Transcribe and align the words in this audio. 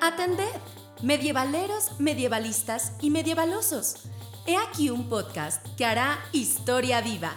Atended, 0.00 0.44
medievaleros, 1.02 1.98
medievalistas 1.98 2.92
y 3.00 3.10
medievalosos. 3.10 3.96
He 4.46 4.56
aquí 4.56 4.90
un 4.90 5.08
podcast 5.08 5.64
que 5.76 5.84
hará 5.84 6.18
historia 6.32 7.00
viva. 7.00 7.32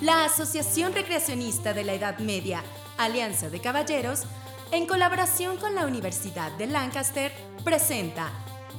La 0.00 0.24
Asociación 0.24 0.92
Recreacionista 0.92 1.72
de 1.72 1.84
la 1.84 1.94
Edad 1.94 2.18
Media, 2.18 2.62
Alianza 2.98 3.48
de 3.48 3.60
Caballeros, 3.60 4.24
en 4.70 4.86
colaboración 4.86 5.56
con 5.56 5.74
la 5.74 5.86
Universidad 5.86 6.52
de 6.58 6.66
Lancaster, 6.66 7.32
presenta 7.64 8.30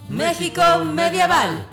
México 0.10 0.62
Medieval. 0.86 1.66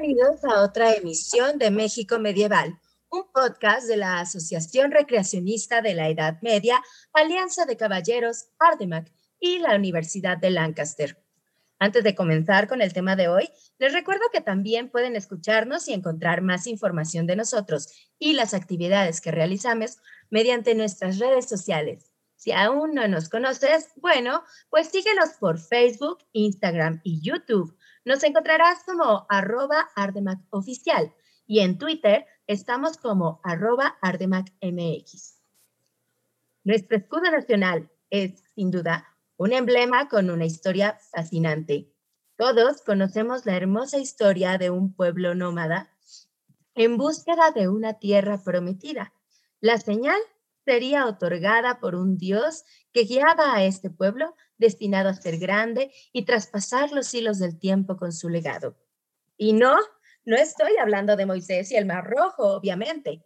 Bienvenidos 0.00 0.42
a 0.44 0.62
otra 0.62 0.94
emisión 0.94 1.58
de 1.58 1.70
México 1.70 2.18
Medieval, 2.18 2.80
un 3.10 3.30
podcast 3.34 3.86
de 3.86 3.98
la 3.98 4.20
Asociación 4.20 4.92
Recreacionista 4.92 5.82
de 5.82 5.92
la 5.92 6.08
Edad 6.08 6.38
Media, 6.40 6.82
Alianza 7.12 7.66
de 7.66 7.76
Caballeros, 7.76 8.46
Ardemac 8.58 9.12
y 9.38 9.58
la 9.58 9.76
Universidad 9.76 10.38
de 10.38 10.52
Lancaster. 10.52 11.22
Antes 11.78 12.02
de 12.02 12.14
comenzar 12.14 12.66
con 12.66 12.80
el 12.80 12.94
tema 12.94 13.14
de 13.14 13.28
hoy, 13.28 13.50
les 13.78 13.92
recuerdo 13.92 14.22
que 14.32 14.40
también 14.40 14.88
pueden 14.88 15.16
escucharnos 15.16 15.86
y 15.86 15.92
encontrar 15.92 16.40
más 16.40 16.66
información 16.66 17.26
de 17.26 17.36
nosotros 17.36 17.88
y 18.18 18.32
las 18.32 18.54
actividades 18.54 19.20
que 19.20 19.32
realizamos 19.32 19.98
mediante 20.30 20.74
nuestras 20.74 21.18
redes 21.18 21.46
sociales. 21.46 22.10
Si 22.36 22.52
aún 22.52 22.94
no 22.94 23.06
nos 23.06 23.28
conoces, 23.28 23.88
bueno, 23.96 24.44
pues 24.70 24.88
síguenos 24.88 25.34
por 25.38 25.58
Facebook, 25.58 26.24
Instagram 26.32 27.02
y 27.04 27.20
YouTube. 27.20 27.76
Nos 28.10 28.24
encontrarás 28.24 28.82
como 28.82 29.24
arroba 29.28 29.88
y 31.46 31.60
en 31.60 31.78
Twitter 31.78 32.26
estamos 32.48 32.96
como 32.96 33.40
arroba. 33.44 34.00
Nuestro 36.64 36.96
escudo 36.96 37.30
nacional 37.30 37.88
es, 38.10 38.42
sin 38.56 38.72
duda, 38.72 39.06
un 39.36 39.52
emblema 39.52 40.08
con 40.08 40.28
una 40.28 40.44
historia 40.44 40.98
fascinante. 41.12 41.94
Todos 42.34 42.82
conocemos 42.82 43.46
la 43.46 43.56
hermosa 43.56 43.98
historia 43.98 44.58
de 44.58 44.70
un 44.70 44.92
pueblo 44.92 45.36
nómada 45.36 45.96
en 46.74 46.96
búsqueda 46.96 47.52
de 47.52 47.68
una 47.68 48.00
tierra 48.00 48.42
prometida. 48.42 49.14
La 49.60 49.78
señal 49.78 50.18
sería 50.64 51.06
otorgada 51.06 51.78
por 51.78 51.94
un 51.94 52.18
dios 52.18 52.64
que 52.92 53.04
guiaba 53.04 53.54
a 53.54 53.62
este 53.62 53.88
pueblo 53.88 54.34
destinado 54.60 55.08
a 55.08 55.14
ser 55.14 55.38
grande 55.38 55.90
y 56.12 56.24
traspasar 56.24 56.92
los 56.92 57.12
hilos 57.12 57.40
del 57.40 57.58
tiempo 57.58 57.96
con 57.96 58.12
su 58.12 58.28
legado. 58.28 58.76
Y 59.36 59.52
no, 59.54 59.76
no 60.24 60.36
estoy 60.36 60.76
hablando 60.76 61.16
de 61.16 61.26
Moisés 61.26 61.72
y 61.72 61.76
el 61.76 61.86
Mar 61.86 62.08
Rojo, 62.08 62.54
obviamente. 62.54 63.24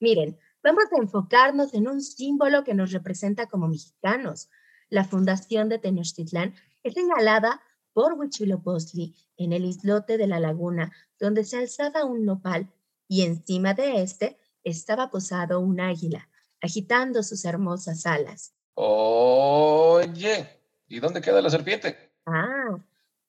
Miren, 0.00 0.38
vamos 0.62 0.84
a 0.92 1.00
enfocarnos 1.00 1.72
en 1.72 1.88
un 1.88 2.02
símbolo 2.02 2.64
que 2.64 2.74
nos 2.74 2.92
representa 2.92 3.46
como 3.46 3.68
mexicanos, 3.68 4.50
la 4.90 5.04
fundación 5.04 5.68
de 5.68 5.78
Tenochtitlán 5.78 6.54
es 6.82 6.94
señalada 6.94 7.60
por 7.92 8.14
Huitzilopochtli 8.14 9.14
en 9.36 9.52
el 9.52 9.64
islote 9.64 10.18
de 10.18 10.26
la 10.26 10.40
laguna, 10.40 10.92
donde 11.18 11.44
se 11.44 11.56
alzaba 11.58 12.04
un 12.04 12.24
nopal 12.24 12.72
y 13.08 13.22
encima 13.22 13.74
de 13.74 14.02
este 14.02 14.38
estaba 14.62 15.10
posado 15.10 15.60
un 15.60 15.80
águila, 15.80 16.28
agitando 16.60 17.22
sus 17.22 17.44
hermosas 17.44 18.06
alas. 18.06 18.54
Oye, 18.74 20.63
¿y 20.94 21.00
dónde 21.00 21.20
queda 21.20 21.42
la 21.42 21.50
serpiente? 21.50 22.12
Ah, 22.24 22.76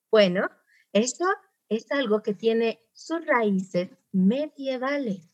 bueno, 0.08 0.48
esto 0.92 1.24
es 1.68 1.90
algo 1.90 2.22
que 2.22 2.32
tiene 2.32 2.80
sus 2.92 3.26
raíces 3.26 3.90
medievales. 4.12 5.28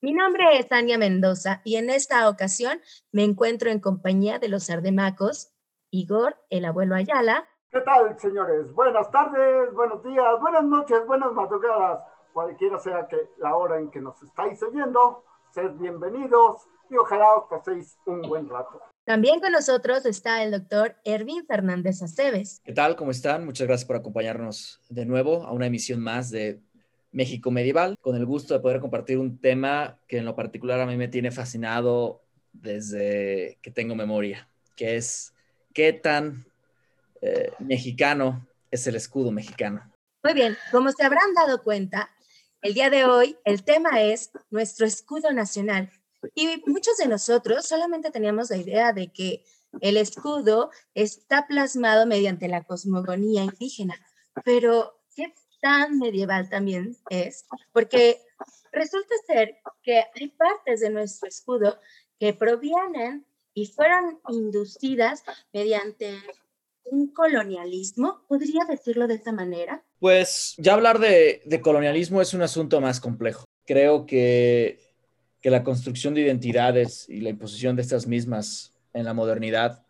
Mi 0.00 0.12
nombre 0.12 0.44
es 0.58 0.68
Tania 0.68 0.96
Mendoza 0.96 1.62
y 1.64 1.74
en 1.76 1.90
esta 1.90 2.28
ocasión 2.28 2.80
me 3.10 3.24
encuentro 3.24 3.68
en 3.68 3.80
compañía 3.80 4.38
de 4.38 4.48
los 4.48 4.70
ardemacos, 4.70 5.52
Igor, 5.90 6.36
el 6.50 6.66
abuelo 6.66 6.94
Ayala. 6.94 7.48
¿Qué 7.70 7.80
tal, 7.80 8.16
señores? 8.20 8.72
Buenas 8.72 9.10
tardes, 9.10 9.72
buenos 9.74 10.04
días, 10.04 10.40
buenas 10.40 10.62
noches, 10.62 11.04
buenas 11.04 11.32
madrugadas, 11.32 12.00
cualquiera 12.32 12.78
sea 12.78 13.08
que 13.08 13.16
la 13.38 13.56
hora 13.56 13.80
en 13.80 13.90
que 13.90 14.00
nos 14.00 14.22
estáis 14.22 14.62
oyendo. 14.62 15.24
Sed 15.50 15.72
bienvenidos 15.72 16.64
y 16.90 16.96
ojalá 16.96 17.34
os 17.34 17.48
paséis 17.48 17.98
un 18.06 18.22
buen 18.22 18.48
rato. 18.48 18.80
También 19.06 19.38
con 19.38 19.52
nosotros 19.52 20.04
está 20.04 20.42
el 20.42 20.50
doctor 20.50 20.96
Ervin 21.04 21.46
Fernández 21.46 22.02
Aceves. 22.02 22.60
¿Qué 22.64 22.72
tal? 22.72 22.96
¿Cómo 22.96 23.12
están? 23.12 23.44
Muchas 23.44 23.68
gracias 23.68 23.86
por 23.86 23.94
acompañarnos 23.94 24.80
de 24.88 25.06
nuevo 25.06 25.44
a 25.44 25.52
una 25.52 25.66
emisión 25.66 26.00
más 26.00 26.28
de 26.30 26.60
México 27.12 27.52
Medieval, 27.52 27.94
con 28.00 28.16
el 28.16 28.26
gusto 28.26 28.52
de 28.52 28.58
poder 28.58 28.80
compartir 28.80 29.18
un 29.18 29.38
tema 29.38 30.00
que 30.08 30.18
en 30.18 30.24
lo 30.24 30.34
particular 30.34 30.80
a 30.80 30.86
mí 30.86 30.96
me 30.96 31.06
tiene 31.06 31.30
fascinado 31.30 32.24
desde 32.52 33.58
que 33.62 33.70
tengo 33.70 33.94
memoria, 33.94 34.48
que 34.74 34.96
es 34.96 35.32
qué 35.72 35.92
tan 35.92 36.44
eh, 37.22 37.52
mexicano 37.60 38.44
es 38.72 38.88
el 38.88 38.96
escudo 38.96 39.30
mexicano. 39.30 39.88
Muy 40.24 40.34
bien, 40.34 40.56
como 40.72 40.90
se 40.90 41.04
habrán 41.04 41.32
dado 41.32 41.62
cuenta, 41.62 42.10
el 42.60 42.74
día 42.74 42.90
de 42.90 43.04
hoy 43.04 43.38
el 43.44 43.62
tema 43.62 44.02
es 44.02 44.32
nuestro 44.50 44.84
escudo 44.84 45.32
nacional. 45.32 45.92
Y 46.34 46.62
muchos 46.66 46.96
de 46.96 47.08
nosotros 47.08 47.66
solamente 47.66 48.10
teníamos 48.10 48.50
la 48.50 48.56
idea 48.56 48.92
de 48.92 49.12
que 49.12 49.44
el 49.80 49.96
escudo 49.96 50.70
está 50.94 51.46
plasmado 51.46 52.06
mediante 52.06 52.48
la 52.48 52.64
cosmogonía 52.64 53.44
indígena, 53.44 53.94
pero 54.44 54.96
tan 55.60 55.98
medieval 55.98 56.48
también 56.48 56.96
es, 57.10 57.46
porque 57.72 58.20
resulta 58.72 59.14
ser 59.26 59.56
que 59.82 60.04
hay 60.14 60.28
partes 60.28 60.80
de 60.80 60.90
nuestro 60.90 61.28
escudo 61.28 61.78
que 62.18 62.34
provienen 62.34 63.26
y 63.54 63.66
fueron 63.66 64.20
inducidas 64.28 65.24
mediante 65.52 66.14
un 66.84 67.12
colonialismo, 67.12 68.22
¿podría 68.28 68.64
decirlo 68.68 69.08
de 69.08 69.14
esta 69.14 69.32
manera? 69.32 69.82
Pues 69.98 70.54
ya 70.58 70.74
hablar 70.74 70.98
de, 70.98 71.60
colonialismo 71.62 72.20
es 72.20 72.32
un 72.34 72.42
asunto 72.42 72.80
más 72.80 73.00
complejo. 73.00 73.44
Creo 73.64 74.06
que, 74.06 74.78
que 75.46 75.50
la 75.50 75.62
construcción 75.62 76.12
de 76.12 76.22
identidades 76.22 77.08
y 77.08 77.20
la 77.20 77.30
imposición 77.30 77.76
de 77.76 77.82
estas 77.82 78.08
mismas 78.08 78.72
en 78.92 79.04
la 79.04 79.14
modernidad, 79.14 79.86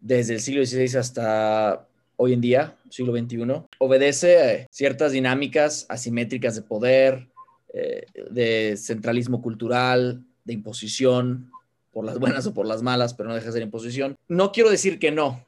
desde 0.00 0.32
el 0.32 0.40
siglo 0.40 0.64
XVI 0.64 0.96
hasta 0.98 1.86
hoy 2.16 2.32
en 2.32 2.40
día, 2.40 2.78
siglo 2.88 3.12
XXI, 3.12 3.66
obedece 3.76 4.38
a 4.38 4.66
ciertas 4.70 5.12
dinámicas 5.12 5.84
asimétricas 5.90 6.56
de 6.56 6.62
poder, 6.62 7.28
eh, 7.74 8.06
de 8.30 8.74
centralismo 8.78 9.42
cultural, 9.42 10.24
de 10.46 10.54
imposición, 10.54 11.52
por 11.92 12.06
las 12.06 12.18
buenas 12.18 12.46
o 12.46 12.54
por 12.54 12.64
las 12.64 12.80
malas, 12.80 13.12
pero 13.12 13.28
no 13.28 13.34
deja 13.34 13.48
de 13.48 13.52
ser 13.52 13.62
imposición. 13.62 14.16
No 14.28 14.50
quiero 14.50 14.70
decir 14.70 14.98
que 14.98 15.10
no, 15.10 15.46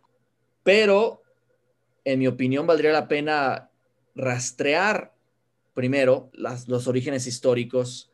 pero 0.62 1.22
en 2.04 2.19
mi 2.19 2.26
opinión 2.26 2.66
valdría 2.66 2.93
la 2.93 3.09
pena 3.09 3.70
rastrear 4.14 5.14
primero 5.72 6.31
los 6.34 6.87
orígenes 6.87 7.26
históricos 7.26 8.12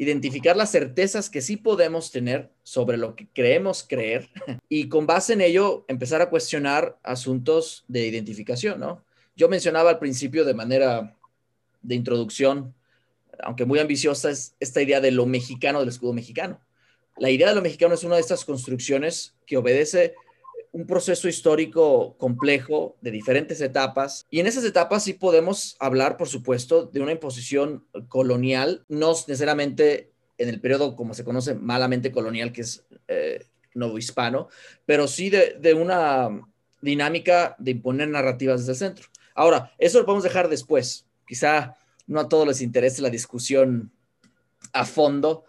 identificar 0.00 0.56
las 0.56 0.70
certezas 0.70 1.28
que 1.28 1.42
sí 1.42 1.58
podemos 1.58 2.10
tener 2.10 2.50
sobre 2.62 2.96
lo 2.96 3.14
que 3.14 3.28
creemos 3.34 3.84
creer 3.86 4.30
y 4.68 4.88
con 4.88 5.06
base 5.06 5.34
en 5.34 5.42
ello 5.42 5.84
empezar 5.88 6.22
a 6.22 6.30
cuestionar 6.30 6.98
asuntos 7.02 7.84
de 7.86 8.06
identificación, 8.06 8.80
¿no? 8.80 9.04
Yo 9.36 9.50
mencionaba 9.50 9.90
al 9.90 9.98
principio 9.98 10.46
de 10.46 10.54
manera 10.54 11.14
de 11.82 11.94
introducción, 11.94 12.74
aunque 13.40 13.66
muy 13.66 13.78
ambiciosa, 13.78 14.30
es 14.30 14.54
esta 14.58 14.80
idea 14.80 15.02
de 15.02 15.10
lo 15.10 15.26
mexicano, 15.26 15.80
del 15.80 15.90
escudo 15.90 16.14
mexicano. 16.14 16.58
La 17.18 17.28
idea 17.28 17.50
de 17.50 17.54
lo 17.54 17.62
mexicano 17.62 17.92
es 17.92 18.02
una 18.02 18.14
de 18.14 18.22
estas 18.22 18.46
construcciones 18.46 19.34
que 19.46 19.58
obedece 19.58 20.14
un 20.72 20.86
proceso 20.86 21.28
histórico 21.28 22.16
complejo 22.16 22.96
de 23.00 23.10
diferentes 23.10 23.60
etapas. 23.60 24.26
Y 24.30 24.40
en 24.40 24.46
esas 24.46 24.64
etapas 24.64 25.04
sí 25.04 25.14
podemos 25.14 25.76
hablar, 25.80 26.16
por 26.16 26.28
supuesto, 26.28 26.86
de 26.86 27.00
una 27.00 27.12
imposición 27.12 27.84
colonial, 28.08 28.84
no 28.88 29.10
necesariamente 29.26 30.12
en 30.38 30.48
el 30.48 30.60
periodo 30.60 30.96
como 30.96 31.14
se 31.14 31.24
conoce 31.24 31.54
malamente 31.54 32.12
colonial, 32.12 32.52
que 32.52 32.62
es 32.62 32.84
eh, 33.08 33.44
hispano, 33.98 34.48
pero 34.86 35.06
sí 35.06 35.30
de, 35.30 35.56
de, 35.60 35.74
una 35.74 36.28
dinámica 36.80 37.56
de 37.58 37.72
imponer 37.72 38.08
narrativas 38.08 38.60
desde 38.60 38.72
el 38.72 38.78
centro. 38.78 39.08
Ahora, 39.34 39.72
eso 39.78 39.98
lo 39.98 40.06
podemos 40.06 40.24
dejar 40.24 40.48
después. 40.48 41.06
Quizá 41.26 41.76
no 42.06 42.20
a 42.20 42.28
todos 42.28 42.46
les 42.46 42.62
interese 42.62 43.02
la 43.02 43.10
discusión 43.10 43.92
a 44.72 44.84
fondo, 44.84 45.44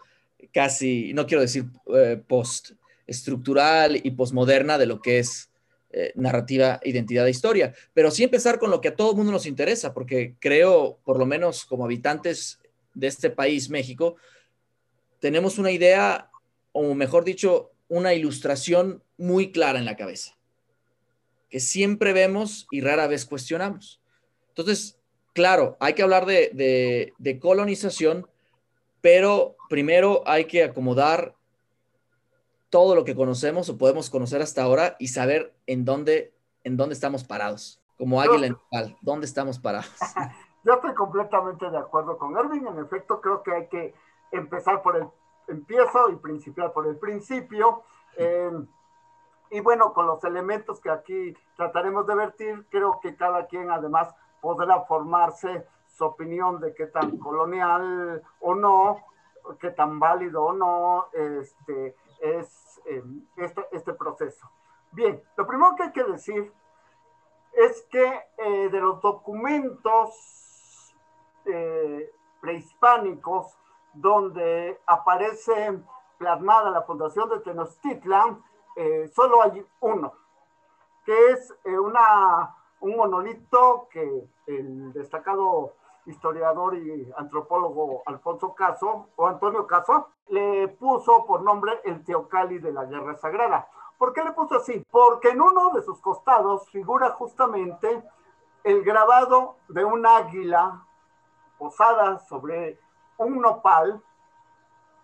casi, 0.54 1.13
no 1.13 1.25
quiero 1.25 1.42
decir 1.42 1.66
eh, 1.96 2.22
post 2.28 2.72
estructural 3.07 4.00
y 4.03 4.12
posmoderna 4.12 4.77
de 4.77 4.86
lo 4.86 5.01
que 5.01 5.19
es 5.19 5.51
eh, 5.94 6.13
narrativa, 6.15 6.80
identidad 6.86 7.27
e 7.27 7.31
historia. 7.31 7.74
Pero 7.94 8.12
sí 8.12 8.24
empezar 8.24 8.59
con 8.59 8.71
lo 8.71 8.80
que 8.80 8.88
a 8.88 8.95
todo 8.95 9.12
el 9.12 9.18
mundo 9.18 9.33
nos 9.33 9.45
interesa, 9.45 9.94
porque 9.94 10.36
creo, 10.39 11.00
por 11.03 11.19
lo 11.19 11.25
menos 11.25 11.65
como 11.65 11.83
habitantes 11.83 12.59
de 12.94 13.07
este 13.07 13.30
país, 13.30 13.69
México, 13.69 14.15
tenemos 15.19 15.57
una 15.57 15.69
idea, 15.69 16.30
o 16.71 16.94
mejor 16.94 17.25
dicho, 17.25 17.71
una 17.89 18.13
ilustración 18.13 19.03
muy 19.18 19.51
clara 19.51 19.80
en 19.80 19.86
la 19.86 19.98
cabeza, 19.98 20.38
que 21.50 21.59
siempre 21.59 22.13
vemos 22.13 22.68
y 22.71 22.80
rara 22.80 23.07
vez 23.07 23.25
cuestionamos. 23.25 24.01
Entonces, 24.48 24.98
claro, 25.33 25.75
hay 25.81 25.94
que 25.94 26.03
hablar 26.03 26.25
de, 26.25 27.12
de 27.18 27.39
colonización, 27.39 28.27
pero 29.01 29.57
primero 29.68 30.24
hay 30.25 30.45
que 30.45 30.63
acomodar 30.63 31.36
todo 32.72 32.96
lo 32.96 33.04
que 33.04 33.16
conocemos 33.16 33.70
o 33.70 33.78
podemos 33.78 34.10
conocer 34.10 34.42
hasta 34.42 34.64
ahora 34.64 34.96
y 34.98 35.10
saber 35.10 35.54
en 35.68 35.86
dónde, 35.86 36.34
en 36.64 36.78
dónde 36.78 36.94
estamos 36.94 37.24
parados. 37.24 37.80
Como 37.98 38.20
águila 38.20 38.48
en 38.48 38.58
pal, 38.72 38.98
¿dónde 39.02 39.28
estamos 39.28 39.60
parados? 39.60 39.92
Yo 40.64 40.74
estoy 40.74 40.96
completamente 40.96 41.70
de 41.70 41.78
acuerdo 41.78 42.18
con 42.18 42.36
Erwin. 42.36 42.66
En 42.66 42.80
efecto, 42.80 43.22
creo 43.22 43.44
que 43.44 43.54
hay 43.54 43.68
que 43.68 43.94
empezar 44.32 44.82
por 44.82 44.96
el 44.96 45.08
empiezo 45.48 46.10
y 46.10 46.16
principiar 46.16 46.74
por 46.74 46.88
el 46.88 46.98
principio. 46.98 47.84
Y 49.50 49.60
bueno, 49.60 49.94
con 49.94 50.08
los 50.08 50.24
elementos 50.24 50.80
que 50.80 50.90
aquí 50.90 51.34
trataremos 51.58 52.08
de 52.08 52.16
vertir, 52.16 52.66
creo 52.70 53.00
que 53.02 53.16
cada 53.16 53.48
quien 53.48 53.70
además 53.70 54.16
podrá 54.40 54.82
formarse 54.84 55.68
su 55.88 56.06
opinión 56.06 56.62
de 56.62 56.74
qué 56.74 56.88
tan 56.88 57.18
colonial 57.18 58.24
o 58.40 58.56
no, 58.56 58.98
qué 59.60 59.72
tan 59.72 60.00
válido 60.00 60.46
o 60.46 60.54
no 60.54 61.08
este, 61.12 61.96
es 62.22 62.61
em, 62.86 63.25
este, 63.38 63.68
este, 63.72 63.94
proceso. 63.94 64.50
Bien, 64.92 65.22
lo 65.36 65.48
primero 65.48 65.75
que 65.75 65.83
hay 65.83 65.92
que 65.92 66.04
decir 66.04 66.51
es 67.54 67.81
que 67.89 68.24
eh, 68.38 68.69
de 68.69 68.80
los 68.80 69.01
documentos 69.01 70.94
eh, 71.45 72.12
prehispánicos 72.39 73.57
donde 73.94 74.80
aparece 74.86 75.80
plasmada 76.18 76.69
la 76.69 76.83
fundación 76.83 77.30
de 77.30 77.39
Tenochtitlan, 77.39 78.44
eh, 78.75 79.10
solo 79.13 79.42
hay 79.42 79.66
uno, 79.81 80.13
que 81.06 81.31
es 81.31 81.54
una, 81.66 82.56
un 82.80 82.95
monolito 82.95 83.88
que 83.89 84.30
el 84.48 84.94
destacado 84.94 85.74
historiador 86.06 86.75
y 86.75 87.12
antropólogo 87.18 88.03
Alfonso 88.06 88.53
Caso, 88.53 89.09
o 89.15 89.27
Antonio 89.27 89.68
Caso, 89.68 90.09
le 90.30 90.68
puso 90.68 91.25
por 91.25 91.42
nombre 91.42 91.80
el 91.83 92.03
Teocali 92.03 92.59
de 92.59 92.71
la 92.71 92.86
Guerra 92.86 93.15
Sagrada. 93.18 93.68
¿Por 93.98 94.13
qué 94.13 94.24
le 94.24 94.31
puso 94.31 94.56
así? 94.56 94.83
Porque 94.89 95.30
en 95.30 95.42
uno 95.42 95.71
de 95.71 95.83
sus 95.83 96.00
costados 96.01 96.68
figura 96.69 97.12
justamente 97.12 98.03
el 98.63 98.83
grabado 98.83 99.57
de 99.68 99.86
un 99.86 100.06
águila 100.06 100.86
posada 101.57 102.19
sobre 102.19 102.80
un 103.18 103.42
nopal 103.42 104.01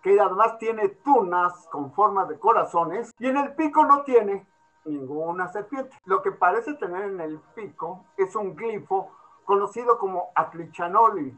que 0.02 0.20
además 0.20 0.58
tiene 0.58 0.88
tunas 0.88 1.68
con 1.70 1.92
forma 1.92 2.24
de 2.24 2.38
corazones 2.38 3.12
y 3.18 3.26
en 3.26 3.36
el 3.36 3.54
pico 3.54 3.84
no 3.84 4.02
tiene 4.02 4.46
ninguna 4.84 5.48
serpiente. 5.48 5.96
Lo 6.04 6.22
que 6.22 6.32
parece 6.32 6.74
tener 6.74 7.04
en 7.04 7.20
el 7.20 7.38
pico 7.54 8.04
es 8.16 8.34
un 8.34 8.56
glifo 8.56 9.10
conocido 9.48 9.96
como 9.96 10.30
Atlichanoli, 10.34 11.34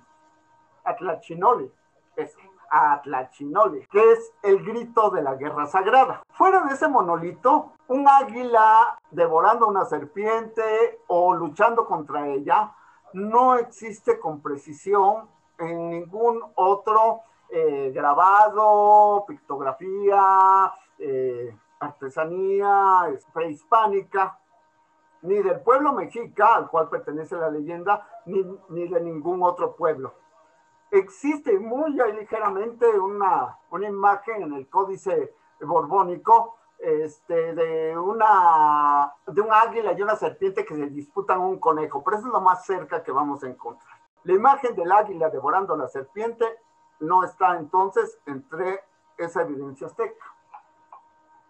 Atlachinoli, 0.83 1.73
es 2.17 2.37
Atlachinoli, 2.69 3.87
que 3.87 4.13
es 4.13 4.33
el 4.43 4.65
grito 4.65 5.11
de 5.11 5.23
la 5.23 5.37
guerra 5.37 5.67
sagrada. 5.67 6.21
Fuera 6.33 6.65
de 6.65 6.75
ese 6.75 6.89
monolito, 6.89 7.75
un 7.87 8.09
águila 8.09 8.99
devorando 9.13 9.69
una 9.69 9.85
serpiente 9.85 11.03
o 11.07 11.33
luchando 11.35 11.87
contra 11.87 12.27
ella 12.27 12.73
no 13.13 13.55
existe 13.55 14.19
con 14.19 14.43
precisión 14.43 15.29
en 15.59 15.91
ningún 15.91 16.43
otro 16.57 17.21
eh, 17.49 17.93
grabado, 17.95 19.25
pictografía, 19.29 20.73
eh, 20.99 21.57
artesanía 21.79 23.07
prehispánica 23.33 24.40
ni 25.23 25.37
del 25.43 25.61
pueblo 25.61 25.93
mexica, 25.93 26.55
al 26.57 26.69
cual 26.69 26.89
pertenece 26.89 27.37
la 27.37 27.51
leyenda, 27.51 28.07
ni, 28.27 28.89
de 28.89 29.01
ningún 29.01 29.43
otro 29.43 29.75
pueblo. 29.77 30.15
Existe 30.91 31.59
muy 31.59 31.93
ligeramente 31.93 32.87
una, 32.99 33.59
una 33.71 33.89
imagen 33.89 34.43
en 34.43 34.55
el 34.55 34.69
códice 34.69 35.35
borbónico 35.61 36.57
este, 36.79 37.55
de, 37.55 37.97
una, 37.99 39.13
de 39.27 39.41
un 39.41 39.53
águila 39.53 39.93
y 39.93 40.03
una 40.03 40.17
serpiente 40.17 40.65
que 40.65 40.75
se 40.75 40.87
disputan 40.87 41.41
un 41.41 41.59
conejo, 41.59 42.03
pero 42.03 42.17
eso 42.17 42.27
es 42.27 42.33
lo 42.33 42.41
más 42.41 42.65
cerca 42.65 43.03
que 43.03 43.13
vamos 43.13 43.45
a 43.45 43.49
encontrar. 43.49 44.01
La 44.25 44.33
imagen 44.33 44.75
del 44.75 44.91
águila 44.91 45.29
devorando 45.31 45.75
a 45.75 45.77
la 45.77 45.89
serpiente 45.89 46.45
no 47.01 47.25
está 47.25 47.57
entonces 47.57 48.19
entre 48.27 48.83
esa 49.17 49.43
evidencia 49.43 49.87
azteca. 49.87 50.25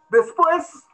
Después, 0.08 0.84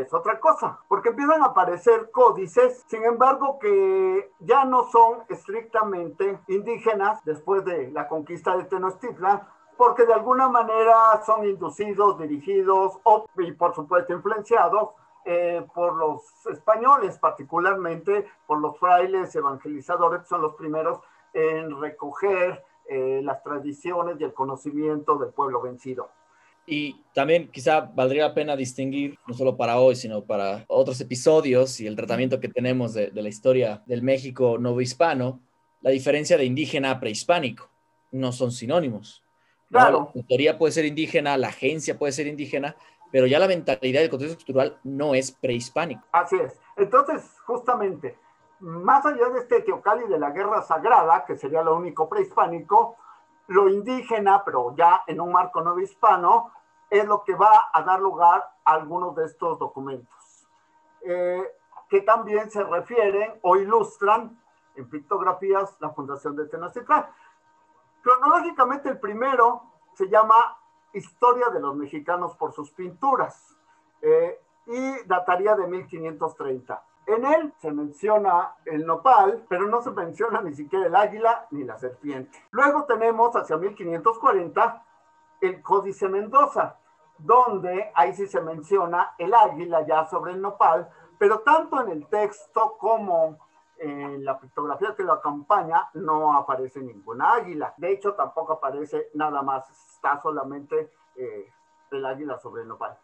es 0.00 0.12
otra 0.12 0.40
cosa, 0.40 0.80
porque 0.88 1.10
empiezan 1.10 1.42
a 1.42 1.46
aparecer 1.46 2.10
códices, 2.10 2.84
sin 2.88 3.04
embargo, 3.04 3.58
que 3.58 4.32
ya 4.40 4.64
no 4.64 4.84
son 4.90 5.24
estrictamente 5.28 6.40
indígenas 6.48 7.22
después 7.24 7.64
de 7.64 7.90
la 7.92 8.08
conquista 8.08 8.56
de 8.56 8.64
Tenochtitlan, 8.64 9.42
porque 9.76 10.04
de 10.06 10.14
alguna 10.14 10.48
manera 10.48 11.22
son 11.24 11.44
inducidos, 11.44 12.18
dirigidos 12.18 12.98
o, 13.04 13.26
y 13.38 13.52
por 13.52 13.74
supuesto 13.74 14.12
influenciados 14.12 14.90
eh, 15.24 15.66
por 15.74 15.96
los 15.96 16.46
españoles, 16.46 17.18
particularmente 17.18 18.26
por 18.46 18.60
los 18.60 18.78
frailes 18.78 19.34
evangelizadores, 19.34 20.22
que 20.22 20.26
son 20.26 20.42
los 20.42 20.54
primeros 20.54 21.00
en 21.32 21.80
recoger 21.80 22.64
eh, 22.86 23.20
las 23.22 23.42
tradiciones 23.42 24.20
y 24.20 24.24
el 24.24 24.34
conocimiento 24.34 25.16
del 25.16 25.32
pueblo 25.32 25.62
vencido. 25.62 26.10
Y 26.66 27.02
también 27.12 27.50
quizá 27.50 27.80
valdría 27.80 28.28
la 28.28 28.34
pena 28.34 28.56
distinguir, 28.56 29.18
no 29.26 29.34
solo 29.34 29.56
para 29.56 29.78
hoy, 29.78 29.96
sino 29.96 30.24
para 30.24 30.64
otros 30.68 31.00
episodios 31.00 31.78
y 31.80 31.86
el 31.86 31.96
tratamiento 31.96 32.40
que 32.40 32.48
tenemos 32.48 32.94
de, 32.94 33.10
la 33.12 33.28
historia 33.28 33.82
del 33.86 34.02
México 34.02 34.56
novohispano, 34.58 35.40
la 35.82 35.90
diferencia 35.90 36.38
de 36.38 36.44
indígena 36.44 36.92
a 36.92 37.00
prehispánico. 37.00 37.68
No 38.10 38.32
son 38.32 38.50
sinónimos. 38.50 39.22
Claro. 39.70 40.10
La 40.14 40.20
autoría 40.20 40.56
puede 40.56 40.72
ser 40.72 40.86
indígena, 40.86 41.36
la 41.36 41.48
agencia 41.48 41.98
puede 41.98 42.12
ser 42.12 42.26
indígena, 42.26 42.76
pero 43.12 43.26
ya 43.26 43.38
la 43.38 43.48
mentalidad 43.48 44.00
del 44.00 44.10
contexto 44.10 44.36
cultural 44.36 44.78
no 44.84 45.14
es 45.14 45.32
prehispánico. 45.32 46.02
Así 46.12 46.36
es. 46.36 46.58
Entonces, 46.76 47.22
justamente, 47.44 48.16
más 48.60 49.04
allá 49.04 49.28
de 49.28 49.40
este 49.40 49.60
Teocali 49.60 50.08
de 50.08 50.18
la 50.18 50.30
Guerra 50.30 50.62
Sagrada, 50.62 51.24
que 51.26 51.36
sería 51.36 51.62
lo 51.62 51.76
único 51.76 52.08
prehispánico, 52.08 52.96
lo 53.48 53.68
indígena, 53.68 54.42
pero 54.44 54.74
ya 54.74 55.02
en 55.06 55.20
un 55.20 55.32
marco 55.32 55.60
nuevo 55.60 55.80
hispano, 55.80 56.52
es 56.90 57.04
lo 57.06 57.24
que 57.24 57.34
va 57.34 57.70
a 57.72 57.82
dar 57.82 58.00
lugar 58.00 58.44
a 58.64 58.72
algunos 58.72 59.14
de 59.14 59.24
estos 59.24 59.58
documentos, 59.58 60.48
eh, 61.02 61.42
que 61.88 62.00
también 62.02 62.50
se 62.50 62.62
refieren 62.62 63.38
o 63.42 63.56
ilustran 63.56 64.40
en 64.76 64.88
pictografías 64.88 65.76
la 65.80 65.90
fundación 65.90 66.36
de 66.36 66.46
Tenochtitlan. 66.46 67.06
Cronológicamente 68.02 68.88
el 68.88 68.98
primero 68.98 69.62
se 69.94 70.08
llama 70.08 70.58
Historia 70.92 71.48
de 71.48 71.60
los 71.60 71.74
mexicanos 71.74 72.36
por 72.36 72.52
sus 72.52 72.70
pinturas 72.70 73.56
eh, 74.00 74.40
y 74.66 75.02
dataría 75.06 75.56
de 75.56 75.66
1530. 75.66 76.82
En 77.06 77.24
él 77.24 77.52
se 77.58 77.70
menciona 77.70 78.54
el 78.64 78.86
nopal, 78.86 79.44
pero 79.48 79.66
no 79.66 79.82
se 79.82 79.90
menciona 79.90 80.40
ni 80.40 80.54
siquiera 80.54 80.86
el 80.86 80.96
águila 80.96 81.46
ni 81.50 81.64
la 81.64 81.78
serpiente. 81.78 82.38
Luego 82.50 82.84
tenemos 82.84 83.34
hacia 83.36 83.56
1540 83.56 84.82
el 85.42 85.62
Códice 85.62 86.08
Mendoza, 86.08 86.76
donde 87.18 87.92
ahí 87.94 88.14
sí 88.14 88.26
se 88.26 88.40
menciona 88.40 89.14
el 89.18 89.34
águila 89.34 89.86
ya 89.86 90.06
sobre 90.06 90.32
el 90.32 90.40
nopal, 90.40 90.88
pero 91.18 91.40
tanto 91.40 91.80
en 91.82 91.90
el 91.90 92.06
texto 92.06 92.76
como 92.78 93.38
en 93.76 94.24
la 94.24 94.38
pictografía 94.38 94.94
que 94.96 95.02
lo 95.02 95.12
acompaña 95.12 95.90
no 95.94 96.36
aparece 96.36 96.80
ninguna 96.80 97.34
águila. 97.34 97.74
De 97.76 97.92
hecho, 97.92 98.14
tampoco 98.14 98.54
aparece 98.54 99.10
nada 99.14 99.42
más, 99.42 99.68
está 99.70 100.20
solamente 100.22 100.92
eh, 101.16 101.52
el 101.90 102.06
águila 102.06 102.38
sobre 102.38 102.62
el 102.62 102.68
nopal. 102.68 102.96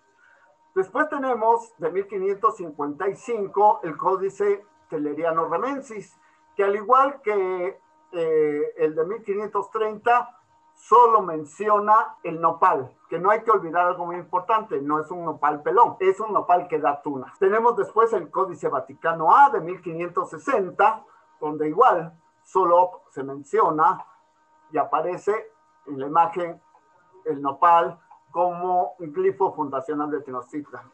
Después 0.75 1.09
tenemos 1.09 1.73
de 1.79 1.91
1555 1.91 3.81
el 3.83 3.97
Códice 3.97 4.65
Teleriano 4.89 5.49
Remensis, 5.49 6.19
que 6.55 6.65
al 6.65 6.77
igual 6.77 7.21
que 7.23 7.81
eh, 8.13 8.73
el 8.77 8.95
de 8.95 9.05
1530, 9.05 10.37
solo 10.75 11.23
menciona 11.23 12.17
el 12.23 12.41
nopal, 12.41 12.97
que 13.09 13.19
no 13.19 13.31
hay 13.31 13.43
que 13.43 13.51
olvidar 13.51 13.87
algo 13.87 14.07
muy 14.07 14.17
importante, 14.17 14.81
no 14.81 15.01
es 15.01 15.11
un 15.11 15.25
nopal 15.25 15.63
pelón, 15.63 15.97
es 16.01 16.19
un 16.21 16.33
nopal 16.33 16.67
que 16.69 16.79
da 16.79 17.03
tunas. 17.03 17.39
Tenemos 17.39 17.77
después 17.77 18.13
el 18.13 18.31
Códice 18.31 18.69
Vaticano 18.69 19.35
A 19.37 19.51
de 19.51 19.61
1560, 19.61 21.05
donde 21.41 21.69
igual 21.69 22.19
solo 22.43 23.03
se 23.11 23.23
menciona 23.23 24.05
y 24.73 24.79
aparece 24.79 25.53
en 25.87 26.01
la 26.01 26.07
imagen 26.07 26.61
el 27.27 27.43
nopal 27.43 27.99
como 28.31 28.95
glifo 28.99 29.53
fundacional 29.53 30.11
de 30.11 30.21
Tenochtitlan. 30.21 30.91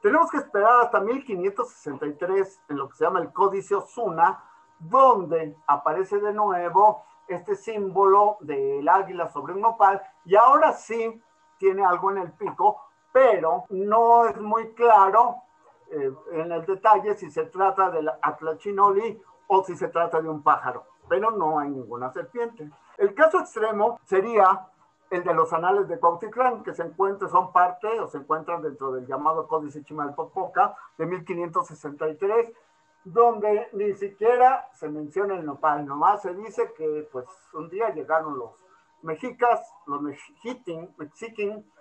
Tenemos 0.00 0.30
que 0.30 0.38
esperar 0.38 0.80
hasta 0.82 1.00
1563 1.00 2.62
en 2.68 2.76
lo 2.76 2.88
que 2.88 2.96
se 2.96 3.04
llama 3.04 3.20
el 3.20 3.32
Códice 3.32 3.74
Osuna, 3.74 4.44
donde 4.78 5.56
aparece 5.66 6.20
de 6.20 6.32
nuevo 6.32 7.04
este 7.26 7.56
símbolo 7.56 8.36
del 8.40 8.88
águila 8.88 9.28
sobre 9.28 9.54
un 9.54 9.60
nopal 9.60 10.00
y 10.24 10.36
ahora 10.36 10.72
sí 10.72 11.20
tiene 11.58 11.84
algo 11.84 12.10
en 12.12 12.18
el 12.18 12.32
pico, 12.32 12.80
pero 13.12 13.64
no 13.70 14.26
es 14.26 14.40
muy 14.40 14.72
claro 14.74 15.36
eh, 15.90 16.12
en 16.32 16.52
el 16.52 16.64
detalle 16.64 17.16
si 17.16 17.30
se 17.30 17.46
trata 17.46 17.90
del 17.90 18.08
atlachinoli 18.08 19.20
o 19.48 19.64
si 19.64 19.76
se 19.76 19.88
trata 19.88 20.20
de 20.20 20.28
un 20.28 20.42
pájaro. 20.42 20.84
pero 21.08 21.30
no 21.30 21.58
hay 21.58 21.70
ninguna 21.70 22.12
serpiente. 22.12 22.70
El 22.98 23.14
caso 23.14 23.40
extremo 23.40 23.98
sería 24.04 24.68
el 25.10 25.24
de 25.24 25.34
los 25.34 25.52
anales 25.52 25.88
de 25.88 25.98
Cuautitlán, 25.98 26.62
que 26.62 26.74
se 26.74 26.82
encuentran, 26.82 27.30
son 27.30 27.52
parte 27.52 27.88
o 28.00 28.08
se 28.08 28.18
encuentran 28.18 28.62
dentro 28.62 28.92
del 28.92 29.06
llamado 29.06 29.48
Códice 29.48 29.82
Chimalpopoca 29.82 30.76
de 30.96 31.06
1563, 31.06 32.52
donde 33.04 33.68
ni 33.72 33.94
siquiera 33.94 34.68
se 34.74 34.88
menciona 34.88 35.34
el 35.34 35.46
nopal, 35.46 35.86
nomás 35.86 36.22
se 36.22 36.34
dice 36.34 36.72
que 36.76 37.08
pues 37.10 37.26
un 37.54 37.70
día 37.70 37.90
llegaron 37.90 38.38
los 38.38 38.50
mexicas, 39.02 39.72
los 39.86 40.02
mexiquín, 40.02 41.72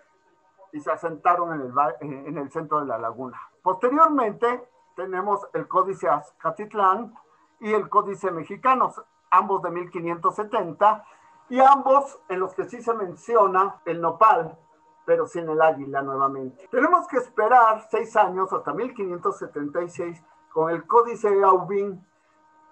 y 0.72 0.79
se 0.79 0.91
asentaron 0.91 1.53
en 1.53 1.72
el, 2.01 2.27
en 2.27 2.38
el 2.38 2.51
centro 2.51 2.81
de 2.81 2.86
la 2.86 2.98
laguna. 2.98 3.41
Posteriormente 3.62 4.69
tenemos 4.96 5.48
el 5.53 5.67
Códice 5.67 6.07
Azcatitlán 6.10 7.13
y 7.60 7.74
el 7.74 7.89
Códice 7.89 8.31
Mexicanos, 8.31 9.01
ambos 9.29 9.62
de 9.62 9.72
1570, 9.72 11.05
y 11.49 11.59
ambos 11.59 12.19
en 12.29 12.39
los 12.39 12.53
que 12.53 12.65
sí 12.65 12.81
se 12.81 12.93
menciona 12.93 13.81
el 13.85 14.01
nopal, 14.01 14.57
pero 15.05 15.27
sin 15.27 15.49
el 15.49 15.61
águila 15.61 16.01
nuevamente. 16.01 16.67
Tenemos 16.69 17.07
que 17.07 17.17
esperar 17.17 17.87
seis 17.89 18.15
años 18.17 18.51
hasta 18.51 18.73
1576 18.73 20.21
con 20.51 20.69
el 20.69 20.85
Códice 20.85 21.29
Aubin, 21.43 22.05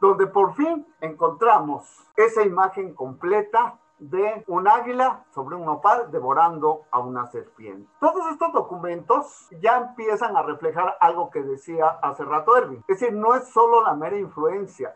donde 0.01 0.27
por 0.27 0.53
fin 0.55 0.86
encontramos 1.00 2.05
esa 2.15 2.44
imagen 2.44 2.94
completa 2.94 3.79
de 4.00 4.44
un 4.48 4.67
águila 4.67 5.24
sobre 5.34 5.55
un 5.55 5.65
nopal 5.65 6.12
devorando 6.12 6.82
a 6.91 7.00
una 7.00 7.27
serpiente. 7.27 7.89
Todos 8.00 8.29
estos 8.32 8.51
documentos 8.51 9.48
ya 9.62 9.77
empiezan 9.77 10.36
a 10.36 10.44
reflejar 10.44 10.98
algo 11.00 11.29
que 11.29 11.41
decía 11.41 11.88
hace 12.01 12.25
rato 12.25 12.58
Erwin. 12.58 12.84
Es 12.88 13.00
decir, 13.00 13.15
no 13.15 13.36
es 13.36 13.48
solo 13.50 13.82
la 13.84 13.94
mera 13.94 14.17
influencia. 14.17 14.94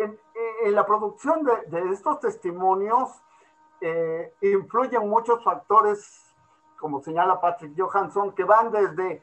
En, 0.00 0.18
la 0.74 0.86
producción 0.86 1.44
de, 1.44 1.90
estos 1.90 2.20
testimonios 2.20 3.22
eh, 3.80 4.34
influyen 4.40 5.08
muchos 5.08 5.42
factores, 5.44 6.34
como 6.78 7.00
señala 7.00 7.40
Patrick 7.40 7.78
Johansson, 7.78 8.34
que 8.34 8.44
van 8.44 8.70
desde 8.70 9.22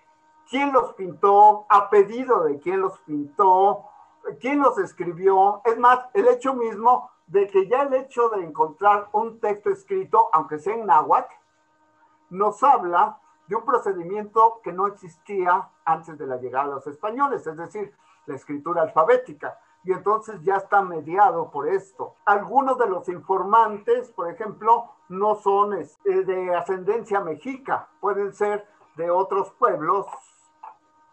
quién 0.49 0.71
los 0.71 0.93
pintó, 0.93 1.65
a 1.69 1.89
pedido 1.89 2.43
de 2.43 2.59
quién 2.59 2.81
los 2.81 2.97
pintó, 2.99 3.85
quién 4.39 4.59
los 4.59 4.77
escribió. 4.77 5.61
Es 5.65 5.77
más, 5.77 5.99
el 6.13 6.27
hecho 6.27 6.53
mismo 6.53 7.09
de 7.27 7.47
que 7.47 7.67
ya 7.67 7.83
el 7.83 7.93
hecho 7.93 8.29
de 8.29 8.43
encontrar 8.43 9.09
un 9.11 9.39
texto 9.39 9.69
escrito, 9.69 10.29
aunque 10.31 10.59
sea 10.59 10.75
en 10.75 10.85
náhuatl, 10.85 11.33
nos 12.29 12.63
habla 12.63 13.19
de 13.47 13.55
un 13.55 13.65
procedimiento 13.65 14.59
que 14.63 14.73
no 14.73 14.87
existía 14.87 15.69
antes 15.85 16.17
de 16.17 16.27
la 16.27 16.37
llegada 16.37 16.67
de 16.67 16.75
los 16.75 16.87
españoles, 16.87 17.45
es 17.47 17.57
decir, 17.57 17.93
la 18.25 18.35
escritura 18.35 18.81
alfabética. 18.81 19.59
Y 19.87 19.93
entonces 19.93 20.41
ya 20.43 20.57
está 20.57 20.81
mediado 20.81 21.49
por 21.49 21.69
esto. 21.69 22.15
Algunos 22.25 22.77
de 22.77 22.87
los 22.87 23.07
informantes, 23.07 24.11
por 24.11 24.29
ejemplo, 24.29 24.91
no 25.07 25.35
son 25.35 25.75
este, 25.75 26.25
de 26.25 26.53
ascendencia 26.53 27.21
mexica, 27.21 27.87
pueden 28.01 28.33
ser 28.33 28.67
de 28.97 29.09
otros 29.09 29.49
pueblos, 29.53 30.05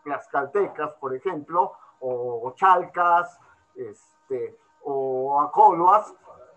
las 0.04 0.26
caltecas, 0.26 0.92
por 0.94 1.14
ejemplo, 1.14 1.74
o 2.00 2.52
chalcas, 2.56 3.38
este, 3.76 4.58
o 4.82 5.40
a 5.40 5.52
Coloas. 5.52 6.12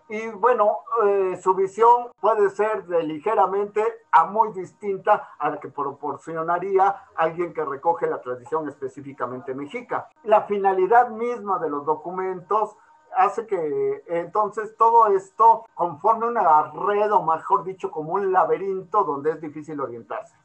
Y 0.08 0.28
bueno, 0.28 0.78
eh, 1.04 1.38
su 1.42 1.54
visión 1.54 2.10
puede 2.18 2.48
ser 2.48 2.86
de 2.86 3.02
ligeramente 3.02 3.84
a 4.10 4.24
muy 4.24 4.52
distinta 4.52 5.34
a 5.38 5.50
la 5.50 5.60
que 5.60 5.68
proporcionaría 5.68 7.08
alguien 7.14 7.52
que 7.52 7.62
recoge 7.62 8.06
la 8.06 8.20
tradición 8.22 8.66
específicamente 8.68 9.54
mexica. 9.54 10.08
La 10.24 10.42
finalidad 10.42 11.10
misma 11.10 11.58
de 11.58 11.68
los 11.68 11.84
documentos 11.84 12.74
hace 13.16 13.46
que 13.46 14.02
entonces 14.06 14.76
todo 14.78 15.08
esto 15.08 15.66
conforme 15.74 16.26
una 16.26 16.70
red, 16.70 17.12
o 17.12 17.22
mejor 17.22 17.64
dicho, 17.64 17.90
como 17.90 18.14
un 18.14 18.32
laberinto 18.32 19.04
donde 19.04 19.32
es 19.32 19.40
difícil 19.40 19.78
orientarse. 19.80 20.36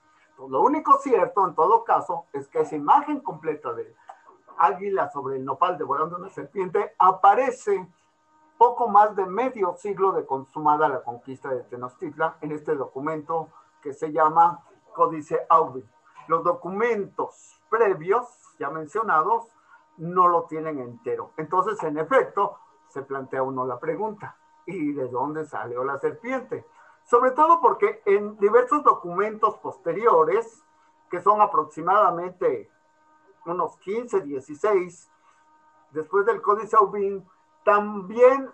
lo 0.49 0.61
único 0.61 0.97
cierto, 0.97 1.47
en 1.47 1.55
todo 1.55 1.85
caso, 1.85 2.25
es 2.33 2.49
que 2.49 2.61
esa 2.61 2.75
imagen 2.75 3.21
completa 3.21 3.73
de 3.73 3.95
águila 4.57 5.09
sobre 5.09 5.37
el 5.37 5.45
nopal 5.45 5.77
devorando 5.77 6.17
una 6.17 6.29
serpiente, 6.29 6.93
aparece 6.99 7.87
poco 8.63 8.87
más 8.87 9.13
de 9.17 9.25
medio 9.25 9.75
siglo 9.75 10.13
de 10.13 10.25
consumada 10.25 10.87
la 10.87 11.03
conquista 11.03 11.49
de 11.49 11.63
Tenochtitlan 11.63 12.35
en 12.39 12.53
este 12.53 12.75
documento 12.75 13.49
que 13.81 13.91
se 13.91 14.13
llama 14.13 14.63
Códice 14.95 15.45
Aubin. 15.49 15.85
Los 16.29 16.45
documentos 16.45 17.61
previos, 17.69 18.25
ya 18.57 18.69
mencionados, 18.69 19.53
no 19.97 20.29
lo 20.29 20.43
tienen 20.43 20.79
entero. 20.79 21.31
Entonces, 21.35 21.83
en 21.83 21.97
efecto, 21.97 22.57
se 22.87 23.01
plantea 23.01 23.43
uno 23.43 23.65
la 23.65 23.81
pregunta, 23.81 24.37
¿y 24.65 24.93
de 24.93 25.09
dónde 25.09 25.45
salió 25.45 25.83
la 25.83 25.99
serpiente? 25.99 26.65
Sobre 27.03 27.31
todo 27.31 27.59
porque 27.59 28.01
en 28.05 28.37
diversos 28.37 28.81
documentos 28.81 29.57
posteriores, 29.57 30.63
que 31.11 31.21
son 31.21 31.41
aproximadamente 31.41 32.71
unos 33.45 33.75
15, 33.79 34.21
16, 34.21 35.11
después 35.91 36.25
del 36.25 36.41
Códice 36.41 36.77
Aubin, 36.77 37.27
también 37.63 38.49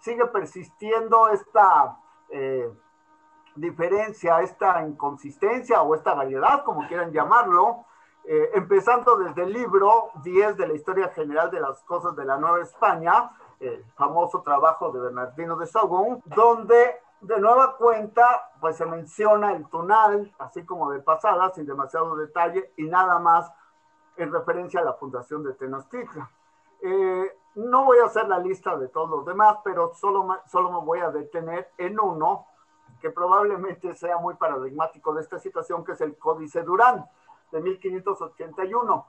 sigue 0.00 0.26
persistiendo 0.26 1.28
esta 1.28 1.98
eh, 2.28 2.70
diferencia, 3.56 4.40
esta 4.40 4.82
inconsistencia 4.86 5.82
o 5.82 5.94
esta 5.94 6.14
variedad, 6.14 6.64
como 6.64 6.86
quieran 6.86 7.12
llamarlo, 7.12 7.84
eh, 8.24 8.50
empezando 8.54 9.16
desde 9.16 9.42
el 9.42 9.52
libro 9.52 10.10
10 10.22 10.56
de 10.56 10.66
la 10.66 10.74
Historia 10.74 11.08
General 11.08 11.50
de 11.50 11.60
las 11.60 11.82
Cosas 11.82 12.16
de 12.16 12.24
la 12.24 12.38
Nueva 12.38 12.62
España, 12.62 13.30
el 13.60 13.84
famoso 13.94 14.42
trabajo 14.42 14.90
de 14.92 15.00
Bernardino 15.00 15.56
de 15.56 15.66
Sahagún, 15.66 16.22
donde 16.24 17.00
de 17.20 17.40
nueva 17.40 17.76
cuenta, 17.76 18.50
pues 18.60 18.76
se 18.76 18.84
menciona 18.84 19.52
el 19.52 19.66
tonal, 19.68 20.34
así 20.38 20.64
como 20.64 20.90
de 20.90 21.00
pasada, 21.00 21.50
sin 21.54 21.64
demasiado 21.64 22.16
detalle, 22.16 22.72
y 22.76 22.84
nada 22.84 23.18
más 23.18 23.50
en 24.16 24.30
referencia 24.32 24.80
a 24.80 24.84
la 24.84 24.92
fundación 24.94 25.42
de 25.42 25.54
Tenochtitlan. 25.54 26.28
Eh, 26.82 27.38
no 27.54 27.84
voy 27.84 27.98
a 27.98 28.06
hacer 28.06 28.28
la 28.28 28.38
lista 28.38 28.76
de 28.76 28.88
todos 28.88 29.08
los 29.08 29.24
demás, 29.24 29.58
pero 29.62 29.92
solo, 29.94 30.26
solo 30.46 30.72
me 30.72 30.84
voy 30.84 31.00
a 31.00 31.10
detener 31.10 31.70
en 31.78 31.98
uno 32.00 32.46
que 33.00 33.10
probablemente 33.10 33.94
sea 33.94 34.16
muy 34.16 34.34
paradigmático 34.34 35.12
de 35.14 35.20
esta 35.20 35.38
situación, 35.38 35.84
que 35.84 35.92
es 35.92 36.00
el 36.00 36.16
Códice 36.16 36.62
Durán 36.62 37.04
de 37.52 37.60
1581, 37.60 39.06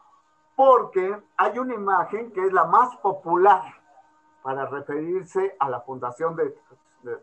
porque 0.56 1.18
hay 1.38 1.60
una 1.60 1.74
imagen 1.74 2.32
que 2.32 2.46
es 2.46 2.54
la 2.54 2.66
más 2.66 2.96
popular 2.98 3.64
para 4.44 4.66
referirse 4.66 5.56
a 5.60 5.70
la 5.70 5.82
fundación 5.82 6.36
de, 6.36 6.56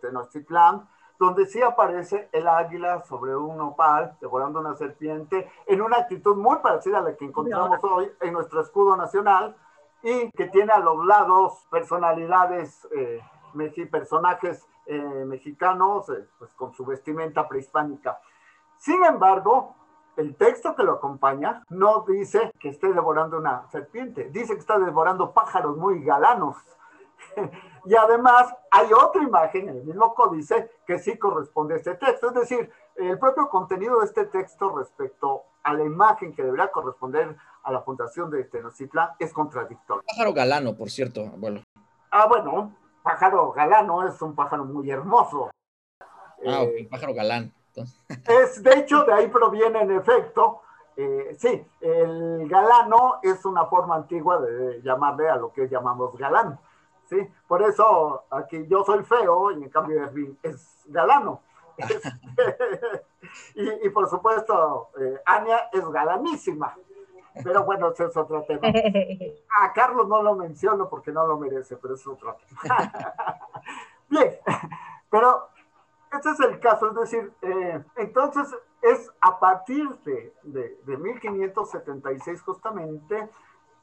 Tenochtitlán, 0.01 0.89
donde 1.19 1.47
sí 1.47 1.61
aparece 1.61 2.29
el 2.33 2.49
águila 2.49 3.03
sobre 3.03 3.37
un 3.37 3.61
opal, 3.61 4.17
devorando 4.21 4.61
una 4.61 4.75
serpiente, 4.75 5.51
en 5.67 5.83
una 5.83 5.99
actitud 5.99 6.37
muy 6.37 6.57
parecida 6.59 6.99
a 6.99 7.03
la 7.03 7.17
que 7.17 7.25
encontramos 7.25 7.79
hoy 7.85 8.11
en 8.21 8.33
nuestro 8.33 8.61
escudo 8.61 8.97
nacional, 8.97 9.57
y 10.03 10.31
que 10.33 10.47
tiene 10.47 10.73
a 10.73 10.81
los 10.81 11.05
lados 11.05 11.67
personalidades, 11.71 12.87
eh, 12.97 13.21
personajes 13.91 14.67
eh, 14.87 15.25
mexicanos, 15.27 16.09
eh, 16.11 16.27
pues 16.39 16.53
con 16.55 16.73
su 16.73 16.85
vestimenta 16.85 17.49
prehispánica. 17.49 18.21
Sin 18.79 19.05
embargo, 19.05 19.77
el 20.17 20.35
texto 20.37 20.75
que 20.75 20.83
lo 20.83 20.95
acompaña 20.95 21.63
no 21.71 22.05
dice 22.07 22.51
que 22.59 22.71
esté 22.71 22.93
devorando 22.93 23.39
una 23.39 23.69
serpiente, 23.71 24.29
dice 24.31 24.55
que 24.55 24.61
está 24.61 24.79
devorando 24.79 25.33
pájaros 25.33 25.77
muy 25.77 26.03
galanos. 26.03 26.57
y 27.85 27.95
además 27.95 28.53
hay 28.71 28.93
otra 28.93 29.23
imagen 29.23 29.69
en 29.69 29.77
el 29.77 29.85
mismo 29.85 30.15
códice 30.15 30.71
que 30.87 30.99
sí 30.99 31.17
corresponde 31.17 31.75
a 31.75 31.77
este 31.77 31.95
texto. 31.95 32.29
Es 32.29 32.35
decir, 32.35 32.73
el 32.97 33.19
propio 33.19 33.49
contenido 33.49 34.01
de 34.01 34.07
este 34.07 34.27
texto 34.27 34.77
respecto 34.77 35.45
a 35.63 35.75
la 35.75 35.85
imagen 35.85 36.35
que 36.35 36.43
debería 36.43 36.71
corresponder 36.71 37.37
a 37.63 37.73
la 37.73 37.83
fundación 37.83 38.31
de 38.31 38.45
Tenochtitlan 38.45 39.11
es 39.19 39.33
contradictorio. 39.33 40.03
Pájaro 40.07 40.33
galano, 40.33 40.75
por 40.75 40.91
cierto, 40.91 41.27
abuelo. 41.27 41.63
Ah, 42.11 42.27
bueno, 42.27 42.75
pájaro 43.03 43.53
galano 43.53 44.07
es 44.07 44.21
un 44.21 44.35
pájaro 44.35 44.65
muy 44.65 44.91
hermoso. 44.91 45.51
Ah, 46.47 46.65
eh, 46.65 46.89
pájaro 46.91 47.15
galán. 47.15 47.53
Es, 47.75 48.63
de 48.63 48.79
hecho, 48.79 49.05
de 49.05 49.13
ahí 49.13 49.29
proviene 49.29 49.81
en 49.81 49.93
efecto, 49.93 50.61
eh, 50.97 51.35
sí, 51.39 51.65
el 51.81 52.47
galano 52.49 53.21
es 53.23 53.45
una 53.45 53.65
forma 53.67 53.97
antigua 53.97 54.41
de 54.41 54.83
llamarle 54.83 55.29
a 55.29 55.37
lo 55.37 55.53
que 55.53 55.69
llamamos 55.69 56.17
galán. 56.17 56.59
¿sí? 57.09 57.17
Por 57.47 57.63
eso 57.63 58.25
aquí 58.31 58.67
yo 58.69 58.85
soy 58.85 59.03
feo 59.05 59.53
y 59.53 59.65
en 59.65 59.71
cambio 59.71 60.11
es 60.43 60.85
galano. 60.87 61.41
y, 63.55 63.89
por 63.91 64.09
supuesto, 64.09 64.91
eh, 65.01 65.21
Ania 65.27 65.69
es 65.73 65.87
galanísima. 65.89 66.77
Pero 67.43 67.65
bueno, 67.65 67.91
ese 67.91 68.05
es 68.05 68.17
otro 68.17 68.43
tema. 68.43 68.61
A 69.61 69.73
Carlos 69.73 70.07
no 70.07 70.23
lo 70.23 70.35
menciono 70.35 70.89
porque 70.89 71.13
no 71.13 71.27
lo 71.27 71.39
merece, 71.39 71.77
pero 71.77 71.95
es 71.95 72.07
otro 72.07 72.37
tema. 72.37 72.93
Bien, 74.09 74.39
pero 75.09 75.49
ese 76.13 76.31
es 76.31 76.41
el 76.41 76.61
caso, 76.61 76.89
es 76.89 76.95
decir, 76.95 77.33
eh, 77.41 77.83
entonces 77.97 78.55
es 78.83 79.11
a 79.23 79.39
partir 79.41 79.89
de, 80.01 80.35
de, 80.43 80.79
de 80.85 80.97
1576 80.99 82.43
justamente 82.43 83.31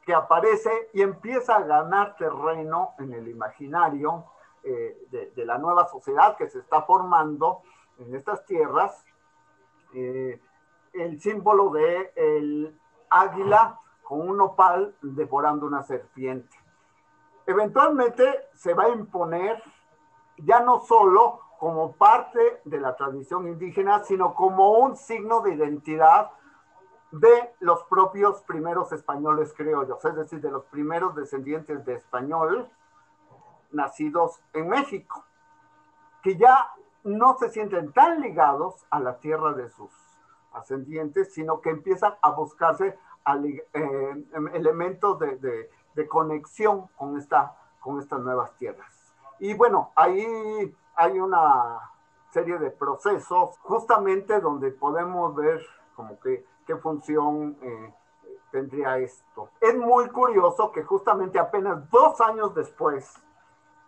que 0.06 0.14
aparece 0.14 0.90
y 0.94 1.02
empieza 1.02 1.56
a 1.56 1.64
ganar 1.64 2.16
terreno 2.18 2.94
en 3.00 3.14
el 3.14 3.28
imaginario 3.28 4.26
eh, 4.64 4.98
de, 5.10 5.46
la 5.46 5.58
nueva 5.58 5.88
sociedad 5.88 6.36
que 6.36 6.50
se 6.50 6.60
está 6.60 6.82
formando 6.82 7.62
en 7.98 8.14
estas 8.14 8.46
tierras, 8.46 9.06
eh, 9.94 10.40
el 10.94 11.20
símbolo 11.22 11.70
de 11.70 12.12
el 12.16 12.80
águila 13.10 13.80
con 14.04 14.28
un 14.28 14.42
opal 14.42 14.96
devorando 15.02 15.66
una 15.66 15.84
serpiente. 15.84 16.58
Eventualmente 17.46 18.48
se 18.56 18.74
va 18.74 18.86
a 18.86 18.90
imponer 18.90 19.62
ya 20.38 20.62
no 20.62 20.80
solo 20.80 21.42
como 21.60 21.92
parte 21.94 22.62
de 22.64 22.80
la 22.80 22.96
tradición 22.96 23.48
indígena, 23.48 24.04
sino 24.04 24.34
como 24.34 24.80
un 24.80 24.96
signo 24.96 25.42
de 25.42 25.54
identidad 25.54 26.32
de 27.12 27.54
los 27.60 27.84
propios 27.84 28.42
primeros 28.44 28.92
españoles 28.92 29.54
criollos, 29.54 30.04
es 30.06 30.16
decir, 30.16 30.42
de 30.42 30.52
los 30.52 30.66
primeros 30.66 31.16
descendientes 31.16 31.84
de 31.86 31.96
español 31.96 32.70
nacidos 33.72 34.40
en 34.54 34.70
México, 34.70 35.26
que 36.22 36.38
ya 36.38 36.72
no 37.04 37.38
se 37.38 37.50
sienten 37.50 37.92
tan 37.92 38.22
ligados 38.22 38.86
a 38.90 39.00
la 39.00 39.20
tierra 39.20 39.54
de 39.54 39.70
sus 39.70 39.92
ascendientes, 40.54 41.34
sino 41.34 41.62
que 41.62 41.70
empiezan 41.70 42.16
a 42.22 42.32
buscarse 42.32 42.98
eh, 43.74 44.26
elementos 44.54 45.20
de, 45.20 45.70
conexión 46.08 46.88
con, 46.96 47.18
esta, 47.18 47.56
con 47.82 48.00
estas 48.00 48.22
nuevas 48.22 48.56
tierras. 48.58 49.14
Y 49.40 49.54
bueno, 49.54 49.92
ahí 49.96 50.74
hay 50.96 51.20
una 51.20 51.80
serie 52.32 52.58
de 52.58 52.72
procesos 52.72 53.58
justamente 53.60 54.40
donde 54.40 54.72
podemos 54.72 55.36
ver 55.36 55.62
como 55.96 56.20
que 56.20 56.46
qué 56.66 56.76
función 56.78 57.58
eh, 57.62 57.94
tendría 58.52 58.98
esto. 58.98 59.50
Es 59.60 59.76
muy 59.76 60.08
curioso 60.10 60.72
que 60.72 60.84
justamente 60.84 61.40
apenas 61.40 61.90
dos 61.90 62.20
años 62.22 62.54
después 62.56 63.14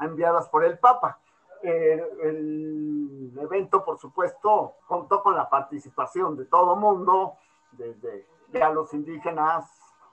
enviadas 0.00 0.48
por 0.48 0.64
el 0.64 0.78
Papa. 0.78 1.20
el 1.62 3.38
evento, 3.38 3.84
por 3.84 3.98
supuesto, 3.98 4.76
contó 4.86 5.22
con 5.22 5.34
la 5.34 5.50
participación 5.50 6.36
de 6.36 6.46
todo 6.46 6.76
mundo, 6.76 7.34
desde 7.72 8.26
ya 8.52 8.70
los 8.70 8.94
indígenas, 8.94 9.68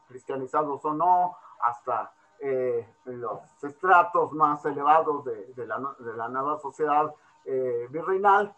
cristianizados 0.07 0.83
o 0.85 0.93
no, 0.93 1.37
hasta 1.59 2.14
eh, 2.39 2.87
los 3.05 3.63
estratos 3.63 4.31
más 4.33 4.65
elevados 4.65 5.25
de, 5.25 5.65
la, 5.65 6.27
nueva 6.27 6.59
sociedad 6.59 7.13
eh, 7.45 7.87
virreinal 7.89 8.53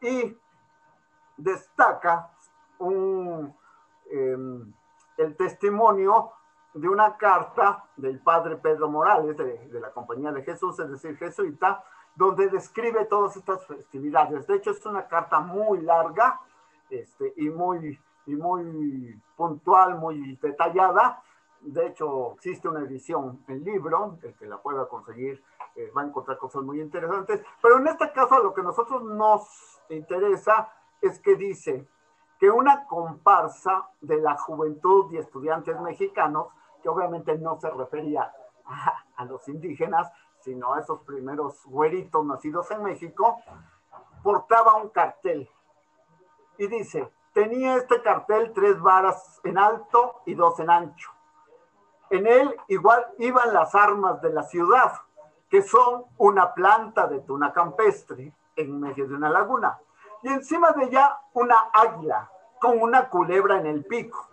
y 0.00 0.36
destaca 1.36 2.30
un, 2.78 3.54
em, 4.10 4.72
el 5.16 5.36
testimonio 5.36 6.32
de 6.74 6.88
una 6.88 7.16
carta 7.16 7.84
del 7.96 8.20
padre 8.20 8.56
Pedro 8.56 8.88
Morales 8.88 9.36
de, 9.36 9.80
la 9.80 9.90
Compañía 9.90 10.32
de 10.32 10.42
Jesús, 10.42 10.78
es 10.78 10.90
decir, 10.90 11.16
jesuita, 11.16 11.84
donde 12.14 12.48
describe 12.48 13.04
todas 13.06 13.36
estas 13.36 13.66
festividades. 13.66 14.46
De 14.46 14.56
hecho, 14.56 14.70
es 14.70 14.84
una 14.86 15.06
carta 15.06 15.40
muy 15.40 15.80
larga 15.80 16.40
este, 16.90 17.32
y, 17.36 17.48
muy, 17.48 17.98
y 18.26 18.34
muy 18.34 19.20
puntual, 19.36 19.96
muy 19.96 20.36
detallada, 20.36 21.22
de 21.70 21.86
hecho, 21.88 22.32
existe 22.32 22.68
una 22.68 22.80
edición 22.80 23.44
en 23.48 23.64
libro, 23.64 24.18
el 24.22 24.34
que 24.34 24.46
la 24.46 24.58
pueda 24.58 24.88
conseguir 24.88 25.42
eh, 25.74 25.90
va 25.96 26.02
a 26.02 26.06
encontrar 26.06 26.38
cosas 26.38 26.62
muy 26.62 26.80
interesantes, 26.80 27.44
pero 27.60 27.78
en 27.78 27.86
este 27.88 28.10
caso 28.12 28.42
lo 28.42 28.54
que 28.54 28.62
a 28.62 28.64
nosotros 28.64 29.02
nos 29.02 29.80
interesa 29.90 30.72
es 31.00 31.20
que 31.20 31.36
dice 31.36 31.86
que 32.38 32.50
una 32.50 32.86
comparsa 32.86 33.90
de 34.00 34.20
la 34.20 34.36
juventud 34.36 35.12
y 35.12 35.18
estudiantes 35.18 35.78
mexicanos, 35.80 36.48
que 36.82 36.88
obviamente 36.88 37.36
no 37.36 37.60
se 37.60 37.68
refería 37.70 38.32
a, 38.64 39.04
a 39.16 39.24
los 39.24 39.46
indígenas, 39.48 40.10
sino 40.40 40.74
a 40.74 40.80
esos 40.80 41.00
primeros 41.00 41.64
güeritos 41.66 42.24
nacidos 42.24 42.70
en 42.70 42.82
México, 42.82 43.42
portaba 44.22 44.76
un 44.76 44.88
cartel. 44.88 45.50
Y 46.56 46.66
dice, 46.68 47.12
tenía 47.32 47.76
este 47.76 48.00
cartel 48.00 48.52
tres 48.54 48.80
varas 48.80 49.40
en 49.44 49.58
alto 49.58 50.22
y 50.24 50.34
dos 50.34 50.58
en 50.60 50.70
ancho 50.70 51.17
en 52.10 52.26
él 52.26 52.56
igual 52.68 53.06
iban 53.18 53.52
las 53.52 53.74
armas 53.74 54.20
de 54.22 54.32
la 54.32 54.42
ciudad, 54.42 54.92
que 55.48 55.62
son 55.62 56.04
una 56.16 56.54
planta 56.54 57.06
de 57.06 57.20
tuna 57.20 57.52
campestre 57.52 58.32
en 58.56 58.80
medio 58.80 59.06
de 59.06 59.14
una 59.14 59.30
laguna. 59.30 59.78
Y 60.22 60.28
encima 60.28 60.72
de 60.72 60.84
ella 60.84 61.18
una 61.32 61.70
águila 61.72 62.30
con 62.60 62.80
una 62.80 63.08
culebra 63.08 63.58
en 63.58 63.66
el 63.66 63.84
pico. 63.84 64.28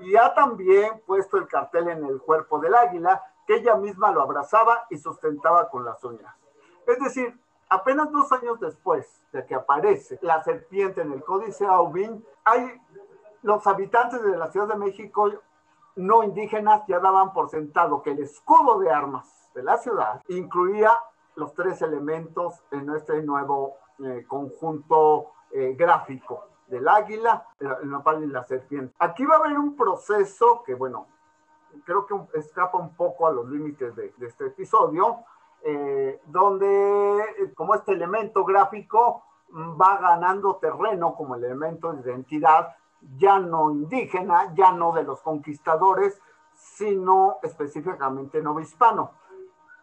Y 0.00 0.16
ha 0.16 0.34
también 0.34 1.02
puesto 1.06 1.36
el 1.36 1.46
cartel 1.46 1.88
en 1.88 2.04
el 2.04 2.20
cuerpo 2.20 2.58
del 2.58 2.74
águila, 2.74 3.22
que 3.46 3.56
ella 3.56 3.74
misma 3.76 4.10
lo 4.10 4.22
abrazaba 4.22 4.86
y 4.90 4.98
sustentaba 4.98 5.68
con 5.68 5.84
las 5.84 6.02
uñas. 6.04 6.34
Es 6.86 6.98
decir, 6.98 7.38
apenas 7.68 8.10
dos 8.10 8.30
años 8.32 8.58
después 8.60 9.22
de 9.32 9.44
que 9.46 9.54
aparece 9.54 10.18
la 10.22 10.42
serpiente 10.42 11.02
en 11.02 11.12
el 11.12 11.24
Códice 11.24 11.66
Aubin, 11.66 12.24
hay 12.44 12.80
los 13.42 13.66
habitantes 13.66 14.22
de 14.22 14.36
la 14.36 14.50
Ciudad 14.50 14.68
de 14.68 14.76
México 14.76 15.30
no 15.96 16.22
indígenas 16.22 16.82
ya 16.86 17.00
daban 17.00 17.32
por 17.32 17.50
sentado 17.50 18.02
que 18.02 18.10
el 18.12 18.20
escudo 18.20 18.78
de 18.78 18.90
armas 18.90 19.50
de 19.54 19.62
la 19.62 19.76
ciudad 19.78 20.22
incluía 20.28 20.90
los 21.36 21.54
tres 21.54 21.82
elementos 21.82 22.62
en 22.70 22.90
este 22.94 23.22
nuevo 23.22 23.76
eh, 24.04 24.24
conjunto 24.26 25.32
eh, 25.50 25.74
gráfico 25.76 26.46
del 26.66 26.86
águila, 26.86 27.48
el 27.58 27.90
nopal 27.90 28.22
y 28.22 28.28
la 28.28 28.44
serpiente. 28.44 28.94
Aquí 29.00 29.24
va 29.24 29.36
a 29.36 29.38
haber 29.38 29.58
un 29.58 29.74
proceso 29.74 30.62
que, 30.64 30.74
bueno, 30.74 31.08
creo 31.84 32.06
que 32.06 32.38
escapa 32.38 32.78
un 32.78 32.94
poco 32.94 33.26
a 33.26 33.32
los 33.32 33.48
límites 33.48 33.94
de, 33.96 34.14
este 34.20 34.46
episodio, 34.46 35.18
eh, 35.62 36.20
donde 36.26 37.52
como 37.56 37.74
este 37.74 37.92
elemento 37.92 38.44
gráfico 38.44 39.24
va 39.52 39.98
ganando 39.98 40.56
terreno 40.56 41.14
como 41.16 41.34
elemento 41.34 41.92
de 41.92 42.08
identidad 42.08 42.76
ya 43.16 43.38
no 43.38 43.70
indígena, 43.70 44.52
ya 44.54 44.72
no 44.72 44.92
de 44.92 45.04
los 45.04 45.20
conquistadores, 45.20 46.20
sino 46.54 47.38
específicamente 47.42 48.42
no 48.42 48.58
hispano, 48.60 49.12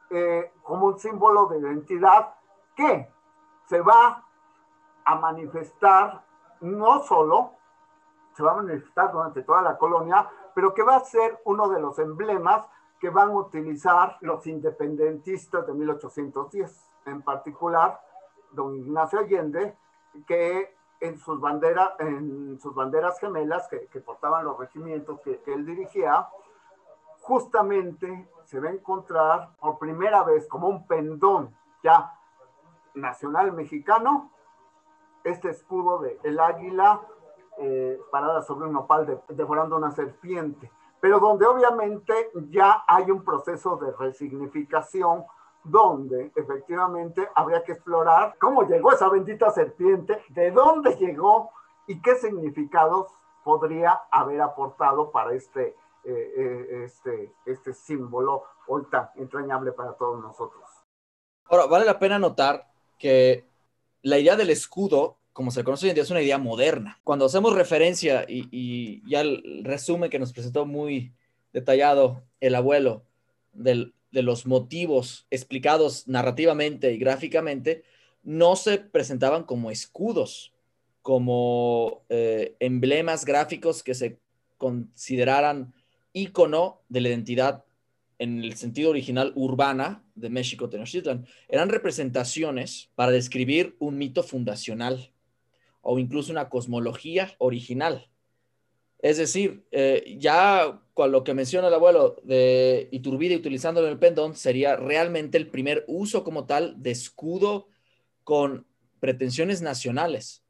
eh, 0.09 0.53
como 0.63 0.87
un 0.87 0.99
símbolo 0.99 1.47
de 1.47 1.59
identidad 1.59 2.35
que 2.75 3.11
se 3.65 3.81
va 3.81 4.23
a 5.03 5.15
manifestar 5.15 6.23
no 6.61 7.03
solo, 7.03 7.53
se 8.33 8.43
va 8.43 8.51
a 8.51 8.55
manifestar 8.55 9.11
durante 9.11 9.41
toda 9.43 9.61
la 9.61 9.77
colonia, 9.77 10.29
pero 10.53 10.73
que 10.73 10.83
va 10.83 10.97
a 10.97 10.99
ser 11.01 11.41
uno 11.45 11.67
de 11.69 11.79
los 11.79 11.97
emblemas 11.99 12.67
que 12.99 13.09
van 13.09 13.29
a 13.29 13.35
utilizar 13.35 14.17
los 14.21 14.45
independentistas 14.47 15.65
de 15.65 15.73
1810, 15.73 16.89
en 17.05 17.21
particular 17.21 17.99
don 18.51 18.75
Ignacio 18.75 19.19
Allende, 19.19 19.77
que 20.25 20.76
en 20.99 21.19
sus, 21.19 21.39
banderas 21.39 21.91
en 21.99 22.59
sus 22.59 22.73
banderas 22.73 23.19
gemelas 23.19 23.67
que, 23.67 23.99
portaban 24.01 24.45
los 24.45 24.57
regimientos 24.57 25.19
que, 25.21 25.41
él 25.47 25.65
dirigía, 25.65 26.27
justamente 27.21 28.29
se 28.45 28.59
va 28.59 28.69
a 28.69 28.73
encontrar 28.73 29.49
por 29.59 29.77
primera 29.77 30.23
vez 30.23 30.47
como 30.47 30.67
un 30.67 30.87
pendón 30.87 31.55
ya 31.83 32.13
nacional 32.95 33.53
mexicano, 33.53 34.31
este 35.23 35.49
escudo 35.49 35.99
de 35.99 36.19
el 36.23 36.39
águila 36.39 37.01
eh, 37.57 37.99
parada 38.11 38.41
sobre 38.41 38.67
un 38.67 38.73
nopal 38.73 39.21
devorando 39.29 39.75
una 39.75 39.91
serpiente, 39.91 40.71
pero 40.99 41.19
donde 41.19 41.45
obviamente 41.45 42.31
ya 42.49 42.83
hay 42.87 43.11
un 43.11 43.23
proceso 43.23 43.77
de 43.77 43.91
resignificación 43.91 45.25
donde 45.69 46.31
efectivamente 46.35 47.27
habría 47.35 47.63
que 47.63 47.73
explorar 47.73 48.35
cómo 48.39 48.63
llegó 48.63 48.91
esa 48.91 49.09
bendita 49.09 49.51
serpiente, 49.51 50.21
de 50.29 50.51
dónde 50.51 50.95
llegó 50.95 51.51
y 51.87 52.01
qué 52.01 52.15
significados 52.15 53.07
podría 53.43 54.01
haber 54.11 54.41
aportado 54.41 55.11
para 55.11 55.33
este, 55.33 55.75
eh, 56.03 56.33
eh, 56.37 56.83
este, 56.85 57.33
este 57.45 57.73
símbolo 57.73 58.43
hoy 58.67 58.83
tan 58.91 59.09
entrañable 59.15 59.71
para 59.71 59.93
todos 59.93 60.21
nosotros. 60.21 60.63
Ahora, 61.45 61.65
vale 61.65 61.85
la 61.85 61.99
pena 61.99 62.19
notar 62.19 62.67
que 62.97 63.45
la 64.01 64.17
idea 64.17 64.35
del 64.35 64.49
escudo, 64.49 65.17
como 65.31 65.51
se 65.51 65.63
conoce 65.63 65.85
hoy 65.85 65.89
en 65.91 65.95
día, 65.95 66.03
es 66.03 66.11
una 66.11 66.21
idea 66.21 66.37
moderna. 66.37 66.99
Cuando 67.03 67.25
hacemos 67.25 67.55
referencia 67.55 68.25
y, 68.27 68.49
y 68.51 69.09
ya 69.09 69.21
el 69.21 69.61
resumen 69.63 70.09
que 70.09 70.19
nos 70.19 70.33
presentó 70.33 70.65
muy 70.65 71.13
detallado 71.53 72.21
el 72.41 72.55
abuelo 72.55 73.03
del 73.53 73.93
de 74.11 74.23
los 74.23 74.45
motivos 74.45 75.27
explicados 75.29 76.07
narrativamente 76.07 76.93
y 76.93 76.97
gráficamente 76.97 77.83
no 78.23 78.55
se 78.55 78.77
presentaban 78.77 79.43
como 79.43 79.71
escudos, 79.71 80.53
como 81.01 82.03
eh, 82.09 82.55
emblemas 82.59 83.25
gráficos 83.25 83.83
que 83.83 83.93
se 83.93 84.19
consideraran 84.57 85.73
ícono 86.13 86.81
de 86.89 87.01
la 87.01 87.09
identidad 87.09 87.63
en 88.19 88.43
el 88.43 88.55
sentido 88.55 88.89
original 88.89 89.31
urbana 89.35 90.03
de 90.15 90.29
México 90.29 90.69
Tenochtitlan. 90.69 91.27
Eran 91.47 91.69
representaciones 91.69 92.89
para 92.95 93.11
describir 93.11 93.75
un 93.79 93.97
mito 93.97 94.23
fundacional 94.23 95.11
o 95.81 95.99
incluso 95.99 96.31
una 96.31 96.49
cosmología 96.49 97.35
original. 97.37 98.09
Es 98.99 99.17
decir, 99.17 99.65
eh, 99.71 100.17
ya 100.19 100.81
con 100.93 101.11
lo 101.11 101.23
que 101.23 101.35
menciona 101.35 101.67
el 101.67 101.73
abuelo 101.73 102.15
de 102.23 102.89
Iturbide 102.91 103.35
utilizándolo 103.35 103.87
en 103.87 103.93
el 103.93 103.99
pendón, 103.99 104.35
sería 104.35 104.75
realmente 104.75 105.37
el 105.37 105.47
primer 105.47 105.85
uso 105.87 106.23
como 106.23 106.45
tal 106.45 106.81
de 106.81 106.91
escudo 106.91 107.67
con 108.23 108.65
pretensiones 108.99 109.61
nacionales. 109.61 110.43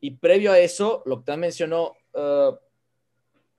Y 0.00 0.12
previo 0.12 0.52
a 0.52 0.60
eso, 0.60 1.02
lo 1.06 1.18
que 1.18 1.24
también 1.24 1.48
mencionó 1.48 1.96
uh, 2.14 2.56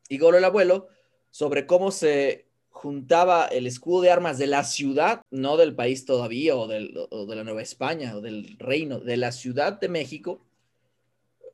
Igor 0.08 0.36
el 0.36 0.46
abuelo, 0.46 0.88
sobre 1.30 1.66
cómo 1.66 1.92
se 1.92 2.48
juntaba 2.70 3.46
el 3.48 3.68
escudo 3.68 4.02
de 4.02 4.12
armas 4.12 4.38
de 4.38 4.48
la 4.48 4.64
ciudad, 4.64 5.22
no 5.30 5.58
del 5.58 5.76
país 5.76 6.06
todavía, 6.06 6.56
o, 6.56 6.62
o 6.64 7.26
de 7.26 7.36
la 7.36 7.44
Nueva 7.44 7.62
España, 7.62 8.16
o 8.16 8.22
del 8.22 8.58
reino, 8.60 9.00
de 9.00 9.18
la 9.18 9.32
Ciudad 9.34 9.80
de 9.80 9.90
México, 9.90 10.42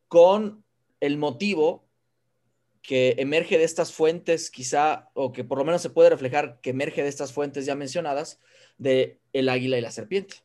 con 0.07 0.63
el 0.99 1.17
motivo 1.17 1.88
que 2.89 3.13
emerge 3.19 3.59
de 3.59 3.65
estas 3.65 3.93
fuentes, 3.93 4.49
quizá, 4.49 5.11
o 5.13 5.31
que 5.31 5.43
por 5.43 5.59
lo 5.59 5.63
menos 5.63 5.79
se 5.79 5.91
puede 5.91 6.09
reflejar 6.09 6.59
que 6.59 6.71
emerge 6.71 7.03
de 7.03 7.09
estas 7.09 7.31
fuentes 7.31 7.67
ya 7.67 7.75
mencionadas, 7.75 8.39
de 8.79 9.19
el 9.31 9.47
águila 9.47 9.77
y 9.77 9.81
la 9.81 9.91
serpiente. 9.91 10.37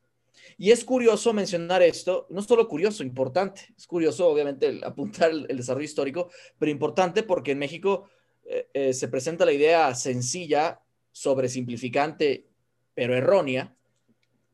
Y 0.58 0.70
es 0.70 0.84
curioso 0.84 1.32
mencionar 1.32 1.80
esto, 1.80 2.26
no 2.28 2.42
solo 2.42 2.68
curioso, 2.68 3.02
importante, 3.02 3.72
es 3.78 3.86
curioso 3.86 4.28
obviamente 4.28 4.78
apuntar 4.84 5.30
el, 5.30 5.56
desarrollo 5.56 5.86
histórico, 5.86 6.30
pero 6.58 6.70
importante 6.70 7.22
porque 7.22 7.52
en 7.52 7.60
México 7.60 8.10
eh, 8.44 8.68
eh, 8.74 8.92
se 8.92 9.08
presenta 9.08 9.46
la 9.46 9.52
idea 9.54 9.94
sencilla, 9.94 10.82
sobresimplificante, 11.12 12.46
pero 12.92 13.16
errónea, 13.16 13.74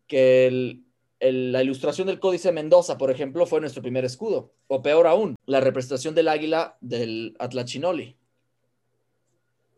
que 0.06 0.46
el, 0.46 0.84
la 1.20 1.62
ilustración 1.62 2.06
del 2.06 2.18
Códice 2.18 2.50
Mendoza, 2.50 2.96
por 2.96 3.10
ejemplo, 3.10 3.46
fue 3.46 3.60
nuestro 3.60 3.82
primer 3.82 4.04
escudo. 4.04 4.52
O 4.68 4.82
peor 4.82 5.06
aún, 5.06 5.36
la 5.44 5.60
representación 5.60 6.14
del 6.14 6.28
águila 6.28 6.78
del 6.80 7.36
Atlachinoli. 7.38 8.16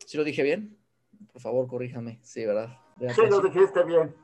¿Sí 0.05 0.17
lo 0.17 0.23
dije 0.23 0.43
bien? 0.43 0.77
Por 1.31 1.41
favor, 1.41 1.67
corríjame. 1.67 2.19
Sí, 2.23 2.45
¿verdad? 2.45 2.77
Sí, 2.99 3.21
lo 3.29 3.41
dijiste 3.41 3.83
bien. 3.83 4.15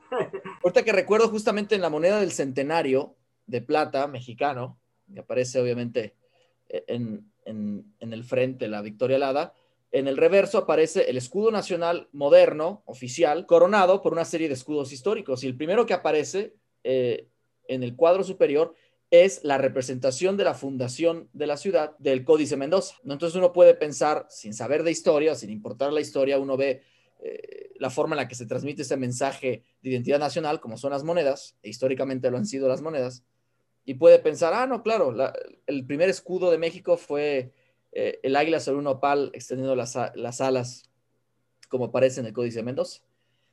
Ahorita 0.62 0.82
que 0.82 0.92
recuerdo 0.92 1.28
justamente 1.28 1.74
en 1.74 1.82
la 1.82 1.90
moneda 1.90 2.20
del 2.20 2.32
centenario 2.32 3.16
de 3.46 3.60
plata 3.60 4.06
mexicano, 4.06 4.78
que 5.12 5.20
aparece 5.20 5.60
obviamente 5.60 6.14
en, 6.68 7.30
en, 7.44 7.92
en 7.98 8.12
el 8.12 8.24
frente 8.24 8.68
la 8.68 8.80
Victoria 8.80 9.16
Alada, 9.16 9.54
en 9.92 10.06
el 10.06 10.16
reverso 10.16 10.56
aparece 10.56 11.10
el 11.10 11.16
escudo 11.16 11.50
nacional 11.50 12.08
moderno, 12.12 12.82
oficial, 12.86 13.44
coronado 13.44 14.02
por 14.02 14.12
una 14.12 14.24
serie 14.24 14.46
de 14.46 14.54
escudos 14.54 14.92
históricos. 14.92 15.42
Y 15.42 15.48
el 15.48 15.56
primero 15.56 15.84
que 15.84 15.94
aparece 15.94 16.54
eh, 16.84 17.28
en 17.68 17.82
el 17.82 17.96
cuadro 17.96 18.24
superior 18.24 18.74
es 19.10 19.42
la 19.42 19.58
representación 19.58 20.36
de 20.36 20.44
la 20.44 20.54
fundación 20.54 21.28
de 21.32 21.46
la 21.46 21.56
ciudad 21.56 21.96
del 21.98 22.24
Códice 22.24 22.56
Mendoza. 22.56 22.96
Entonces 23.04 23.36
uno 23.36 23.52
puede 23.52 23.74
pensar, 23.74 24.26
sin 24.28 24.54
saber 24.54 24.84
de 24.84 24.92
historia, 24.92 25.34
sin 25.34 25.50
importar 25.50 25.92
la 25.92 26.00
historia, 26.00 26.38
uno 26.38 26.56
ve 26.56 26.82
eh, 27.18 27.72
la 27.76 27.90
forma 27.90 28.14
en 28.14 28.18
la 28.18 28.28
que 28.28 28.34
se 28.34 28.46
transmite 28.46 28.82
ese 28.82 28.96
mensaje 28.96 29.64
de 29.82 29.90
identidad 29.90 30.18
nacional, 30.18 30.60
como 30.60 30.78
son 30.78 30.92
las 30.92 31.02
monedas, 31.02 31.56
e 31.62 31.68
históricamente 31.68 32.30
lo 32.30 32.36
han 32.36 32.46
sido 32.46 32.68
las 32.68 32.82
monedas, 32.82 33.24
y 33.84 33.94
puede 33.94 34.18
pensar, 34.20 34.54
ah, 34.54 34.66
no, 34.66 34.82
claro, 34.82 35.14
el 35.66 35.86
primer 35.86 36.08
escudo 36.08 36.50
de 36.50 36.58
México 36.58 36.96
fue 36.96 37.52
eh, 37.92 38.20
el 38.22 38.36
águila 38.36 38.60
sobre 38.60 38.78
un 38.78 38.86
opal 38.86 39.30
extendiendo 39.34 39.74
las, 39.74 39.96
las 40.14 40.40
alas, 40.40 40.90
como 41.68 41.86
aparece 41.86 42.20
en 42.20 42.26
el 42.26 42.32
Códice 42.32 42.62
Mendoza. 42.62 43.02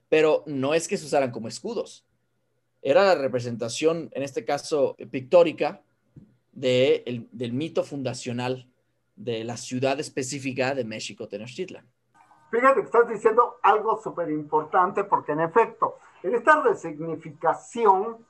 Pero 0.09 0.43
no 0.45 0.73
es 0.73 0.87
que 0.87 0.97
se 0.97 1.05
usaran 1.05 1.31
como 1.31 1.47
escudos, 1.47 2.06
era 2.81 3.03
la 3.03 3.15
representación, 3.15 4.09
en 4.13 4.23
este 4.23 4.45
caso 4.45 4.95
pictórica, 5.11 5.81
de 6.51 7.27
del 7.31 7.53
mito 7.53 7.83
fundacional 7.83 8.67
de 9.15 9.43
la 9.43 9.57
ciudad 9.57 9.99
específica 9.99 10.73
de 10.73 10.85
México, 10.85 11.27
Tenochtitlan. 11.27 11.85
Fíjate 12.49 12.79
que 12.79 12.85
estás 12.85 13.07
diciendo 13.07 13.57
algo 13.61 14.01
súper 14.01 14.31
importante 14.31 15.03
porque 15.03 15.33
en 15.33 15.41
efecto, 15.41 15.97
en 16.23 16.33
esta 16.33 16.61
resignificación, 16.61 18.25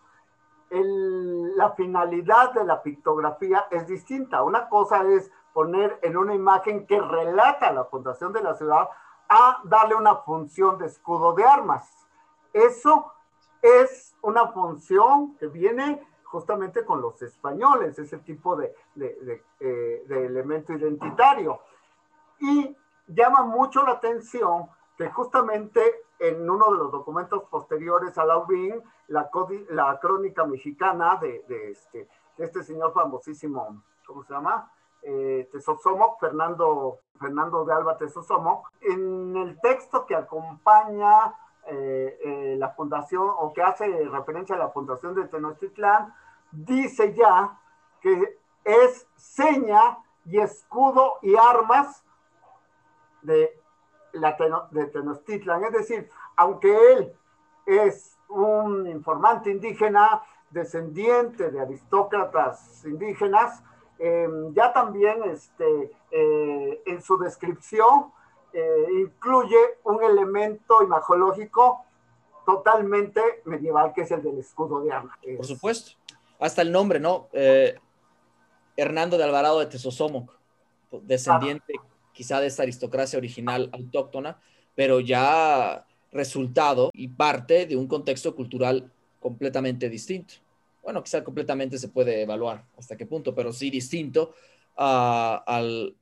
la 0.70 1.72
finalidad 1.72 2.54
de 2.54 2.66
la 2.66 2.82
pictografía 2.82 3.66
es 3.72 3.88
distinta. 3.88 4.44
Una 4.44 4.68
cosa 4.68 5.08
es 5.10 5.32
poner 5.54 6.00
en 6.02 6.18
una 6.18 6.36
imagen 6.36 6.86
que 6.86 7.00
relata 7.00 7.72
la 7.72 7.86
fundación 7.86 8.34
de 8.34 8.42
la 8.42 8.54
ciudad 8.56 8.90
a 9.30 9.62
darle 9.64 9.96
una 9.96 10.18
función 10.18 10.78
de 10.78 10.88
escudo 10.88 11.34
de 11.34 11.46
armas. 11.46 12.08
Eso 12.54 13.14
es 13.62 14.16
una 14.22 14.48
función 14.48 15.36
que 15.38 15.48
viene 15.48 16.06
justamente 16.24 16.86
con 16.86 17.02
los 17.02 17.22
españoles, 17.22 17.98
ese 17.98 18.18
tipo 18.20 18.56
de, 18.56 18.76
eh, 19.60 20.06
elemento 20.10 20.74
identitario. 20.74 21.60
Y 22.40 22.76
llama 23.08 23.44
mucho 23.44 23.84
la 23.84 23.94
atención 23.94 24.68
que 24.98 25.10
justamente 25.10 25.82
en 26.20 26.50
uno 26.50 26.72
de 26.72 26.78
los 26.78 26.92
documentos 26.92 27.44
posteriores 27.46 28.18
a 28.18 28.26
la 28.26 28.44
la, 29.08 29.30
la 29.70 30.00
crónica 30.00 30.46
mexicana 30.46 31.18
de, 31.22 31.44
este, 31.72 32.10
este 32.38 32.64
señor 32.64 32.94
famosísimo, 32.94 33.84
¿cómo 34.06 34.24
se 34.24 34.34
llama? 34.34 34.72
Eh, 35.04 35.48
Fernando, 36.20 37.00
Fernando 37.20 37.64
de 37.64 37.74
Alba 37.74 37.98
Tesosomoc, 37.98 38.68
en 38.82 39.38
el 39.38 39.60
texto 39.62 40.06
que 40.06 40.16
acompaña 40.16 41.34
eh, 41.70 42.20
eh, 42.24 42.56
la 42.58 42.70
fundación 42.70 43.28
o 43.28 43.52
que 43.52 43.62
hace 43.62 43.86
referencia 44.10 44.56
a 44.56 44.60
la 44.60 44.70
fundación 44.70 45.14
de 45.16 45.28
Tenochtitlán, 45.28 46.14
dice 46.52 47.14
ya 47.14 47.60
que 48.00 48.40
es 48.64 49.06
seña 49.16 49.98
y 50.26 50.40
escudo 50.40 51.16
y 51.22 51.36
armas 51.36 52.06
de, 53.22 53.60
la 54.14 54.38
de 54.72 54.86
Tenochtitlan. 54.88 55.66
Es 55.66 55.74
decir, 55.74 56.10
aunque 56.38 56.94
él 56.94 57.14
es 57.66 58.18
un 58.30 58.88
informante 58.88 59.52
indígena, 59.52 60.24
descendiente 60.50 61.52
de 61.52 61.60
aristócratas 61.60 62.86
indígenas, 62.86 63.62
eh, 64.00 64.30
ya 64.54 64.72
también 64.72 65.22
este, 65.24 65.92
en 66.12 67.02
su 67.02 67.18
descripción 67.18 68.14
eh, 68.54 68.86
incluye 69.00 69.58
un 69.84 70.04
elemento 70.04 70.82
imacológico 70.84 71.84
totalmente 72.46 73.22
medieval, 73.46 73.94
que 73.94 74.02
es 74.02 74.12
el 74.12 74.24
del 74.24 74.40
escudo 74.40 74.82
de 74.82 74.92
arma. 74.92 75.18
Por 75.36 75.46
supuesto. 75.46 75.92
Hasta 76.40 76.62
el 76.62 76.72
nombre, 76.72 77.00
¿no? 77.00 77.28
Eh, 77.34 77.76
Hernando 78.76 79.18
de 79.18 79.24
Alvarado 79.24 79.60
de 79.60 79.66
Tesosomoc, 79.66 80.32
descendiente 81.02 81.74
quizá 82.14 82.40
de 82.40 82.48
esta 82.48 82.64
aristocracia 82.64 83.18
original 83.18 83.70
autóctona, 83.74 84.40
pero 84.76 85.00
ya 85.00 85.86
resultado 86.12 86.90
y 86.94 87.10
parte 87.10 87.66
de 87.66 87.76
un 87.76 87.88
contexto 87.88 88.36
cultural 88.36 88.92
completamente 89.20 89.90
distinto. 89.90 90.36
Bueno, 90.84 91.04
quizá 91.04 91.24
completamente 91.24 91.78
se 91.78 91.90
puede 91.90 92.22
evaluar 92.22 92.64
hasta 92.78 92.96
qué 92.96 93.06
punto, 93.06 93.36
pero 93.36 93.52
sí 93.52 93.70
distinto 93.70 94.34
al, 94.76 95.96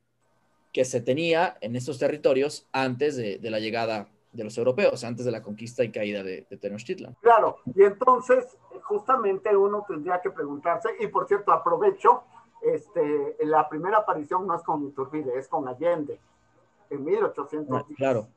que 0.76 0.84
se 0.84 1.00
tenía 1.00 1.56
en 1.62 1.74
estos 1.74 1.98
territorios 1.98 2.68
antes 2.70 3.16
de, 3.16 3.40
la 3.50 3.58
llegada 3.58 4.08
de 4.30 4.44
los 4.44 4.58
europeos, 4.58 5.04
antes 5.04 5.24
de 5.24 5.30
la 5.30 5.42
conquista 5.42 5.82
y 5.82 5.90
caída 5.90 6.22
de, 6.22 6.42
Tenochtitlan. 6.42 7.16
Claro, 7.22 7.60
y 7.74 7.82
entonces 7.82 8.58
justamente 8.82 9.56
uno 9.56 9.86
tendría 9.88 10.20
que 10.20 10.28
preguntarse, 10.28 10.90
y 11.00 11.06
por 11.06 11.26
cierto, 11.26 11.50
aprovecho, 11.50 12.24
este, 12.60 13.38
la 13.44 13.66
primera 13.70 13.96
aparición 13.96 14.46
no 14.46 14.54
es 14.54 14.62
con 14.64 14.86
Iturbide, 14.86 15.38
es 15.38 15.48
con 15.48 15.66
Allende, 15.66 16.20
en 16.90 17.02
1810. 17.02 17.82
Ah, 17.82 17.94
claro. 17.96 18.28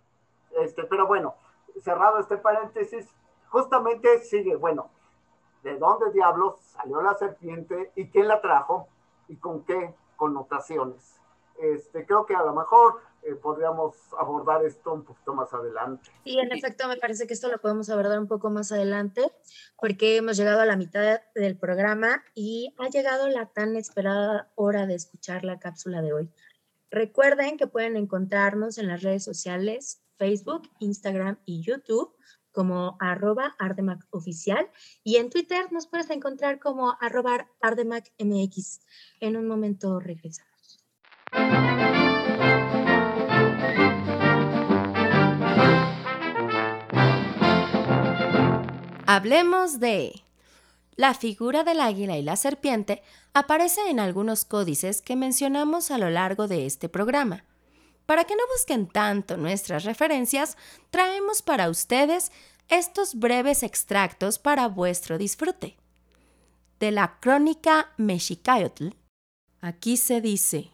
Este, 0.64 0.86
pero 0.86 1.08
bueno, 1.08 1.36
cerrado 1.84 2.20
este 2.20 2.38
paréntesis, 2.38 3.06
justamente 3.50 4.20
sigue, 4.20 4.56
bueno, 4.56 4.90
¿de 5.62 5.78
dónde 5.78 6.10
diablos 6.14 6.56
salió 6.62 7.02
la 7.02 7.16
serpiente 7.16 7.92
y 7.98 8.08
quién 8.08 8.30
la 8.30 8.40
trajo 8.40 8.88
y 9.28 9.36
con 9.36 9.66
qué 9.66 9.94
connotaciones? 10.16 11.19
Este, 11.60 12.06
creo 12.06 12.26
que 12.26 12.36
a 12.36 12.44
lo 12.44 12.54
mejor 12.54 13.02
eh, 13.22 13.36
podríamos 13.36 13.96
abordar 14.18 14.66
esto 14.66 14.94
un 14.94 15.04
poquito 15.04 15.34
más 15.34 15.54
adelante. 15.54 16.10
Y 16.24 16.40
en 16.40 16.52
efecto, 16.54 16.88
me 16.88 16.96
parece 16.96 17.28
que 17.28 17.34
esto 17.34 17.50
lo 17.50 17.60
podemos 17.60 17.90
abordar 17.90 18.18
un 18.18 18.28
poco 18.28 18.50
más 18.50 18.72
adelante, 18.72 19.30
porque 19.78 20.16
hemos 20.16 20.38
llegado 20.38 20.62
a 20.62 20.66
la 20.66 20.78
mitad 20.78 21.22
del 21.36 21.58
programa 21.58 22.24
y 22.34 22.74
ha 22.78 22.88
llegado 22.88 23.28
la 23.28 23.48
tan 23.48 23.76
esperada 23.76 24.52
hora 24.56 24.86
de 24.86 24.96
escuchar 24.96 25.44
la 25.44 25.60
cápsula 25.60 26.02
de 26.02 26.14
hoy. 26.14 26.30
Recuerden 26.92 27.58
que 27.58 27.68
pueden 27.68 27.98
encontrarnos 27.98 28.78
en 28.78 28.88
las 28.88 29.04
redes 29.04 29.24
sociales 29.24 30.02
Facebook, 30.18 30.70
Instagram 30.80 31.40
y 31.46 31.62
YouTube 31.62 32.16
como 32.52 32.98
arroba 33.00 33.56
Ardemac 33.60 34.06
oficial 34.10 34.70
y 35.04 35.18
en 35.18 35.30
Twitter 35.30 35.72
nos 35.72 35.88
puedes 35.88 36.10
encontrar 36.10 36.60
como 36.60 36.98
arroba 37.00 37.48
Ardemac 37.62 38.12
MX. 38.18 38.82
En 39.20 39.38
un 39.38 39.48
momento 39.48 40.00
regresamos. 40.00 40.49
Hablemos 49.06 49.80
de... 49.80 50.22
La 50.96 51.14
figura 51.14 51.64
del 51.64 51.80
águila 51.80 52.18
y 52.18 52.22
la 52.22 52.36
serpiente 52.36 53.02
aparece 53.34 53.90
en 53.90 54.00
algunos 54.00 54.46
códices 54.46 55.02
que 55.02 55.16
mencionamos 55.16 55.92
a 55.92 55.98
lo 55.98 56.10
largo 56.10 56.48
de 56.48 56.66
este 56.66 56.90
programa. 56.90 57.44
Para 58.06 58.26
que 58.26 58.36
no 58.36 58.44
busquen 58.54 58.88
tanto 58.88 59.38
nuestras 59.38 59.84
referencias, 59.84 60.58
traemos 60.90 61.42
para 61.42 61.70
ustedes 61.70 62.32
estos 62.68 63.16
breves 63.16 63.64
extractos 63.64 64.40
para 64.40 64.68
vuestro 64.68 65.18
disfrute. 65.18 65.78
De 66.80 66.92
la 66.92 67.20
crónica 67.20 67.92
Mexicayotl, 67.98 68.90
aquí 69.60 69.98
se 69.98 70.22
dice, 70.22 70.72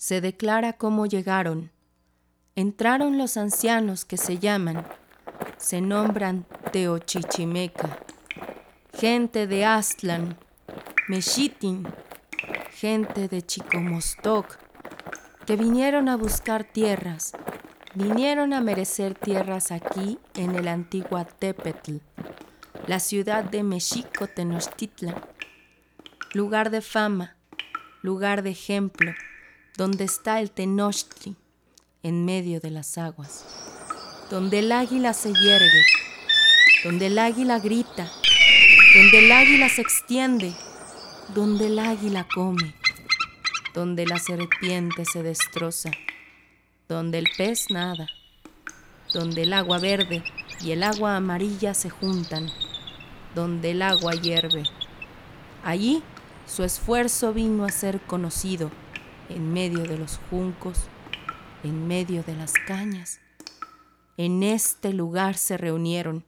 se 0.00 0.22
declara 0.22 0.72
cómo 0.72 1.04
llegaron. 1.04 1.70
Entraron 2.56 3.18
los 3.18 3.36
ancianos 3.36 4.06
que 4.06 4.16
se 4.16 4.38
llaman. 4.38 4.86
Se 5.58 5.82
nombran 5.82 6.46
Teochichimeca, 6.72 7.98
gente 8.98 9.46
de 9.46 9.66
Aztlán, 9.66 10.38
Mexitin, 11.06 11.86
gente 12.70 13.28
de 13.28 13.42
Chicomostoc, 13.42 14.56
que 15.44 15.56
vinieron 15.56 16.08
a 16.08 16.16
buscar 16.16 16.64
tierras, 16.64 17.32
vinieron 17.94 18.54
a 18.54 18.62
merecer 18.62 19.12
tierras 19.12 19.70
aquí 19.70 20.18
en 20.34 20.54
el 20.54 20.68
antiguo 20.68 21.22
Tepetl, 21.26 21.96
la 22.86 23.00
ciudad 23.00 23.44
de 23.44 23.62
Mexico 23.64 24.28
Tenochtitlan, 24.28 25.20
lugar 26.32 26.70
de 26.70 26.80
fama, 26.80 27.36
lugar 28.00 28.42
de 28.42 28.50
ejemplo, 28.52 29.12
donde 29.76 30.04
está 30.04 30.40
el 30.40 30.50
Tenochtli 30.50 31.36
en 32.02 32.24
medio 32.24 32.60
de 32.60 32.70
las 32.70 32.98
aguas 32.98 33.44
donde 34.30 34.60
el 34.60 34.70
águila 34.70 35.12
se 35.12 35.32
hierve, 35.34 35.84
donde 36.84 37.06
el 37.06 37.18
águila 37.18 37.58
grita, 37.58 38.08
donde 38.94 39.18
el 39.18 39.32
águila 39.32 39.68
se 39.68 39.82
extiende, 39.82 40.54
donde 41.34 41.66
el 41.66 41.80
águila 41.80 42.26
come, 42.32 42.76
donde 43.74 44.06
la 44.06 44.20
serpiente 44.20 45.04
se 45.04 45.24
destroza, 45.24 45.90
donde 46.88 47.18
el 47.18 47.26
pez 47.36 47.70
nada, 47.70 48.06
donde 49.12 49.42
el 49.42 49.52
agua 49.52 49.80
verde 49.80 50.22
y 50.60 50.70
el 50.70 50.84
agua 50.84 51.16
amarilla 51.16 51.74
se 51.74 51.90
juntan, 51.90 52.48
donde 53.34 53.72
el 53.72 53.82
agua 53.82 54.12
hierve. 54.12 54.62
Allí 55.64 56.04
su 56.46 56.62
esfuerzo 56.62 57.32
vino 57.32 57.64
a 57.64 57.70
ser 57.70 58.00
conocido 58.00 58.70
en 59.30 59.52
medio 59.52 59.84
de 59.84 59.96
los 59.96 60.18
juncos, 60.28 60.88
en 61.64 61.88
medio 61.88 62.22
de 62.22 62.34
las 62.34 62.52
cañas 62.66 63.20
en 64.22 64.42
este 64.42 64.92
lugar 64.92 65.38
se 65.38 65.56
reunieron. 65.56 66.26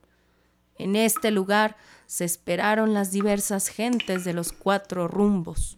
En 0.78 0.96
este 0.96 1.30
lugar 1.30 1.76
se 2.06 2.24
esperaron 2.24 2.94
las 2.94 3.10
diversas 3.10 3.68
gentes 3.68 4.24
de 4.24 4.32
los 4.32 4.52
cuatro 4.54 5.08
rumbos. 5.08 5.76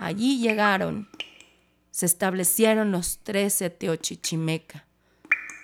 Allí 0.00 0.40
llegaron. 0.40 1.08
Se 1.92 2.04
establecieron 2.04 2.90
los 2.90 3.20
trece 3.20 3.70
Teochichimeca. 3.70 4.86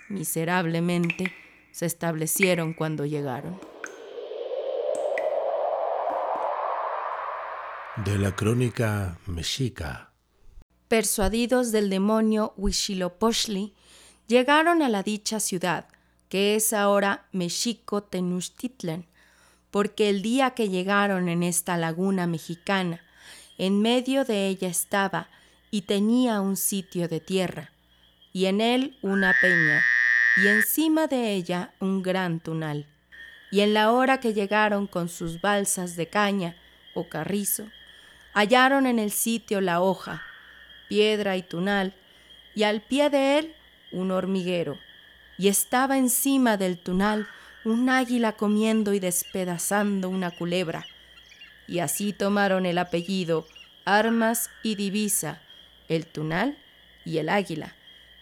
Miserablemente 0.07 1.33
se 1.73 1.85
establecieron 1.85 2.73
cuando 2.73 3.05
llegaron. 3.05 3.59
De 8.05 8.17
la 8.17 8.33
crónica 8.33 9.19
mexica. 9.27 10.12
Persuadidos 10.93 11.71
del 11.71 11.89
demonio 11.89 12.53
Huitzilopochtli, 12.55 13.73
llegaron 14.27 14.83
a 14.83 14.89
la 14.89 15.01
dicha 15.01 15.39
ciudad, 15.39 15.87
que 16.29 16.53
es 16.53 16.71
ahora 16.71 17.25
Mexico 17.31 18.03
Tenochtitlan, 18.03 19.07
porque 19.71 20.11
el 20.11 20.21
día 20.21 20.51
que 20.51 20.69
llegaron 20.69 21.29
en 21.29 21.41
esta 21.41 21.77
laguna 21.77 22.27
mexicana, 22.27 23.01
en 23.57 23.81
medio 23.81 24.23
de 24.23 24.45
ella 24.45 24.67
estaba 24.67 25.29
y 25.71 25.81
tenía 25.81 26.41
un 26.41 26.57
sitio 26.57 27.07
de 27.07 27.19
tierra, 27.19 27.71
y 28.31 28.45
en 28.45 28.61
él 28.61 28.95
una 29.01 29.33
peña, 29.41 29.83
y 30.37 30.47
encima 30.47 31.07
de 31.07 31.33
ella 31.33 31.73
un 31.79 32.03
gran 32.03 32.39
tunal. 32.39 32.85
Y 33.49 33.61
en 33.61 33.73
la 33.73 33.91
hora 33.91 34.19
que 34.19 34.35
llegaron 34.35 34.85
con 34.85 35.09
sus 35.09 35.41
balsas 35.41 35.95
de 35.95 36.05
caña 36.05 36.55
o 36.93 37.09
carrizo, 37.09 37.65
hallaron 38.35 38.85
en 38.85 38.99
el 38.99 39.09
sitio 39.09 39.59
la 39.59 39.81
hoja, 39.81 40.21
piedra 40.93 41.35
y 41.37 41.41
tunal, 41.41 41.91
y 42.53 42.61
al 42.61 42.79
pie 42.81 43.09
de 43.09 43.39
él 43.39 43.55
un 43.91 44.11
hormiguero, 44.11 44.77
y 45.39 45.47
estaba 45.47 45.97
encima 45.97 46.55
del 46.55 46.77
tunal 46.77 47.27
un 47.65 47.89
águila 47.89 48.33
comiendo 48.33 48.93
y 48.93 48.99
despedazando 48.99 50.07
una 50.07 50.29
culebra. 50.29 50.85
Y 51.67 51.79
así 51.79 52.13
tomaron 52.13 52.67
el 52.67 52.77
apellido, 52.77 53.47
armas 53.85 54.51
y 54.61 54.75
divisa, 54.75 55.41
el 55.89 56.05
tunal 56.05 56.59
y 57.05 57.17
el 57.17 57.29
águila, 57.29 57.73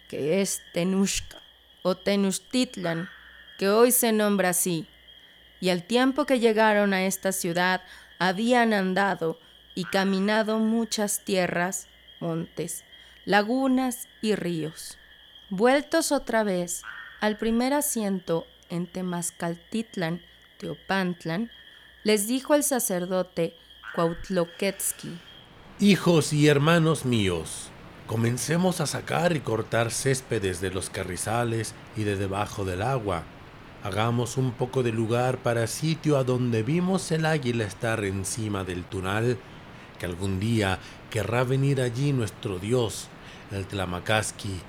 que 0.07 0.39
es 0.39 0.61
Tenushka 0.71 1.41
o 1.81 1.95
Tenochtitlan, 1.95 3.09
que 3.57 3.67
hoy 3.67 3.91
se 3.91 4.13
nombra 4.13 4.49
así. 4.51 4.85
Y 5.59 5.71
al 5.71 5.83
tiempo 5.83 6.25
que 6.25 6.39
llegaron 6.39 6.93
a 6.93 7.03
esta 7.03 7.33
ciudad, 7.33 7.81
habían 8.17 8.71
andado 8.71 9.41
y 9.75 9.83
caminado 9.83 10.57
muchas 10.59 11.19
tierras, 11.25 11.89
montes, 12.21 12.85
lagunas 13.25 14.07
y 14.21 14.35
ríos. 14.35 14.97
Vueltos 15.49 16.11
otra 16.11 16.43
vez 16.43 16.83
al 17.19 17.37
primer 17.37 17.73
asiento 17.73 18.47
en 18.69 18.87
Temascaltitlan, 18.87 20.21
Teopantlan, 20.57 21.51
les 22.03 22.27
dijo 22.27 22.55
el 22.55 22.63
sacerdote 22.63 23.55
Cuautloquetzki: 23.95 25.19
Hijos 25.79 26.31
y 26.31 26.47
hermanos 26.47 27.05
míos, 27.05 27.69
comencemos 28.07 28.79
a 28.81 28.87
sacar 28.87 29.35
y 29.35 29.41
cortar 29.41 29.91
céspedes 29.91 30.61
de 30.61 30.71
los 30.71 30.89
carrizales 30.89 31.75
y 31.97 32.03
de 32.03 32.15
debajo 32.15 32.63
del 32.63 32.81
agua. 32.81 33.23
Hagamos 33.83 34.37
un 34.37 34.51
poco 34.51 34.83
de 34.83 34.91
lugar 34.91 35.39
para 35.39 35.65
sitio 35.65 36.17
a 36.17 36.23
donde 36.23 36.61
vimos 36.61 37.11
el 37.11 37.25
águila 37.25 37.65
estar 37.65 38.03
encima 38.05 38.63
del 38.63 38.83
tunal, 38.83 39.37
que 40.01 40.07
algún 40.07 40.39
día 40.39 40.79
querrá 41.11 41.43
venir 41.43 41.79
allí 41.79 42.11
nuestro 42.11 42.57
Dios, 42.57 43.07
el 43.51 43.67
Tlamacasqui, 43.67 44.59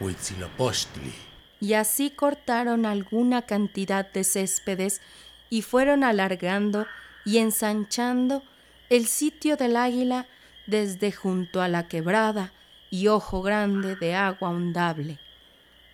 Huitzilopochtli. 0.00 1.14
Y 1.60 1.72
así 1.72 2.10
cortaron 2.10 2.84
alguna 2.84 3.40
cantidad 3.40 4.12
de 4.12 4.22
céspedes 4.22 5.00
y 5.48 5.62
fueron 5.62 6.04
alargando 6.04 6.86
y 7.24 7.38
ensanchando 7.38 8.42
el 8.90 9.06
sitio 9.06 9.56
del 9.56 9.78
águila 9.78 10.26
desde 10.66 11.10
junto 11.10 11.62
a 11.62 11.68
la 11.68 11.88
quebrada 11.88 12.52
y 12.90 13.08
ojo 13.08 13.40
grande 13.40 13.96
de 13.96 14.14
agua 14.14 14.50
ondable, 14.50 15.18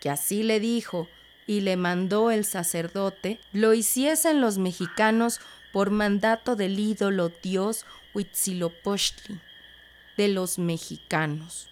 que 0.01 0.11
así 0.11 0.43
le 0.43 0.59
dijo 0.59 1.07
y 1.47 1.61
le 1.61 1.77
mandó 1.77 2.33
el 2.33 2.45
sacerdote, 2.45 3.39
lo 3.53 3.75
hiciesen 3.75 4.41
los 4.41 4.59
mexicanos 4.59 5.41
por 5.73 5.91
mandato 5.91 6.57
del 6.57 6.81
ídolo 6.81 7.29
dios 7.29 7.87
Huitzilopochtli, 8.15 9.41
de 10.17 10.29
los 10.29 10.59
mexicanos, 10.59 11.69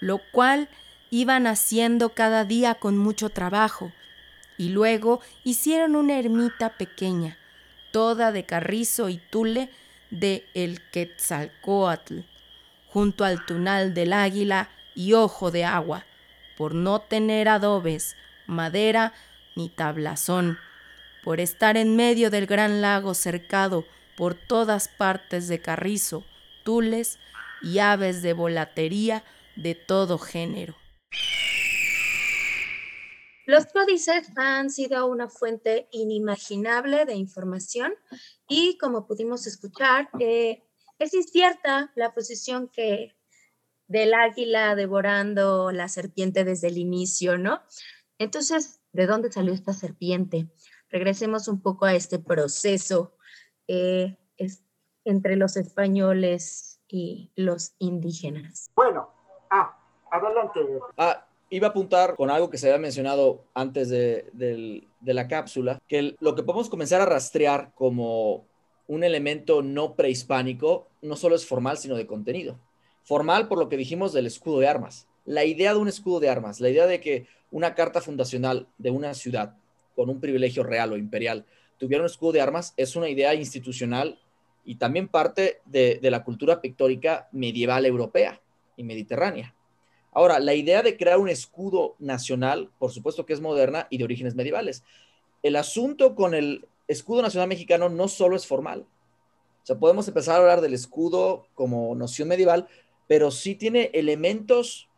lo 0.00 0.18
cual 0.18 0.68
iban 1.10 1.46
haciendo 1.46 2.10
cada 2.10 2.44
día 2.44 2.74
con 2.74 2.98
mucho 2.98 3.30
trabajo, 3.30 3.92
y 4.58 4.68
luego 4.68 5.20
hicieron 5.44 5.96
una 5.96 6.18
ermita 6.18 6.76
pequeña, 6.76 7.38
toda 7.90 8.32
de 8.32 8.44
carrizo 8.44 9.08
y 9.08 9.16
tule 9.16 9.70
de 10.10 10.46
el 10.54 10.80
Quetzalcoatl, 10.90 12.20
junto 12.88 13.24
al 13.24 13.44
tunal 13.46 13.94
del 13.94 14.12
águila 14.12 14.68
y 14.94 15.14
ojo 15.14 15.50
de 15.50 15.64
agua, 15.64 16.04
por 16.56 16.74
no 16.74 17.00
tener 17.00 17.48
adobes, 17.48 18.16
madera 18.46 19.14
ni 19.56 19.68
tablazón, 19.68 20.58
por 21.24 21.40
estar 21.40 21.76
en 21.76 21.96
medio 21.96 22.30
del 22.30 22.46
gran 22.46 22.82
lago 22.82 23.14
cercado 23.14 23.86
por 24.16 24.34
todas 24.34 24.88
partes 24.88 25.48
de 25.48 25.60
carrizo, 25.60 26.24
tules 26.64 27.18
y 27.62 27.78
aves 27.78 28.22
de 28.22 28.32
volatería 28.32 29.24
de 29.56 29.74
todo 29.74 30.18
género. 30.18 30.74
Los 33.44 33.66
códices 33.66 34.28
han 34.36 34.70
sido 34.70 35.06
una 35.06 35.28
fuente 35.28 35.88
inimaginable 35.90 37.04
de 37.04 37.14
información 37.14 37.92
y 38.48 38.78
como 38.78 39.06
pudimos 39.06 39.46
escuchar, 39.46 40.08
eh, 40.20 40.62
es 40.98 41.12
incierta 41.12 41.90
la 41.96 42.14
posición 42.14 42.68
que 42.68 43.16
del 43.88 44.14
águila 44.14 44.74
devorando 44.76 45.72
la 45.72 45.88
serpiente 45.88 46.44
desde 46.44 46.68
el 46.68 46.78
inicio, 46.78 47.36
¿no? 47.36 47.60
Entonces, 48.18 48.80
¿de 48.92 49.06
dónde 49.06 49.32
salió 49.32 49.52
esta 49.52 49.72
serpiente? 49.74 50.48
regresemos 50.92 51.48
un 51.48 51.60
poco 51.60 51.86
a 51.86 51.94
este 51.94 52.18
proceso 52.18 53.16
eh, 53.68 54.16
entre 55.04 55.36
los 55.36 55.56
españoles 55.56 56.80
y 56.88 57.32
los 57.36 57.74
indígenas. 57.78 58.70
Bueno, 58.76 59.08
ah, 59.50 59.76
adelante. 60.10 60.60
Ah, 60.96 61.26
iba 61.50 61.68
a 61.68 61.70
apuntar 61.70 62.14
con 62.16 62.30
algo 62.30 62.50
que 62.50 62.58
se 62.58 62.68
había 62.68 62.78
mencionado 62.78 63.44
antes 63.54 63.88
de, 63.88 64.30
de 64.32 65.14
la 65.14 65.28
cápsula, 65.28 65.80
que 65.88 66.14
lo 66.20 66.34
que 66.34 66.42
podemos 66.42 66.70
comenzar 66.70 67.00
a 67.00 67.06
rastrear 67.06 67.72
como 67.74 68.46
un 68.86 69.04
elemento 69.04 69.62
no 69.62 69.94
prehispánico 69.94 70.88
no 71.00 71.16
solo 71.16 71.34
es 71.34 71.46
formal, 71.46 71.78
sino 71.78 71.96
de 71.96 72.06
contenido. 72.06 72.58
Formal 73.04 73.48
por 73.48 73.58
lo 73.58 73.68
que 73.68 73.76
dijimos 73.76 74.12
del 74.12 74.26
escudo 74.26 74.60
de 74.60 74.68
armas. 74.68 75.08
La 75.24 75.44
idea 75.44 75.72
de 75.72 75.80
un 75.80 75.88
escudo 75.88 76.20
de 76.20 76.28
armas, 76.28 76.60
la 76.60 76.68
idea 76.68 76.86
de 76.86 77.00
que 77.00 77.26
una 77.50 77.74
carta 77.74 78.00
fundacional 78.00 78.66
de 78.78 78.90
una 78.90 79.14
ciudad 79.14 79.56
con 79.94 80.08
un 80.08 80.20
privilegio 80.20 80.62
real 80.62 80.92
o 80.92 80.96
imperial 80.96 81.44
tuviera 81.82 82.04
un 82.04 82.06
escudo 82.06 82.30
de 82.30 82.40
armas 82.40 82.74
es 82.76 82.94
una 82.94 83.08
idea 83.08 83.34
institucional 83.34 84.16
y 84.64 84.76
también 84.76 85.08
parte 85.08 85.60
de, 85.64 85.98
la 86.00 86.22
cultura 86.22 86.60
pictórica 86.60 87.28
medieval 87.32 87.84
europea 87.86 88.40
y 88.76 88.84
mediterránea. 88.84 89.52
Ahora, 90.12 90.38
la 90.38 90.54
idea 90.54 90.84
de 90.84 90.96
crear 90.96 91.18
un 91.18 91.28
escudo 91.28 91.96
nacional, 91.98 92.70
por 92.78 92.92
supuesto 92.92 93.26
que 93.26 93.32
es 93.32 93.40
moderna 93.40 93.88
y 93.90 93.98
de 93.98 94.04
orígenes 94.04 94.36
medievales. 94.36 94.84
El 95.42 95.56
asunto 95.56 96.14
con 96.14 96.34
el 96.34 96.68
escudo 96.86 97.20
nacional 97.20 97.48
mexicano 97.48 97.88
no 97.88 98.06
solo 98.06 98.36
es 98.36 98.46
formal. 98.46 98.86
O 99.64 99.66
sea, 99.66 99.76
podemos 99.76 100.06
empezar 100.06 100.36
a 100.36 100.38
hablar 100.38 100.60
del 100.60 100.74
escudo 100.74 101.48
como 101.56 101.96
noción 101.96 102.28
medieval, 102.28 102.68
pero 103.08 103.32
sí 103.32 103.56
tiene 103.56 103.90
elementos 103.92 104.88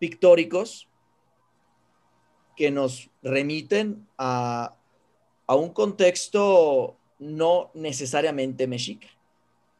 pictóricos 0.00 0.88
que 2.56 2.72
nos 2.72 3.10
remiten 3.22 4.08
a, 4.18 4.76
un 5.54 5.70
contexto 5.70 6.96
no 7.18 7.70
necesariamente 7.74 8.66
mexica. 8.66 9.08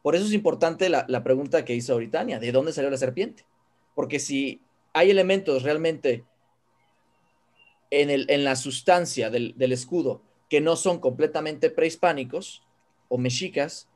Por 0.02 0.14
eso 0.14 0.24
es 0.24 0.32
importante 0.32 0.88
la, 0.88 1.24
pregunta 1.24 1.64
que 1.64 1.74
hizo 1.74 1.96
Britania, 1.96 2.38
¿de 2.38 2.52
dónde 2.52 2.72
salió 2.72 2.90
la 2.90 2.96
serpiente? 2.96 3.44
Porque 3.94 4.20
si 4.20 4.60
hay 4.92 5.10
elementos 5.10 5.64
realmente 5.64 6.24
en, 7.90 8.44
la 8.44 8.54
sustancia 8.54 9.30
del, 9.30 9.72
escudo 9.72 10.22
que 10.48 10.60
no 10.60 10.76
son 10.76 11.00
completamente 11.00 11.70
prehispánicos 11.70 12.62
o 13.08 13.18
mexicas, 13.18 13.88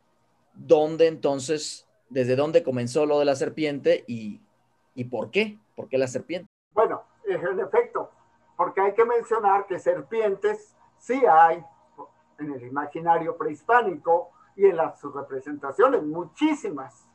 ¿dónde 0.55 1.07
entonces, 1.07 1.87
desde 2.09 2.35
dónde 2.35 2.65
comenzó 2.65 3.07
lo 3.07 3.21
de 3.21 3.25
la 3.25 3.37
serpiente 3.37 4.03
y, 4.09 4.41
y 4.97 5.05
por 5.05 5.31
qué? 5.31 5.59
¿Por 5.77 5.89
qué 5.89 5.97
la 5.97 6.09
serpiente? 6.09 6.49
Bueno, 6.73 7.05
en 7.25 7.61
efecto, 7.61 8.11
porque 8.57 8.81
hay 8.81 8.95
que 8.95 9.05
mencionar 9.05 9.69
que 9.69 9.79
serpientes 9.79 10.75
sí 11.01 11.21
hay 11.27 11.65
en 12.39 12.53
el 12.53 12.63
imaginario 12.63 13.37
prehispánico 13.37 14.31
y 14.55 14.67
en 14.67 14.77
las 14.77 15.03
representaciones, 15.03 16.03
muchísimas, 16.03 17.07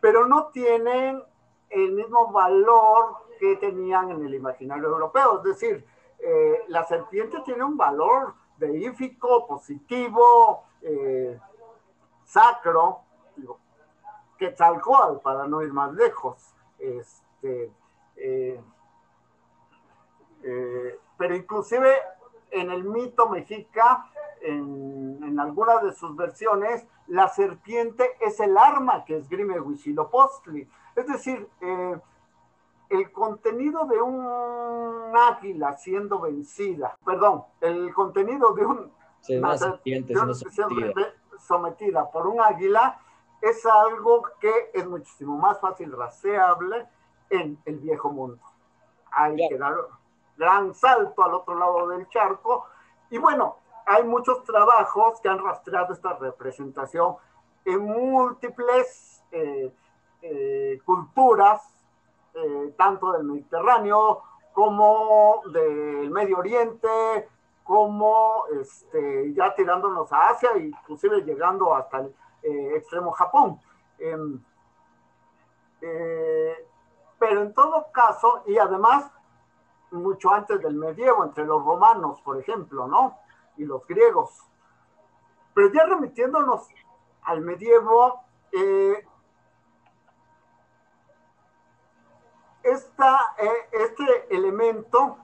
pero 0.00 0.26
no 0.26 0.46
tienen 0.46 1.22
el 1.68 1.92
mismo 1.92 2.32
valor 2.32 3.16
que 3.38 3.56
tenían 3.56 4.10
en 4.10 4.24
el 4.24 4.34
imaginario 4.34 4.88
europeo. 4.88 5.38
Es 5.38 5.44
decir, 5.44 5.86
eh, 6.18 6.64
la 6.68 6.84
serpiente 6.84 7.40
tiene 7.40 7.64
un 7.64 7.76
valor 7.76 8.34
deífico, 8.56 9.46
positivo, 9.46 10.64
eh, 10.82 11.38
sacro, 12.24 13.00
que 14.36 14.50
tal 14.52 14.80
cual, 14.80 15.20
para 15.20 15.46
no 15.46 15.62
ir 15.62 15.72
más 15.72 15.92
lejos. 15.92 16.54
Este, 16.78 17.72
eh, 18.16 18.60
pero 21.16 21.34
inclusive 21.34 21.96
en 22.50 22.70
el 22.70 22.84
mito 22.84 23.28
mexica, 23.28 24.10
en, 24.40 25.20
en, 25.22 25.40
algunas 25.40 25.82
de 25.82 25.92
sus 25.92 26.14
versiones, 26.16 26.86
la 27.08 27.28
serpiente 27.28 28.16
es 28.20 28.38
el 28.40 28.56
arma 28.56 29.04
que 29.04 29.16
esgrime 29.16 29.60
Huitzilopochtli. 29.60 30.68
Es 30.94 31.06
decir, 31.06 31.48
eh, 31.60 32.00
el 32.90 33.12
contenido 33.12 33.84
de 33.86 34.00
un 34.00 35.12
águila 35.16 35.76
siendo 35.76 36.20
vencida, 36.20 36.96
perdón, 37.04 37.44
el 37.60 37.92
contenido 37.92 38.52
de, 38.54 38.64
un, 38.64 38.92
una 39.28 39.58
serpiente 39.58 40.14
siendo 40.14 40.34
sometida. 40.34 41.14
sometida 41.38 42.10
por 42.10 42.26
un 42.26 42.40
águila 42.40 42.98
es 43.40 43.64
algo 43.66 44.22
que 44.40 44.70
es 44.72 44.86
muchísimo 44.86 45.36
más 45.36 45.60
fácil 45.60 45.92
rastreable 45.92 46.86
en 47.30 47.58
el 47.64 47.78
viejo 47.78 48.10
mundo. 48.10 48.42
Hay 49.10 49.36
que 49.48 49.58
dar 49.58 49.74
gran 50.38 50.74
salto 50.74 51.22
al 51.22 51.34
otro 51.34 51.54
lado 51.54 51.88
del 51.88 52.08
charco. 52.08 52.66
Y 53.10 53.18
bueno, 53.18 53.56
hay 53.84 54.04
muchos 54.04 54.44
trabajos 54.44 55.20
que 55.20 55.28
han 55.28 55.42
rastreado 55.42 55.92
esta 55.92 56.14
representación 56.14 57.16
en 57.64 57.84
múltiples 57.84 59.22
eh, 59.30 59.72
eh, 60.22 60.78
culturas, 60.84 61.62
eh, 62.34 62.74
tanto 62.76 63.12
del 63.12 63.24
Mediterráneo 63.24 64.22
como 64.52 65.42
del 65.52 66.10
Medio 66.10 66.38
Oriente, 66.38 67.28
como 67.64 68.44
este, 68.60 69.32
ya 69.34 69.54
tirándonos 69.54 70.10
a 70.12 70.30
Asia, 70.30 70.56
inclusive 70.56 71.22
llegando 71.22 71.74
hasta 71.74 71.98
el 71.98 72.14
extremo 72.74 73.10
Japón. 73.12 73.60
Em, 73.98 74.42
pero 77.18 77.42
en 77.42 77.52
todo 77.52 77.86
caso, 77.92 78.42
y 78.46 78.58
además 78.58 79.10
mucho 79.90 80.30
antes 80.30 80.60
del 80.60 80.74
medievo, 80.74 81.24
entre 81.24 81.44
los 81.44 81.64
romanos, 81.64 82.20
por 82.22 82.38
ejemplo, 82.38 82.86
¿no? 82.86 83.18
Y 83.56 83.64
los 83.64 83.86
griegos. 83.86 84.30
Pero 85.54 85.72
ya 85.72 85.86
remitiéndonos 85.86 86.68
al 87.22 87.40
medievo, 87.40 88.22
eh, 88.52 89.04
eh, 92.62 93.68
este 93.72 94.34
elemento 94.34 95.18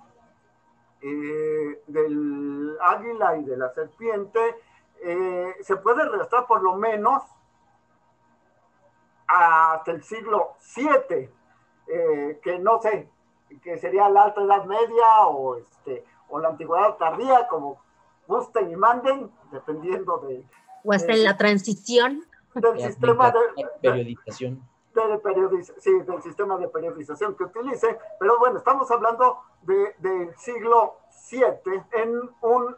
eh, 1.00 1.82
del 1.86 2.76
águila 2.80 3.36
y 3.36 3.44
de 3.44 3.56
la 3.56 3.72
serpiente 3.74 4.40
se 5.60 5.76
puede 5.76 6.08
restar 6.08 6.46
por 6.46 6.62
lo 6.62 6.76
menos 6.76 7.22
hasta 9.26 9.90
el 9.90 10.02
siglo 10.02 10.54
VII, 10.74 11.30
que 12.40 12.58
no 12.58 12.80
sé, 12.80 13.10
que 13.58 13.78
sería 13.78 14.08
la 14.08 14.24
alta 14.24 14.42
edad 14.42 14.64
media 14.64 15.26
o, 15.26 15.56
este, 15.56 16.04
o 16.28 16.38
la 16.38 16.48
antigüedad 16.48 16.96
tardía, 16.96 17.46
como 17.48 17.80
gusten 18.26 18.70
y 18.70 18.76
manden, 18.76 19.30
dependiendo 19.52 20.18
de... 20.18 20.44
O 20.84 20.92
hasta 20.92 21.12
en 21.12 21.24
la 21.24 21.36
transición. 21.36 22.24
Del 22.54 22.80
sistema 22.80 23.32
de, 23.32 23.66
periodización. 23.80 24.62
sí, 25.78 25.90
del 26.00 26.22
sistema 26.22 26.56
de 26.56 26.68
periodización 26.68 27.34
que 27.36 27.44
utilice, 27.44 27.98
pero 28.20 28.38
bueno, 28.38 28.58
estamos 28.58 28.88
hablando 28.92 29.40
de, 29.62 29.94
del 29.98 30.36
siglo 30.36 30.98
VII 31.30 31.82
en 31.92 32.30
un 32.42 32.76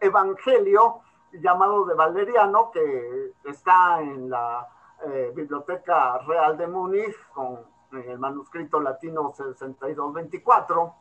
evangelio 0.00 1.00
llamado 1.32 1.84
de 1.84 1.94
Valeriano, 1.94 2.70
que 2.72 3.32
está 3.44 4.00
en 4.00 4.28
la 4.28 4.68
eh, 5.06 5.32
Biblioteca 5.34 6.18
Real 6.18 6.56
de 6.56 6.66
Múnich 6.66 7.16
con 7.32 7.71
en 7.92 8.10
el 8.10 8.18
manuscrito 8.18 8.80
latino 8.80 9.32
6224, 9.36 10.94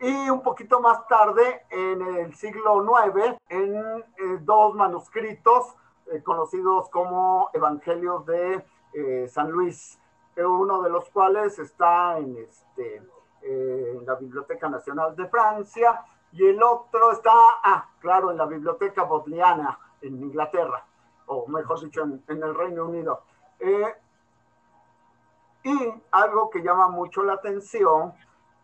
y 0.00 0.28
un 0.28 0.42
poquito 0.42 0.80
más 0.80 1.06
tarde, 1.06 1.66
en 1.70 2.02
el 2.02 2.34
siglo 2.34 2.84
IX, 2.84 3.38
en 3.48 3.74
eh, 3.76 4.38
dos 4.40 4.74
manuscritos 4.74 5.74
eh, 6.06 6.22
conocidos 6.22 6.88
como 6.90 7.50
Evangelios 7.52 8.26
de 8.26 8.64
eh, 8.92 9.28
San 9.28 9.50
Luis, 9.50 9.98
uno 10.36 10.82
de 10.82 10.90
los 10.90 11.08
cuales 11.10 11.58
está 11.60 12.18
en, 12.18 12.36
este, 12.38 13.02
en 13.42 14.04
la 14.04 14.16
Biblioteca 14.16 14.68
Nacional 14.68 15.14
de 15.14 15.28
Francia 15.28 16.04
y 16.32 16.44
el 16.44 16.60
otro 16.60 17.12
está, 17.12 17.30
ah, 17.62 17.88
claro, 18.00 18.32
en 18.32 18.38
la 18.38 18.46
Biblioteca 18.46 19.04
Bodleiana 19.04 19.78
en 20.02 20.20
Inglaterra, 20.20 20.84
o 21.26 21.46
mejor 21.46 21.80
dicho, 21.80 22.02
en, 22.02 22.20
en 22.26 22.42
el 22.42 22.52
Reino 22.52 22.86
Unido. 22.86 23.22
Y 25.64 25.94
algo 26.10 26.50
que 26.50 26.62
llama 26.62 26.88
mucho 26.88 27.22
la 27.22 27.34
atención 27.34 28.14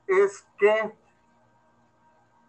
es 0.07 0.47
que 0.59 0.93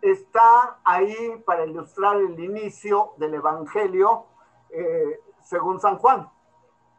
está 0.02 0.80
ahí 0.84 1.42
para 1.46 1.66
ilustrar 1.66 2.18
el 2.18 2.40
inicio 2.40 3.14
del 3.18 3.36
Evangelio 3.36 4.26
eh, 4.70 5.20
según 5.44 5.80
San 5.80 5.98
Juan, 5.98 6.30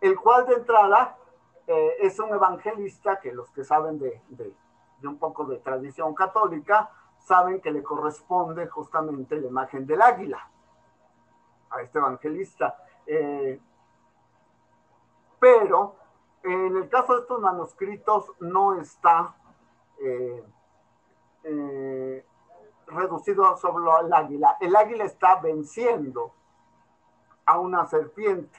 el 0.01 0.19
cual 0.19 0.47
de 0.47 0.55
entrada 0.55 1.17
eh, 1.67 1.97
es 2.01 2.19
un 2.19 2.31
evangelista 2.31 3.21
que 3.21 3.33
los 3.33 3.51
que 3.51 3.65
saben 3.65 3.99
de, 3.99 4.21
un 5.05 5.19
poco 5.19 5.45
de 5.45 5.59
tradición 5.59 6.15
católica 6.15 6.91
saben 7.19 7.61
que 7.61 7.71
le 7.71 7.83
corresponde 7.83 8.67
justamente 8.67 9.41
la 9.41 9.47
imagen 9.47 9.87
del 9.87 10.03
águila 10.03 10.49
a 11.71 11.83
este 11.83 11.99
evangelista. 11.99 12.77
Eh, 13.07 13.61
pero 15.39 15.97
en 16.45 16.77
el 16.77 16.89
caso 16.89 17.15
de 17.15 17.21
estos 17.21 17.41
manuscritos 17.41 18.33
no 18.41 18.81
está 18.81 19.35
eh, 20.01 20.45
eh, 21.45 22.27
reducido 22.87 23.57
sobre 23.57 23.85
el 24.05 24.13
águila. 24.13 24.57
El 24.61 24.75
águila 24.75 25.05
está 25.05 25.37
venciendo 25.41 26.35
a 27.47 27.59
una 27.59 27.87
serpiente 27.87 28.59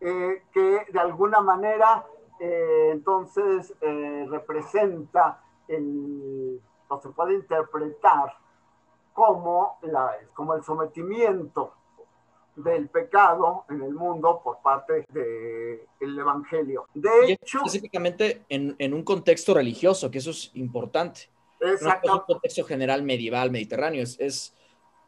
eh, 0.00 0.42
que 0.52 0.86
de 0.90 1.00
alguna 1.00 1.40
manera 1.40 2.06
entonces 2.38 3.74
representa 3.80 5.42
el, 5.68 6.60
o 6.88 7.00
se 7.00 7.08
puede 7.08 7.32
interpretar 7.32 8.36
como, 9.14 9.78
la, 9.80 10.12
como 10.34 10.52
el 10.52 10.62
sometimiento 10.62 11.72
del 12.56 12.88
pecado 12.88 13.64
en 13.68 13.82
el 13.82 13.92
mundo 13.92 14.40
por 14.42 14.60
parte 14.62 15.04
del 15.10 15.80
el 16.00 16.18
Evangelio. 16.18 16.86
De 16.94 17.32
hecho, 17.32 17.58
específicamente 17.58 18.42
en, 18.48 18.74
en, 18.78 18.94
un 18.94 19.02
contexto 19.02 19.54
religioso, 19.54 20.10
que 20.10 20.18
eso 20.18 20.30
es 20.30 20.50
importante. 20.54 21.28
Exacto. 21.60 22.08
No 22.08 22.14
es 22.14 22.20
un 22.20 22.26
contexto 22.26 22.64
general 22.64 23.02
medieval, 23.02 23.50
mediterráneo, 23.50 24.02
es, 24.02 24.18
es 24.18 24.54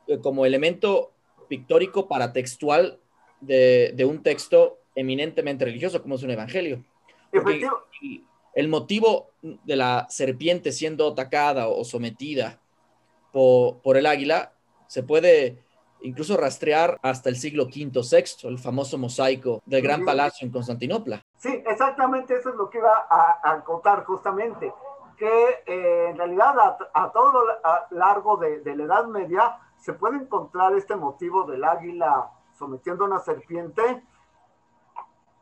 eh, 0.07 0.19
como 0.19 0.45
elemento 0.45 1.13
pictórico 1.49 2.07
paratextual 2.07 2.99
de, 3.41 3.93
de 3.95 4.05
un 4.05 4.23
texto 4.23 4.79
eminentemente 4.95 5.65
religioso, 5.65 6.03
como 6.03 6.17
es 6.17 6.23
un 6.23 6.31
evangelio. 6.31 6.85
el 8.55 8.69
motivo 8.69 9.31
de 9.43 9.77
la 9.77 10.07
serpiente 10.11 10.73
siendo 10.73 11.09
atacada 11.09 11.69
o 11.69 11.85
sometida 11.85 12.61
por, 13.33 13.79
por 13.81 13.97
el 13.97 14.07
águila 14.07 14.53
se 14.89 15.03
puede 15.03 15.59
incluso 16.03 16.37
rastrear 16.37 16.99
hasta 17.03 17.29
el 17.29 17.37
siglo 17.37 17.65
V, 17.65 17.91
VI, 17.95 18.49
el 18.49 18.59
famoso 18.59 18.99
mosaico 18.99 19.61
del 19.65 19.83
Gran 19.83 20.05
Palacio 20.05 20.47
en 20.47 20.53
Constantinopla. 20.53 21.23
Sí, 21.37 21.63
exactamente 21.67 22.37
eso 22.37 22.51
es 22.51 22.57
lo 22.57 22.69
que 22.71 22.79
iba 22.79 23.07
a, 23.09 23.41
a 23.43 23.65
contar 23.65 24.05
justamente, 24.05 24.73
que 25.17 25.63
eh, 25.67 26.11
en 26.11 26.17
realidad 26.17 26.55
a, 26.95 27.11
todo 27.11 27.45
lo 27.45 27.53
largo 27.91 28.37
de, 28.37 28.61
de, 28.61 28.77
la 28.77 28.85
Edad 28.85 29.07
Media 29.07 29.59
se 29.77 29.93
puede 29.93 30.17
encontrar 30.17 30.75
este 30.75 30.97
motivo 30.97 31.45
del 31.45 31.65
águila 31.65 32.31
sometiendo 32.57 33.05
a 33.05 33.09
una 33.09 33.19
serpiente 33.19 34.03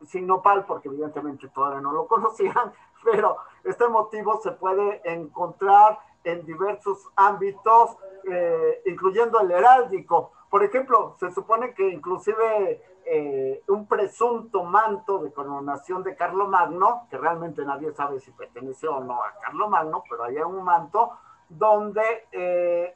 sin 0.05 0.27
nopal, 0.27 0.65
porque 0.65 0.89
evidentemente 0.89 1.47
todavía 1.49 1.81
no 1.81 1.91
lo 1.91 2.07
conocían, 2.07 2.73
pero 3.03 3.37
este 3.63 3.87
motivo 3.87 4.39
se 4.41 4.51
puede 4.51 5.01
encontrar 5.03 5.99
en 6.23 6.45
diversos 6.45 7.09
ámbitos, 7.15 7.97
eh, 8.29 8.81
incluyendo 8.85 9.39
el 9.39 9.51
heráldico. 9.51 10.31
Por 10.49 10.63
ejemplo, 10.63 11.15
se 11.19 11.31
supone 11.31 11.73
que 11.73 11.89
inclusive 11.89 12.81
eh, 13.05 13.63
un 13.67 13.87
presunto 13.87 14.63
manto 14.63 15.19
de 15.19 15.31
coronación 15.31 16.03
de 16.03 16.15
Carlomagno, 16.15 17.07
que 17.09 17.17
realmente 17.17 17.65
nadie 17.65 17.93
sabe 17.93 18.19
si 18.19 18.31
perteneció 18.31 18.95
o 18.95 19.03
no 19.03 19.23
a 19.23 19.33
Carlomagno, 19.41 20.03
pero 20.09 20.23
hay 20.23 20.37
un 20.37 20.63
manto 20.63 21.11
donde 21.49 22.27
eh, 22.31 22.95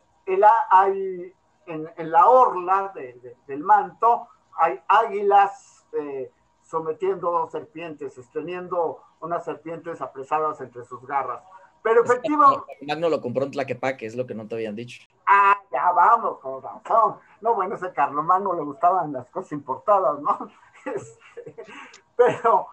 hay 0.69 1.33
en, 1.65 2.11
la 2.11 2.27
orla 2.27 2.91
de, 2.93 3.13
de, 3.13 3.37
del 3.47 3.63
manto 3.63 4.27
hay 4.57 4.79
águilas 4.87 5.85
eh, 5.93 6.31
sometiendo 6.61 7.47
serpientes, 7.49 8.13
sosteniendo 8.13 9.01
unas 9.19 9.43
serpientes 9.43 10.01
apresadas 10.01 10.61
entre 10.61 10.83
sus 10.85 11.05
garras. 11.05 11.43
Pero 11.83 12.03
efectivamente. 12.03 12.77
Magno 12.81 13.09
lo 13.09 13.21
compró 13.21 13.45
en 13.45 13.51
Tlaquepaque, 13.51 14.05
es 14.05 14.15
lo 14.15 14.27
que 14.27 14.35
no 14.35 14.47
te 14.47 14.55
habían 14.55 14.75
dicho. 14.75 15.01
Ah, 15.25 15.57
ya 15.71 15.91
vamos, 15.91 16.39
con 16.39 16.61
razón. 16.61 17.17
No, 17.41 17.55
bueno, 17.55 17.75
ese 17.75 17.91
Carlos 17.91 18.23
Magno 18.23 18.53
le 18.53 18.61
gustaban 18.61 19.13
las 19.13 19.27
cosas 19.29 19.51
importadas, 19.53 20.19
¿no? 20.19 20.49
Este, 20.83 21.55
pero, 22.15 22.67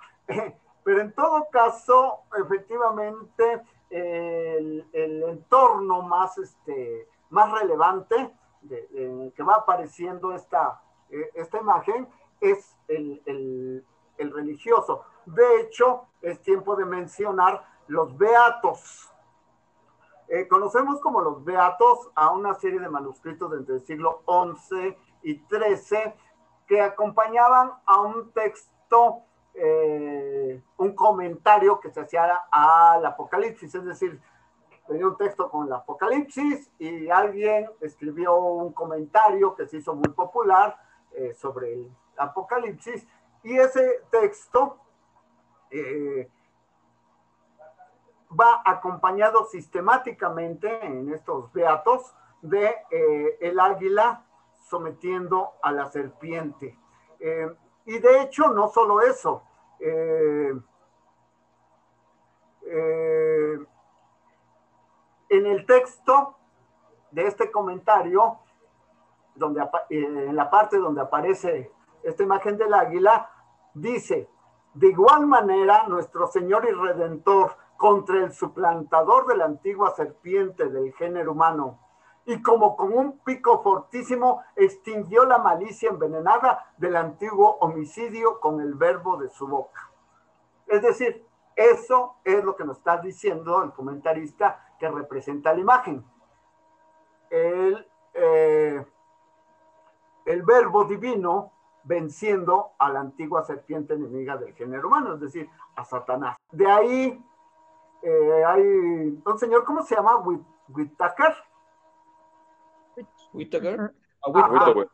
pero 0.83 1.01
en 1.03 1.13
todo 1.13 1.47
caso, 1.51 2.21
efectivamente, 2.43 3.61
el, 3.91 4.87
el 4.95 5.23
entorno 5.25 6.01
más, 6.01 6.39
este, 6.39 7.07
más 7.29 7.53
relevante 7.53 8.31
de, 8.63 8.87
de, 8.89 9.33
que 9.37 9.43
va 9.43 9.57
apareciendo 9.57 10.35
esta, 10.35 10.81
eh, 11.11 11.31
esta 11.35 11.59
imagen 11.59 12.09
es 12.41 12.77
el, 12.89 13.21
el, 13.27 13.85
el 14.17 14.33
religioso. 14.33 15.05
De 15.27 15.61
hecho, 15.61 16.07
es 16.23 16.41
tiempo 16.41 16.77
de 16.77 16.87
mencionar 16.87 17.63
los 17.89 18.17
beatos. 18.17 19.11
Eh, 20.29 20.47
conocemos 20.47 21.01
como 21.01 21.23
los 21.23 21.43
beatos 21.45 22.11
a 22.15 22.31
una 22.31 22.55
serie 22.55 22.79
de 22.79 22.89
manuscritos 22.89 23.53
entre 23.55 23.77
el 23.77 23.81
siglo 23.81 24.23
XI 24.27 24.97
y 25.23 25.43
XIII 25.49 26.13
que 26.67 26.83
acompañaban 26.83 27.73
a 27.87 28.01
un 28.03 28.31
texto, 28.33 29.23
eh, 29.55 30.63
un 30.77 30.95
comentario 30.95 31.81
que 31.81 31.91
se 31.91 32.01
hacía 32.01 32.43
al 32.51 33.07
Apocalipsis, 33.07 33.75
es 33.75 33.85
decir, 33.85 34.21
tenía 34.87 35.07
un 35.07 35.17
texto 35.17 35.51
con 35.51 35.67
el 35.67 35.73
Apocalipsis 35.73 36.71
y 36.79 37.09
alguien 37.09 37.71
escribió 37.81 38.37
un 38.37 38.75
comentario 38.75 39.55
que 39.55 39.67
se 39.67 39.79
hizo 39.79 39.95
muy 39.95 40.11
popular 40.11 40.79
eh, 41.13 41.33
sobre 41.35 41.73
el 41.73 41.91
Apocalipsis 42.19 43.07
y 43.43 43.57
ese 43.57 44.03
texto 44.11 44.77
va 48.31 48.63
acompañado 48.65 49.45
sistemáticamente 49.47 50.85
en 50.85 51.13
estos 51.13 51.53
beatos 51.53 52.15
de 52.43 52.75
eh, 52.91 53.39
el 53.41 53.59
águila 53.59 54.25
sometiendo 54.69 55.55
a 55.63 55.73
la 55.73 55.87
serpiente. 55.91 56.79
Eh, 57.21 57.51
y 57.87 57.99
de 57.99 58.23
hecho, 58.23 58.49
no 58.49 58.69
solo 58.69 59.01
eso. 59.01 59.43
Eh, 59.81 60.53
en 65.31 65.47
el 65.47 65.65
texto 65.65 66.37
de 67.11 67.27
este 67.27 67.51
comentario, 67.51 68.41
donde, 69.35 69.67
en 69.89 70.37
la 70.37 70.51
parte 70.51 70.77
donde 70.77 71.01
aparece 71.01 71.71
esta 72.03 72.23
imagen 72.23 72.59
del 72.59 72.75
águila, 72.75 73.31
dice, 73.73 74.29
de 74.75 74.89
igual 74.89 75.27
manera, 75.27 75.85
nuestro 75.89 76.27
Señor 76.27 76.67
y 76.69 76.73
Redentor 76.73 77.57
contra 77.79 78.19
el 78.25 78.33
suplantador 78.33 79.27
de 79.29 79.37
la 79.37 79.45
antigua 79.45 79.95
serpiente 79.95 80.69
del 80.69 80.93
género 80.95 81.33
humano, 81.33 81.79
y 82.27 82.43
como 82.43 82.77
con 82.77 82.93
un 82.93 83.21
pico 83.21 83.63
fortísimo 83.63 84.43
extinguió 84.57 85.25
la 85.25 85.39
malicia 85.39 85.89
envenenada 85.89 86.75
del 86.77 86.97
antiguo 86.97 87.57
homicidio 87.61 88.41
con 88.41 88.61
el 88.61 88.75
verbo 88.75 89.17
de 89.17 89.31
su 89.31 89.47
boca. 89.47 89.91
Es 90.67 90.83
decir, 90.83 91.25
eso 91.55 92.17
es 92.25 92.45
lo 92.45 92.57
que 92.57 92.65
nos 92.65 92.79
está 92.79 92.99
diciendo 92.99 93.63
el 93.63 93.73
comentarista 93.73 94.75
que 94.79 94.91
representa 94.91 95.55
la 95.55 95.61
imagen. 95.61 96.05
El, 97.31 97.89
eh, 98.13 98.85
el 100.27 100.43
verbo 100.43 100.85
divino 100.85 101.53
venciendo 101.85 102.73
a 102.79 102.91
la 102.91 103.01
antigua 103.01 103.45
serpiente 103.45 103.95
enemiga 103.95 104.37
del 104.37 104.53
género 104.55 104.89
humano, 104.89 105.15
es 105.15 105.21
decir, 105.21 105.49
a 105.77 105.85
Satanás. 105.85 106.37
De 106.53 106.71
ahí 106.71 107.25
eh, 108.03 108.45
hay 108.47 108.63
un 109.25 109.39
señor, 109.39 109.65
¿cómo 109.65 109.83
se 109.83 109.95
llama? 109.95 110.23
Whittaker. 110.69 111.35
Whittaker. 113.33 113.95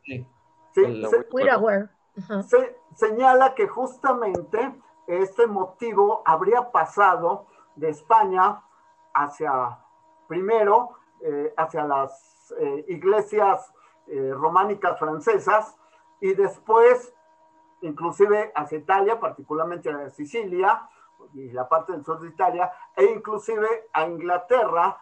Sí. 0.04 0.26
Se, 0.72 1.02
se, 2.42 2.78
señala 2.94 3.54
que 3.54 3.68
justamente 3.68 4.74
este 5.06 5.46
motivo 5.46 6.22
habría 6.24 6.70
pasado 6.72 7.46
de 7.76 7.90
España 7.90 8.62
hacia, 9.14 9.78
primero, 10.28 10.96
eh, 11.20 11.52
hacia 11.56 11.84
las 11.84 12.54
eh, 12.58 12.84
iglesias 12.88 13.72
eh, 14.06 14.32
románicas 14.34 14.98
francesas 14.98 15.76
y 16.20 16.34
después, 16.34 17.14
inclusive 17.82 18.52
hacia 18.54 18.78
Italia, 18.78 19.18
particularmente 19.18 19.90
a 19.90 20.10
Sicilia, 20.10 20.88
y 21.32 21.50
la 21.50 21.68
parte 21.68 21.92
del 21.92 22.04
sur 22.04 22.20
de 22.20 22.28
Italia, 22.28 22.70
e 22.94 23.04
inclusive 23.04 23.88
a 23.92 24.06
Inglaterra 24.06 25.00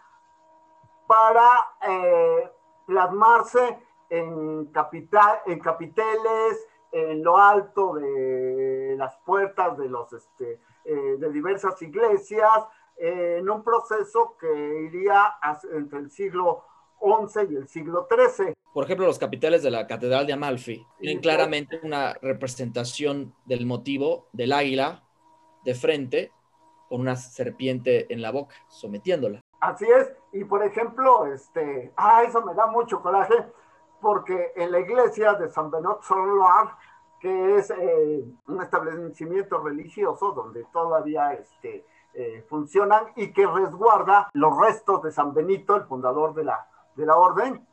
para 1.07 1.75
eh, 1.87 2.51
plasmarse 2.87 3.79
en, 4.09 4.66
capital, 4.66 5.41
en 5.47 5.59
capiteles, 5.61 6.68
en 6.91 7.25
lo 7.25 7.39
alto 7.39 7.95
de 7.95 8.95
las 8.99 9.16
puertas 9.18 9.77
de, 9.79 9.89
los, 9.89 10.12
este, 10.12 10.61
eh, 10.85 11.16
de 11.18 11.33
diversas 11.33 11.81
iglesias, 11.83 12.66
eh, 12.97 13.39
en 13.41 13.49
un 13.49 13.64
proceso 13.64 14.37
que 14.39 14.83
iría 14.85 15.35
entre 15.73 15.99
el 15.99 16.11
siglo 16.11 16.64
XI 17.01 17.41
y 17.51 17.57
el 17.57 17.68
siglo 17.68 18.07
XIII. 18.09 18.55
Por 18.73 18.85
ejemplo, 18.85 19.07
los 19.07 19.18
capiteles 19.18 19.62
de 19.62 19.70
la 19.70 19.87
Catedral 19.87 20.27
de 20.27 20.33
Amalfi 20.33 20.87
tienen 20.99 21.20
claramente 21.20 21.81
una 21.83 22.14
representación 22.23 23.35
del 23.45 23.66
motivo 23.66 24.29
del 24.33 24.53
águila 24.53 25.01
de 25.64 25.74
frente 25.74 26.32
con 26.88 27.00
una 27.00 27.16
serpiente 27.16 28.12
en 28.12 28.20
la 28.20 28.30
boca, 28.30 28.54
sometiéndola. 28.68 29.40
Así 29.60 29.86
es, 29.86 30.12
y 30.32 30.44
por 30.44 30.62
ejemplo, 30.64 31.26
este, 31.26 31.92
ah, 31.96 32.22
eso 32.24 32.42
me 32.42 32.54
da 32.54 32.66
mucho 32.66 33.00
coraje, 33.00 33.34
porque 34.00 34.52
en 34.56 34.72
la 34.72 34.80
iglesia 34.80 35.34
de 35.34 35.48
San 35.48 35.70
Benot 35.70 36.02
Solar, 36.02 36.76
que 37.20 37.56
es 37.56 37.70
eh, 37.70 38.24
un 38.48 38.60
establecimiento 38.60 39.62
religioso 39.62 40.32
donde 40.32 40.64
todavía 40.72 41.34
este, 41.34 41.86
eh, 42.14 42.44
funcionan 42.48 43.12
y 43.14 43.32
que 43.32 43.46
resguarda 43.46 44.28
los 44.32 44.58
restos 44.58 45.02
de 45.04 45.12
San 45.12 45.32
Benito, 45.32 45.76
el 45.76 45.84
fundador 45.84 46.34
de 46.34 46.44
la, 46.44 46.66
de 46.96 47.06
la 47.06 47.16
orden 47.16 47.66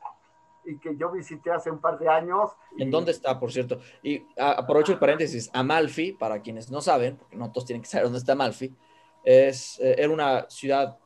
y 0.66 0.78
que 0.78 0.96
yo 0.96 1.12
visité 1.12 1.52
hace 1.52 1.72
un 1.72 1.80
par 1.80 1.98
de 1.98 2.08
años. 2.08 2.52
¿En 2.78 2.92
dónde 2.92 3.12
está, 3.12 3.40
por 3.40 3.52
cierto? 3.52 3.80
Y 4.04 4.24
aprovecho 4.38 4.92
el 4.92 5.00
paréntesis, 5.00 5.50
Amalfi, 5.54 6.14
para 6.14 6.42
quienes 6.42 6.70
no 6.70 6.82
saben, 6.82 7.18
porque 7.18 7.38
no 7.38 7.52
todos 7.52 7.66
tienen 7.66 7.82
que 7.82 7.88
saber 7.88 8.06
dónde 8.06 8.20
está 8.20 8.34
Amalfi, 8.34 8.76
es, 9.24 9.80
eh, 9.80 9.96
era 9.98 10.10
una 10.10 10.50
ciudad 10.50 10.98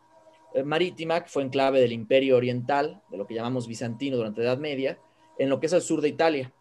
eh, 0.53 0.63
marítima 0.63 1.21
que 1.23 1.29
fue 1.29 1.43
enclave 1.43 1.79
del 1.79 1.91
Imperio 1.91 2.37
Oriental, 2.37 3.01
de 3.09 3.17
lo 3.17 3.25
que 3.25 3.33
llamamos 3.33 3.67
bizantino 3.67 4.17
durante 4.17 4.41
la 4.41 4.49
Edad 4.49 4.59
Media, 4.59 4.99
en 5.37 5.49
lo 5.49 5.59
que 5.59 5.65
es 5.65 5.73
el 5.73 5.81
sur 5.81 6.01
de 6.01 6.09
Italia, 6.09 6.53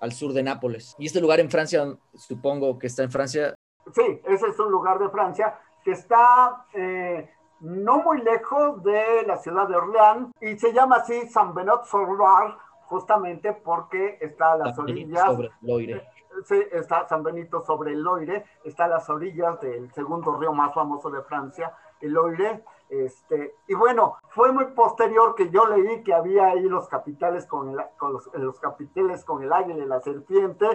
al 0.00 0.12
sur 0.12 0.32
de 0.32 0.42
Nápoles. 0.42 0.96
Y 0.98 1.06
este 1.06 1.20
lugar 1.20 1.40
en 1.40 1.50
Francia, 1.50 1.86
supongo 2.14 2.78
que 2.78 2.88
está 2.88 3.02
en 3.02 3.10
Francia. 3.10 3.54
Sí, 3.94 4.20
ese 4.24 4.48
es 4.48 4.58
un 4.58 4.70
lugar 4.70 4.98
de 4.98 5.08
Francia 5.10 5.58
que 5.84 5.92
está 5.92 6.66
eh, 6.74 7.30
no 7.60 7.98
muy 8.02 8.20
lejos 8.22 8.82
de 8.82 9.24
la 9.26 9.36
ciudad 9.38 9.68
de 9.68 9.76
Orleans 9.76 10.32
y 10.40 10.58
se 10.58 10.72
llama 10.72 10.96
así 10.96 11.28
San 11.28 11.54
Benot 11.54 11.84
Sorbar 11.84 12.58
justamente 12.86 13.52
porque 13.52 14.18
está 14.20 14.52
a 14.52 14.56
las 14.56 14.78
orillas. 14.78 15.24
Sobre 15.24 15.50
Loire. 15.62 16.08
Sí, 16.44 16.62
está 16.70 17.08
San 17.08 17.22
Benito 17.22 17.62
sobre 17.62 17.92
el 17.92 18.02
Loire, 18.02 18.44
está 18.62 18.84
a 18.84 18.88
las 18.88 19.08
orillas 19.08 19.58
del 19.60 19.90
segundo 19.92 20.36
río 20.36 20.52
más 20.52 20.74
famoso 20.74 21.10
de 21.10 21.22
Francia, 21.22 21.74
el 22.00 22.12
Loire. 22.12 22.62
Este, 22.88 23.56
y 23.66 23.74
bueno, 23.74 24.18
fue 24.28 24.52
muy 24.52 24.66
posterior 24.66 25.34
que 25.34 25.50
yo 25.50 25.66
leí 25.66 26.04
que 26.04 26.14
había 26.14 26.48
ahí 26.48 26.62
los 26.62 26.88
capiteles 26.88 27.46
con, 27.46 27.70
el, 27.70 27.78
con 27.96 28.12
los, 28.12 28.30
los, 28.34 28.60
capiteles 28.60 29.24
con 29.24 29.42
el 29.42 29.52
águila 29.52 29.82
y 29.82 29.88
la 29.88 30.00
serpiente, 30.00 30.66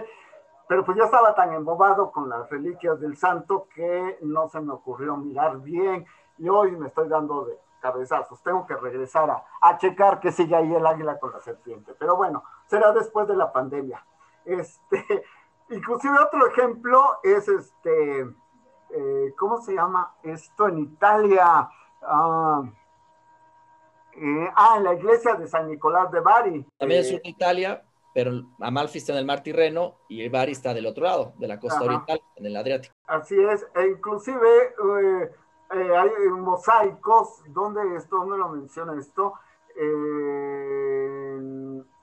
pero 0.67 0.83
pues 0.83 0.97
yo 0.97 1.05
estaba 1.05 1.35
tan 1.35 1.53
embobado 1.53 2.11
con 2.11 2.27
las 2.27 2.49
reliquias 2.49 2.99
del 2.99 3.15
santo 3.15 3.67
que 3.73 4.17
no 4.21 4.49
se 4.49 4.59
me 4.59 4.73
ocurrió 4.73 5.15
mirar 5.15 5.59
bien 5.59 6.05
y 6.41 6.49
hoy 6.49 6.71
me 6.71 6.87
estoy 6.87 7.07
dando 7.07 7.45
de 7.45 7.57
cabezazos. 7.79 8.41
Tengo 8.41 8.65
que 8.65 8.75
regresar 8.75 9.29
a, 9.29 9.43
a 9.61 9.77
checar 9.77 10.19
que 10.19 10.31
sigue 10.31 10.55
ahí 10.55 10.73
el 10.73 10.85
águila 10.85 11.19
con 11.19 11.31
la 11.31 11.39
serpiente. 11.39 11.93
Pero 11.99 12.15
bueno, 12.15 12.43
será 12.65 12.91
después 12.91 13.27
de 13.27 13.35
la 13.35 13.53
pandemia. 13.53 14.03
Este, 14.43 15.23
inclusive 15.69 16.17
otro 16.19 16.47
ejemplo 16.47 17.19
es 17.21 17.47
este, 17.47 18.21
eh, 18.89 19.33
¿cómo 19.37 19.61
se 19.61 19.75
llama 19.75 20.15
esto 20.23 20.67
en 20.67 20.79
Italia? 20.79 21.69
Ah, 22.01 22.63
eh, 24.13 24.49
ah, 24.55 24.75
en 24.77 24.83
la 24.83 24.93
iglesia 24.95 25.35
de 25.35 25.47
San 25.47 25.67
Nicolás 25.67 26.11
de 26.11 26.21
Bari. 26.21 26.65
También 26.79 27.01
es 27.01 27.11
en 27.11 27.21
Italia, 27.23 27.83
pero 28.15 28.31
Amalfi 28.59 28.97
está 28.97 29.13
en 29.13 29.19
el 29.19 29.25
mar 29.25 29.43
Tirreno 29.43 29.99
y 30.09 30.23
el 30.23 30.31
Bari 30.31 30.53
está 30.53 30.73
del 30.73 30.87
otro 30.87 31.03
lado, 31.03 31.33
de 31.37 31.47
la 31.47 31.59
costa 31.59 31.83
oriental, 31.83 32.19
en 32.35 32.47
el 32.47 32.57
Adriático. 32.57 32.95
Así 33.05 33.39
es, 33.39 33.67
e 33.75 33.87
inclusive 33.89 34.73
eh, 35.73 35.87
eh, 35.87 35.95
hay 35.97 36.11
mosaicos, 36.29 37.43
¿dónde, 37.47 37.95
esto, 37.95 38.17
¿dónde 38.17 38.37
lo 38.37 38.49
menciona 38.49 38.99
esto? 38.99 39.35
Eh, 39.75 41.39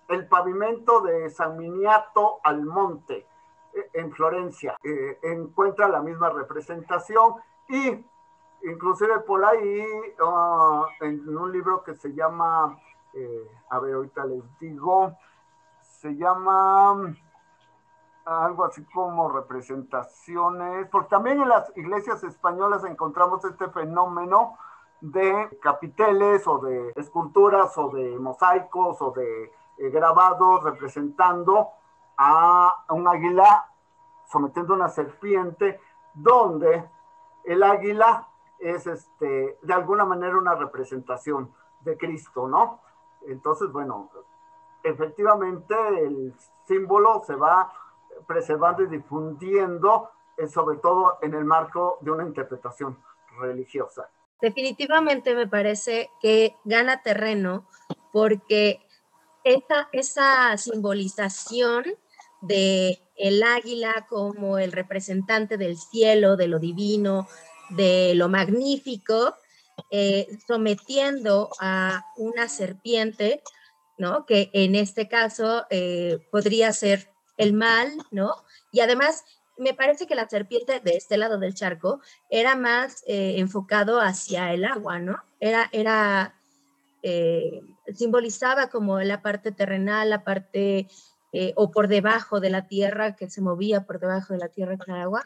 el 0.08 0.28
pavimento 0.28 1.02
de 1.02 1.28
San 1.28 1.58
Miniato 1.58 2.40
al 2.42 2.64
Monte, 2.64 3.26
eh, 3.74 3.90
en 3.92 4.10
Florencia, 4.12 4.76
encuentra 5.22 5.86
la 5.88 6.00
misma 6.00 6.30
representación 6.30 7.34
y 7.68 8.04
inclusive 8.62 9.20
por 9.20 9.44
ahí, 9.44 9.84
ah, 10.24 10.86
en 11.00 11.36
un 11.36 11.52
libro 11.52 11.82
que 11.82 11.94
se 11.94 12.14
llama, 12.14 12.78
a 13.70 13.78
ver, 13.80 13.94
ahorita 13.94 14.24
les 14.24 14.58
digo, 14.58 15.12
se 15.82 16.16
llama 16.16 17.14
algo 18.28 18.64
así 18.64 18.84
como 18.84 19.30
representaciones, 19.30 20.86
porque 20.90 21.08
también 21.08 21.40
en 21.40 21.48
las 21.48 21.74
iglesias 21.76 22.22
españolas 22.24 22.84
encontramos 22.84 23.44
este 23.44 23.68
fenómeno 23.70 24.58
de 25.00 25.58
capiteles 25.62 26.46
o 26.46 26.58
de 26.58 26.92
esculturas 26.96 27.76
o 27.78 27.88
de 27.90 28.18
mosaicos 28.18 29.00
o 29.00 29.12
de 29.12 29.44
eh, 29.78 29.90
grabados 29.90 30.62
representando 30.64 31.68
a 32.16 32.84
un 32.90 33.06
águila 33.08 33.66
sometiendo 34.26 34.74
una 34.74 34.88
serpiente, 34.88 35.80
donde 36.12 36.84
el 37.44 37.62
águila 37.62 38.28
es 38.58 38.86
este, 38.86 39.58
de 39.62 39.72
alguna 39.72 40.04
manera 40.04 40.36
una 40.36 40.54
representación 40.54 41.50
de 41.80 41.96
Cristo, 41.96 42.46
¿no? 42.46 42.80
Entonces, 43.22 43.72
bueno, 43.72 44.10
efectivamente 44.82 45.74
el 46.04 46.34
símbolo 46.66 47.22
se 47.24 47.34
va 47.36 47.72
preservando 48.26 48.82
y 48.82 48.88
difundiendo, 48.88 50.10
eh, 50.36 50.48
sobre 50.48 50.78
todo 50.78 51.18
en 51.22 51.34
el 51.34 51.44
marco 51.44 51.98
de 52.00 52.10
una 52.10 52.24
interpretación 52.24 52.98
religiosa. 53.40 54.10
Definitivamente 54.40 55.34
me 55.34 55.48
parece 55.48 56.10
que 56.20 56.54
gana 56.64 57.02
terreno 57.02 57.66
porque 58.12 58.80
esa, 59.44 59.88
esa 59.92 60.56
simbolización 60.56 61.84
de 62.40 63.00
el 63.16 63.42
águila 63.42 64.06
como 64.08 64.58
el 64.58 64.72
representante 64.72 65.56
del 65.56 65.76
cielo, 65.76 66.36
de 66.36 66.48
lo 66.48 66.58
divino, 66.58 67.26
de 67.70 68.14
lo 68.14 68.28
magnífico, 68.28 69.34
eh, 69.90 70.28
sometiendo 70.46 71.50
a 71.60 72.04
una 72.16 72.48
serpiente, 72.48 73.42
¿no? 73.96 74.24
Que 74.26 74.50
en 74.52 74.74
este 74.74 75.08
caso 75.08 75.66
eh, 75.70 76.18
podría 76.30 76.72
ser 76.72 77.10
el 77.38 77.54
mal, 77.54 77.90
¿no? 78.10 78.34
Y 78.70 78.80
además, 78.80 79.24
me 79.56 79.74
parece 79.74 80.06
que 80.06 80.14
la 80.14 80.28
serpiente 80.28 80.80
de 80.80 80.96
este 80.96 81.16
lado 81.16 81.38
del 81.38 81.54
charco 81.54 82.00
era 82.28 82.54
más 82.56 83.02
eh, 83.06 83.38
enfocado 83.38 84.00
hacia 84.00 84.52
el 84.52 84.64
agua, 84.64 84.98
¿no? 84.98 85.16
Era, 85.40 85.68
era, 85.72 86.34
eh, 87.02 87.62
simbolizaba 87.94 88.68
como 88.68 89.00
la 89.00 89.22
parte 89.22 89.52
terrenal, 89.52 90.10
la 90.10 90.24
parte, 90.24 90.88
eh, 91.32 91.52
o 91.56 91.70
por 91.70 91.88
debajo 91.88 92.40
de 92.40 92.50
la 92.50 92.66
tierra, 92.66 93.16
que 93.16 93.30
se 93.30 93.40
movía 93.40 93.86
por 93.86 93.98
debajo 93.98 94.34
de 94.34 94.40
la 94.40 94.48
tierra 94.48 94.76
con 94.76 94.94
el 94.94 95.02
agua. 95.02 95.24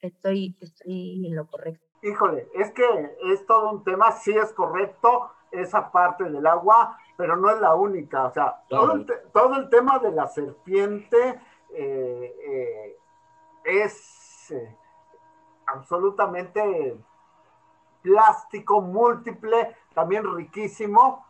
Estoy, 0.00 0.56
estoy 0.60 1.26
en 1.26 1.34
lo 1.34 1.46
correcto. 1.46 1.84
Híjole, 2.02 2.48
es 2.54 2.70
que 2.72 2.84
es 3.32 3.44
todo 3.46 3.72
un 3.72 3.82
tema, 3.82 4.12
sí 4.12 4.32
es 4.32 4.52
correcto 4.52 5.30
esa 5.50 5.90
parte 5.90 6.24
del 6.24 6.46
agua, 6.46 6.96
pero 7.16 7.36
no 7.36 7.50
es 7.50 7.60
la 7.60 7.74
única. 7.74 8.26
O 8.26 8.32
sea, 8.32 8.62
todo, 8.68 8.92
el, 8.92 9.68
tema 9.70 9.98
de 9.98 10.12
la 10.12 10.26
serpiente 10.28 11.40
eh, 11.70 12.36
eh, 12.48 12.98
es 13.64 14.50
eh, 14.50 14.76
absolutamente 15.66 16.96
plástico, 18.02 18.80
múltiple, 18.80 19.76
también 19.94 20.24
riquísimo, 20.36 21.24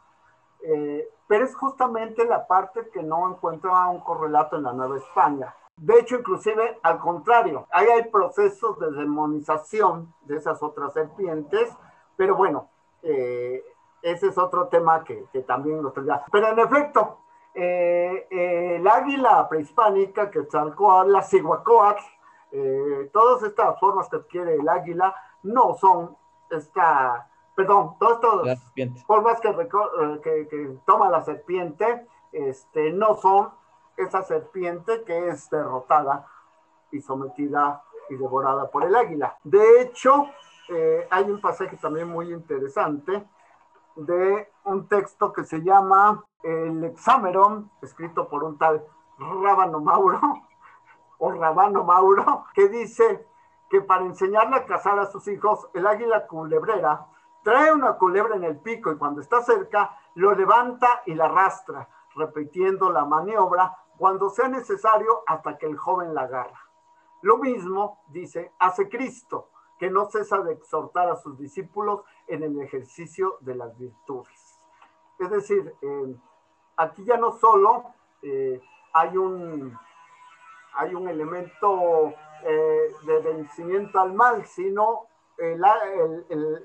pero 1.29 1.45
es 1.45 1.55
justamente 1.55 2.25
la 2.25 2.47
parte 2.47 2.89
que 2.93 3.03
no 3.03 3.31
encuentra 3.31 3.89
un 3.89 4.01
correlato 4.01 4.57
en 4.57 4.65
la 4.65 4.73
Nueva 4.73 4.97
España. 4.97 5.55
De 5.77 5.99
hecho, 6.01 6.17
inclusive 6.17 6.79
al 6.83 6.99
contrario, 6.99 7.67
ahí 7.71 7.87
hay 7.87 8.11
procesos 8.11 8.79
de 8.79 8.91
demonización 8.93 10.15
de 10.23 10.37
esas 10.37 10.63
otras 10.63 10.95
serpientes, 10.95 11.71
pero 12.17 12.35
bueno, 12.35 12.69
eh, 13.03 13.63
ese 14.01 14.29
es 14.29 14.39
otro 14.39 14.69
tema 14.69 15.05
que, 15.05 15.27
que 15.33 15.43
también 15.43 15.83
nos 15.83 15.93
traía. 15.93 16.25
Pero 16.33 16.49
en 16.49 16.59
efecto, 16.59 17.19
eh, 17.59 18.27
eh, 18.31 18.77
el 18.77 18.87
águila 18.87 19.49
prehispánica, 19.49 20.31
que 20.31 20.47
la 21.07 21.23
ciguacoac, 21.23 21.99
eh, 22.53 23.09
todas 23.15 23.45
estas 23.45 23.81
formas 23.81 24.11
que 24.11 24.17
adquiere 24.17 24.57
el 24.57 24.69
águila 24.69 25.15
no 25.43 25.75
son 25.75 26.15
esta, 26.51 27.31
perdón, 27.55 27.97
todas 27.99 28.61
estas 28.77 29.05
formas 29.07 29.41
que, 29.41 29.55
que, 30.23 30.49
que, 30.49 30.79
toma 30.85 31.09
la 31.09 31.23
serpiente, 31.23 32.07
este, 32.31 32.93
no 32.93 33.17
son 33.17 33.49
esa 33.97 34.23
serpiente 34.23 35.03
que 35.05 35.29
es 35.29 35.49
derrotada 35.49 36.27
y 36.93 37.01
sometida 37.01 37.83
y 38.11 38.17
devorada 38.17 38.71
por 38.71 38.85
el 38.85 38.95
águila. 38.95 39.35
De 39.43 39.81
hecho, 39.81 40.29
hay 41.11 41.25
un 41.25 41.41
pasaje 41.41 41.79
también 41.79 42.09
muy 42.09 42.35
interesante 42.35 43.25
de 43.97 44.53
un 44.65 44.89
texto 44.89 45.33
que 45.33 45.45
se 45.45 45.63
llama 45.63 46.25
El 46.43 46.85
Exameron, 46.85 47.71
escrito 47.83 48.29
por 48.29 48.45
un 48.45 48.59
tal 48.59 48.85
Rábano 49.19 49.81
Mauro, 49.81 50.21
o 51.19 51.33
Rabano 51.33 51.83
Mauro, 51.85 52.45
que 52.55 52.69
dice 52.69 53.27
que 53.71 53.81
para 53.81 54.05
enseñarle 54.05 54.57
a 54.57 54.67
cazar 54.67 54.99
a 54.99 55.07
sus 55.07 55.27
hijos, 55.29 55.69
el 55.75 55.87
águila 55.87 56.27
culebrera 56.27 57.07
trae 57.43 57.73
una 57.73 57.95
culebra 57.95 58.37
en 58.37 58.45
el 58.45 58.59
pico 58.59 58.93
y 58.93 58.99
cuando 58.99 59.21
está 59.21 59.43
cerca 59.43 59.97
lo 60.15 60.35
levanta 60.35 61.03
y 61.07 61.15
la 61.15 61.25
arrastra, 61.25 61.89
repitiendo 62.15 62.91
la 62.91 63.05
maniobra 63.05 63.77
cuando 63.97 64.29
sea 64.29 64.49
necesario 64.49 65.23
hasta 65.27 65.57
que 65.57 65.67
el 65.67 65.77
joven 65.77 66.15
la 66.15 66.23
agarra. 66.23 66.61
Lo 67.23 67.39
mismo, 67.39 68.03
dice, 68.09 68.53
hace 68.59 68.89
Cristo 68.89 69.51
que 69.79 69.91
no 69.91 70.07
cesa 70.07 70.41
de 70.43 70.53
exhortar 70.53 71.09
a 71.11 71.17
sus 71.17 71.39
discípulos 71.39 72.03
en 72.27 72.43
el 72.43 72.61
ejercicio 72.61 73.39
de 73.41 73.55
las 73.55 73.77
virtudes. 73.79 74.59
Es 75.19 75.31
decir, 75.31 75.75
eh, 75.81 76.17
aquí 76.77 77.05
ya 77.05 77.17
no 77.17 77.33
solo 77.33 77.85
eh, 78.23 78.61
hay, 78.93 79.17
un, 79.17 79.77
hay 80.75 80.95
un 80.95 81.09
elemento 81.09 82.15
eh, 82.43 82.93
de 83.05 83.21
vencimiento 83.21 83.99
al 83.99 84.13
mal, 84.13 84.45
sino 84.47 85.07
el, 85.39 85.63
el, 86.29 86.65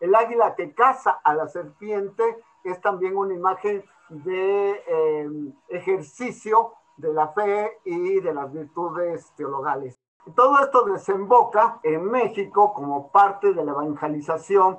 el, 0.00 0.14
águila 0.14 0.54
que 0.54 0.74
caza 0.74 1.20
a 1.22 1.34
la 1.34 1.48
serpiente 1.48 2.22
es 2.64 2.80
también 2.80 3.16
una 3.16 3.34
imagen 3.34 3.84
de 4.08 5.52
ejercicio 5.68 6.72
de 6.96 7.12
la 7.12 7.28
fe 7.28 7.78
y 7.84 8.20
de 8.20 8.32
las 8.32 8.50
virtudes 8.50 9.32
teologales. 9.36 9.98
Todo 10.34 10.58
esto 10.58 10.84
desemboca 10.84 11.78
en 11.84 12.04
México 12.10 12.74
como 12.74 13.12
parte 13.12 13.52
de 13.52 13.64
la 13.64 13.72
evangelización, 13.72 14.78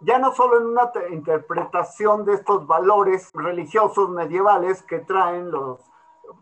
ya 0.00 0.18
no 0.18 0.32
solo 0.32 0.58
en 0.58 0.66
una 0.68 0.90
interpretación 1.10 2.24
de 2.24 2.34
estos 2.34 2.66
valores 2.66 3.30
religiosos 3.34 4.08
medievales 4.08 4.82
que 4.82 5.00
traen 5.00 5.50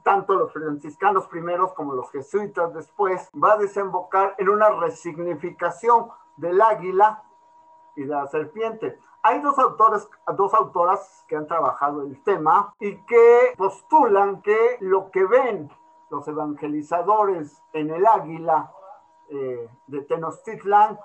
tanto 0.05 0.35
los 0.35 0.53
franciscanos 0.53 1.27
primeros 1.27 1.73
como 1.73 1.95
los 1.95 2.11
jesuitas 2.13 2.73
después, 2.73 3.29
va 3.43 3.55
a 3.55 3.59
desembocar 3.59 4.37
en 4.39 4.49
una 4.49 4.69
resignificación 4.71 6.09
del 6.37 6.61
águila 6.61 7.25
y 7.97 8.03
de 8.03 8.15
la 8.15 8.29
serpiente. 8.29 9.01
Hay 9.23 9.41
dos 9.41 9.59
autores, 9.59 10.09
dos 10.37 10.55
autoras 10.55 11.25
que 11.27 11.35
han 11.35 11.49
trabajado 11.49 12.03
el 12.03 12.23
tema 12.23 12.73
y 12.79 12.97
que 13.05 13.55
postulan 13.57 14.41
que 14.41 14.77
lo 14.81 15.11
que 15.11 15.25
ven 15.25 15.69
los 16.11 16.27
evangelizadores 16.29 17.63
en 17.73 17.91
el 17.91 18.07
águila 18.07 18.73
eh, 19.29 19.69
de 19.87 20.03
Tenochtitlan, 20.03 20.99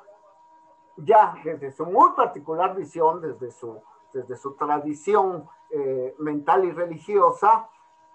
ya 0.98 1.36
desde 1.44 1.72
su 1.72 1.86
muy 1.86 2.12
particular 2.12 2.76
visión, 2.76 3.22
desde 3.22 3.52
su, 3.52 3.82
desde 4.14 4.36
su 4.38 4.54
tradición 4.56 5.48
eh, 5.70 6.16
mental 6.20 6.66
y 6.66 6.72
religiosa, 6.72 7.68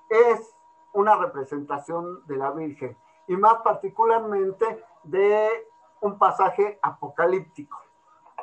es 0.09 0.55
una 0.93 1.17
representación 1.17 2.27
de 2.27 2.37
la 2.37 2.51
Virgen 2.53 2.97
y 3.27 3.37
más 3.37 3.57
particularmente 3.57 4.85
de 5.03 5.69
un 6.01 6.19
pasaje 6.19 6.79
apocalíptico, 6.83 7.79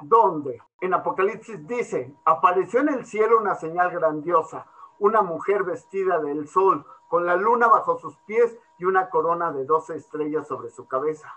donde 0.02 0.62
en 0.82 0.94
Apocalipsis 0.94 1.66
dice, 1.66 2.14
apareció 2.26 2.82
en 2.82 2.90
el 2.90 3.06
cielo 3.06 3.40
una 3.40 3.56
señal 3.56 3.90
grandiosa, 3.92 4.68
una 5.00 5.22
mujer 5.22 5.64
vestida 5.64 6.20
del 6.20 6.48
sol, 6.48 6.86
con 7.08 7.26
la 7.26 7.36
luna 7.36 7.68
bajo 7.68 7.98
sus 7.98 8.18
pies 8.20 8.58
y 8.78 8.86
una 8.86 9.10
corona 9.10 9.52
de 9.52 9.66
doce 9.66 9.96
estrellas 9.96 10.48
sobre 10.48 10.70
su 10.70 10.88
cabeza. 10.88 11.34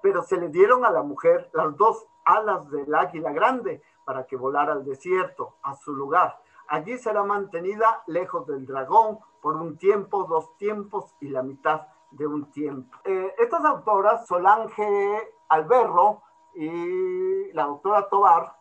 Pero 0.00 0.22
se 0.22 0.36
le 0.36 0.48
dieron 0.48 0.84
a 0.84 0.90
la 0.90 1.02
mujer 1.02 1.50
las 1.52 1.76
dos 1.76 2.06
alas 2.24 2.70
del 2.70 2.94
águila 2.94 3.32
grande 3.32 3.82
para 4.04 4.26
que 4.26 4.36
volara 4.36 4.72
al 4.72 4.84
desierto, 4.84 5.56
a 5.62 5.74
su 5.74 5.94
lugar. 5.94 6.40
Allí 6.68 6.96
será 6.98 7.22
mantenida 7.22 8.02
lejos 8.06 8.46
del 8.46 8.66
dragón 8.66 9.18
por 9.40 9.56
un 9.56 9.76
tiempo, 9.76 10.24
dos 10.24 10.56
tiempos 10.56 11.14
y 11.20 11.28
la 11.28 11.42
mitad 11.42 11.88
de 12.10 12.26
un 12.26 12.50
tiempo. 12.50 12.98
Eh, 13.04 13.34
estas 13.38 13.64
autoras, 13.64 14.26
Solange 14.26 15.34
Alberro 15.48 16.22
y 16.54 17.52
la 17.52 17.64
doctora 17.64 18.08
Tobar, 18.08 18.56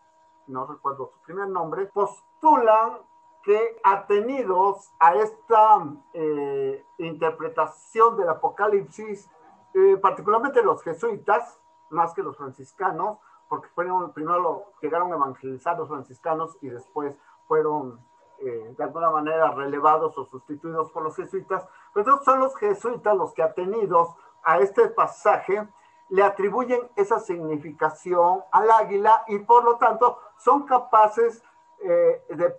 no 0.47 0.65
recuerdo 0.65 1.11
su 1.13 1.19
primer 1.21 1.47
nombre, 1.47 1.85
postulan 1.87 2.99
que 3.43 3.79
atenidos 3.83 4.93
a 4.99 5.15
esta 5.15 5.83
eh, 6.13 6.85
interpretación 6.99 8.17
del 8.17 8.29
Apocalipsis, 8.29 9.29
eh, 9.73 9.97
particularmente 9.97 10.61
los 10.61 10.83
jesuitas, 10.83 11.59
más 11.89 12.13
que 12.13 12.23
los 12.23 12.37
franciscanos, 12.37 13.17
porque 13.49 13.67
fueron, 13.69 14.13
primero 14.13 14.65
llegaron 14.81 15.11
a 15.11 15.15
evangelizar 15.15 15.77
los 15.77 15.89
franciscanos 15.89 16.57
y 16.61 16.69
después 16.69 17.17
fueron 17.47 17.99
eh, 18.39 18.73
de 18.77 18.83
alguna 18.83 19.09
manera 19.09 19.51
relevados 19.51 20.17
o 20.17 20.25
sustituidos 20.25 20.91
por 20.91 21.03
los 21.03 21.15
jesuitas, 21.15 21.67
pero 21.93 22.05
entonces 22.05 22.25
son 22.25 22.39
los 22.39 22.55
jesuitas 22.55 23.17
los 23.17 23.33
que 23.33 23.43
atenidos 23.43 24.15
a 24.43 24.59
este 24.59 24.87
pasaje 24.87 25.67
le 26.09 26.23
atribuyen 26.23 26.89
esa 26.95 27.19
significación 27.19 28.41
al 28.51 28.69
águila 28.71 29.23
y 29.27 29.39
por 29.39 29.63
lo 29.63 29.77
tanto 29.77 30.19
son 30.37 30.65
capaces 30.65 31.43
de 31.83 32.55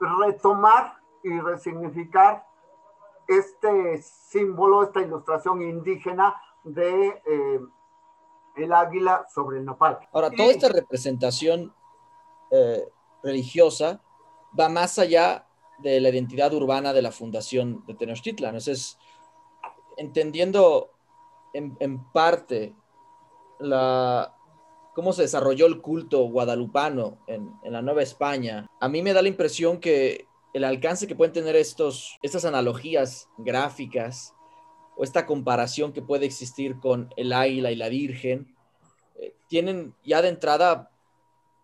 retomar 0.00 0.98
y 1.22 1.38
resignificar 1.40 2.46
este 3.26 4.00
símbolo, 4.02 4.82
esta 4.82 5.02
ilustración 5.02 5.62
indígena 5.62 6.34
de 6.64 7.08
eh, 7.08 7.60
el 8.56 8.72
águila 8.72 9.26
sobre 9.32 9.58
el 9.58 9.64
nopal. 9.64 9.98
Ahora, 10.12 10.30
toda 10.30 10.50
esta 10.50 10.68
representación 10.68 11.74
eh, 12.50 12.84
religiosa 13.22 14.00
va 14.58 14.68
más 14.68 14.98
allá 14.98 15.46
de 15.78 16.00
la 16.00 16.08
identidad 16.08 16.52
urbana 16.54 16.92
de 16.92 17.02
la 17.02 17.12
fundación 17.12 17.84
de 17.86 17.94
Tenochtitlan. 17.94 18.50
Entonces, 18.50 18.98
entendiendo 19.96 20.90
en, 21.52 21.76
en 21.80 22.02
parte 22.10 22.74
la, 23.58 24.37
cómo 24.98 25.12
se 25.12 25.22
desarrolló 25.22 25.66
el 25.66 25.80
culto 25.80 26.24
guadalupano 26.24 27.18
en, 27.28 27.52
la 27.62 27.82
Nueva 27.82 28.02
España, 28.02 28.66
a 28.80 28.88
mí 28.88 29.00
me 29.00 29.12
da 29.12 29.22
la 29.22 29.28
impresión 29.28 29.78
que 29.78 30.26
el 30.52 30.64
alcance 30.64 31.06
que 31.06 31.14
pueden 31.14 31.32
tener 31.32 31.54
estos, 31.54 32.18
estas 32.20 32.44
analogías 32.44 33.28
gráficas 33.38 34.34
o 34.96 35.04
esta 35.04 35.24
comparación 35.24 35.92
que 35.92 36.02
puede 36.02 36.26
existir 36.26 36.80
con 36.80 37.14
el 37.16 37.32
águila 37.32 37.70
y 37.70 37.76
la 37.76 37.88
virgen, 37.88 38.56
eh, 39.20 39.36
tienen 39.46 39.94
ya 40.02 40.20
de 40.20 40.30
entrada 40.30 40.90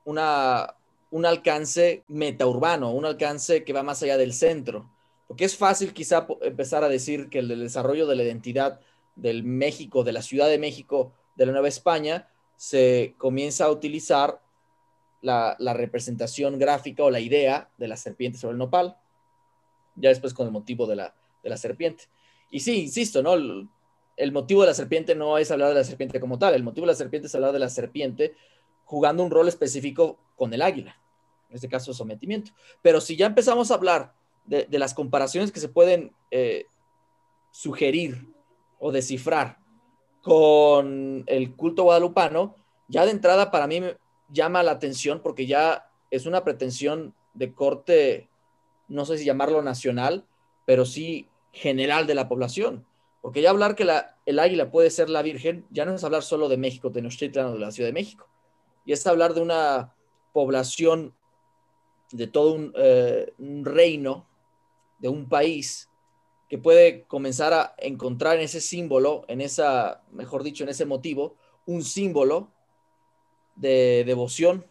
una, 0.04 0.76
un 1.10 1.26
alcance 1.26 2.04
metaurbano, 2.06 2.92
un 2.92 3.04
alcance 3.04 3.64
que 3.64 3.72
va 3.72 3.82
más 3.82 4.00
allá 4.04 4.16
del 4.16 4.32
centro. 4.32 4.88
Porque 5.26 5.44
es 5.44 5.56
fácil 5.56 5.92
quizá 5.92 6.28
empezar 6.40 6.84
a 6.84 6.88
decir 6.88 7.28
que 7.30 7.40
el 7.40 7.48
desarrollo 7.48 8.06
de 8.06 8.14
la 8.14 8.22
identidad 8.22 8.78
del 9.16 9.42
México, 9.42 10.04
de 10.04 10.12
la 10.12 10.22
Ciudad 10.22 10.46
de 10.46 10.58
México, 10.58 11.14
de 11.34 11.46
la 11.46 11.52
Nueva 11.52 11.66
España, 11.66 12.28
se 12.64 13.14
comienza 13.18 13.66
a 13.66 13.70
utilizar 13.70 14.40
la, 15.20 15.54
representación 15.74 16.58
gráfica 16.58 17.04
o 17.04 17.10
la 17.10 17.20
idea 17.20 17.68
de 17.76 17.88
la 17.88 17.98
serpiente 17.98 18.38
sobre 18.38 18.52
el 18.52 18.58
nopal, 18.58 18.96
ya 19.96 20.08
después 20.08 20.32
con 20.32 20.46
el 20.46 20.52
motivo 20.52 20.86
de 20.86 20.96
la, 20.96 21.14
de 21.42 21.50
la 21.50 21.58
serpiente. 21.58 22.04
Y 22.50 22.60
sí, 22.60 22.80
insisto, 22.80 23.22
¿no? 23.22 23.34
El, 23.34 24.32
motivo 24.32 24.62
de 24.62 24.68
la 24.68 24.74
serpiente 24.74 25.14
no 25.14 25.36
es 25.36 25.50
hablar 25.50 25.68
de 25.68 25.74
la 25.74 25.84
serpiente 25.84 26.18
como 26.18 26.38
tal, 26.38 26.54
el 26.54 26.62
motivo 26.62 26.86
de 26.86 26.92
la 26.92 26.96
serpiente 26.96 27.26
es 27.26 27.34
hablar 27.34 27.52
de 27.52 27.58
la 27.58 27.68
serpiente 27.68 28.34
jugando 28.86 29.22
un 29.22 29.30
rol 29.30 29.46
específico 29.46 30.18
con 30.34 30.54
el 30.54 30.62
águila, 30.62 30.98
en 31.50 31.56
este 31.56 31.68
caso 31.68 31.92
sometimiento. 31.92 32.52
Pero 32.80 33.02
si 33.02 33.14
ya 33.14 33.26
empezamos 33.26 33.70
a 33.70 33.74
hablar 33.74 34.14
de, 34.46 34.66
las 34.70 34.94
comparaciones 34.94 35.52
que 35.52 35.60
se 35.60 35.68
pueden 35.68 36.12
eh, 36.30 36.64
sugerir 37.50 38.26
o 38.78 38.90
descifrar 38.90 39.58
con 40.24 41.22
el 41.26 41.54
culto 41.54 41.84
guadalupano, 41.84 42.56
ya 42.88 43.04
de 43.04 43.12
entrada 43.12 43.50
para 43.50 43.66
mí 43.66 43.80
llama 44.30 44.62
la 44.62 44.72
atención 44.72 45.20
porque 45.22 45.46
ya 45.46 45.90
es 46.10 46.24
una 46.24 46.42
pretensión 46.42 47.14
de 47.34 47.52
corte, 47.52 48.28
no 48.88 49.04
sé 49.04 49.18
si 49.18 49.26
llamarlo 49.26 49.60
nacional, 49.60 50.24
pero 50.64 50.86
sí 50.86 51.28
general 51.52 52.06
de 52.06 52.14
la 52.14 52.26
población. 52.26 52.86
Porque 53.20 53.42
ya 53.42 53.50
hablar 53.50 53.76
que 53.76 53.84
la, 53.84 54.16
el 54.24 54.38
águila 54.38 54.70
puede 54.70 54.90
ser 54.90 55.10
la 55.10 55.22
Virgen, 55.22 55.66
ya 55.70 55.84
no 55.84 55.94
es 55.94 56.02
hablar 56.04 56.22
solo 56.22 56.48
de 56.48 56.56
México, 56.56 56.88
de 56.88 56.94
Tenochtitlan 56.94 57.46
o 57.46 57.52
de 57.52 57.58
la 57.58 57.70
Ciudad 57.70 57.88
de 57.88 57.94
México. 57.94 58.26
Y 58.86 58.92
es 58.92 59.06
hablar 59.06 59.34
de 59.34 59.42
una 59.42 59.94
población, 60.32 61.14
de 62.12 62.26
todo 62.28 62.54
un, 62.54 62.72
eh, 62.76 63.32
un 63.38 63.64
reino, 63.64 64.26
de 64.98 65.08
un 65.08 65.28
país 65.28 65.90
que 66.48 66.58
puede 66.58 67.04
comenzar 67.04 67.52
a 67.52 67.74
encontrar 67.78 68.36
en 68.36 68.42
ese 68.42 68.60
símbolo, 68.60 69.24
en 69.28 69.40
esa, 69.40 70.02
mejor 70.12 70.42
dicho, 70.42 70.64
en 70.64 70.70
ese 70.70 70.86
motivo, 70.86 71.36
un 71.66 71.82
símbolo 71.82 72.48
de 73.56 74.04
devoción 74.06 74.66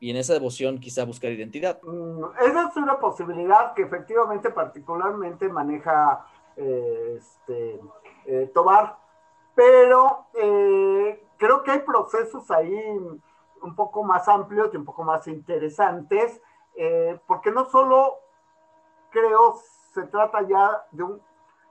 y 0.00 0.10
en 0.10 0.16
esa 0.16 0.34
devoción 0.34 0.78
quizá 0.78 1.04
buscar 1.04 1.30
identidad. 1.30 1.80
Mm, 1.82 2.24
esa 2.40 2.68
es 2.68 2.76
una 2.76 2.98
posibilidad 2.98 3.74
que 3.74 3.82
efectivamente 3.82 4.50
particularmente 4.50 5.48
maneja 5.48 6.26
eh, 6.56 7.18
este, 7.18 7.80
eh, 8.26 8.50
Tobar, 8.52 8.98
pero 9.54 10.26
eh, 10.34 11.24
creo 11.36 11.62
que 11.62 11.70
hay 11.70 11.80
procesos 11.80 12.50
ahí 12.50 12.74
un 13.62 13.74
poco 13.74 14.02
más 14.02 14.28
amplios 14.28 14.70
y 14.74 14.76
un 14.76 14.84
poco 14.84 15.04
más 15.04 15.26
interesantes, 15.26 16.40
porque 17.26 17.52
no 17.52 17.70
solo 17.70 18.18
creo 19.10 19.54
se 19.94 20.02
trata 20.08 20.42
ya 20.42 20.84
de 20.90 21.04
un 21.04 21.22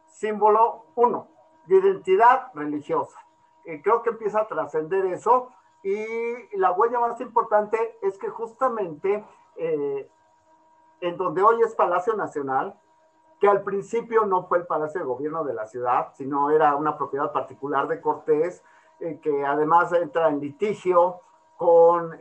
símbolo, 0.07 0.86
uno, 0.95 1.28
de 1.65 1.76
identidad 1.76 2.51
religiosa. 2.53 3.19
Eh, 3.65 3.82
creo 3.82 4.01
que 4.01 4.11
empieza 4.11 4.41
a 4.41 4.47
trascender 4.47 5.05
eso 5.05 5.51
y 5.84 6.57
la 6.57 6.71
huella 6.71 6.99
más 6.99 7.19
importante 7.19 7.97
es 8.01 8.17
que 8.17 8.30
justamente 8.30 9.26
eh, 9.57 10.09
en 11.01 11.17
donde 11.17 11.43
hoy 11.43 11.61
es 11.61 11.76
Palacio 11.76 12.13
Nacional, 12.13 12.80
que 13.39 13.49
al 13.49 13.61
principio 13.63 14.26
no 14.26 14.47
fue 14.47 14.59
el 14.59 14.65
Palacio 14.65 15.01
de 15.01 15.05
Gobierno 15.05 15.43
de 15.43 15.53
la 15.53 15.67
ciudad, 15.67 16.13
sino 16.15 16.49
era 16.49 16.76
una 16.78 16.97
propiedad 16.97 17.34
particular 17.34 17.89
de 17.89 17.99
Cortés, 17.99 18.63
eh, 19.01 19.19
que 19.21 19.45
además 19.45 19.91
entra 19.91 20.30
en 20.30 20.39
litigio 20.39 21.19
con 21.57 22.17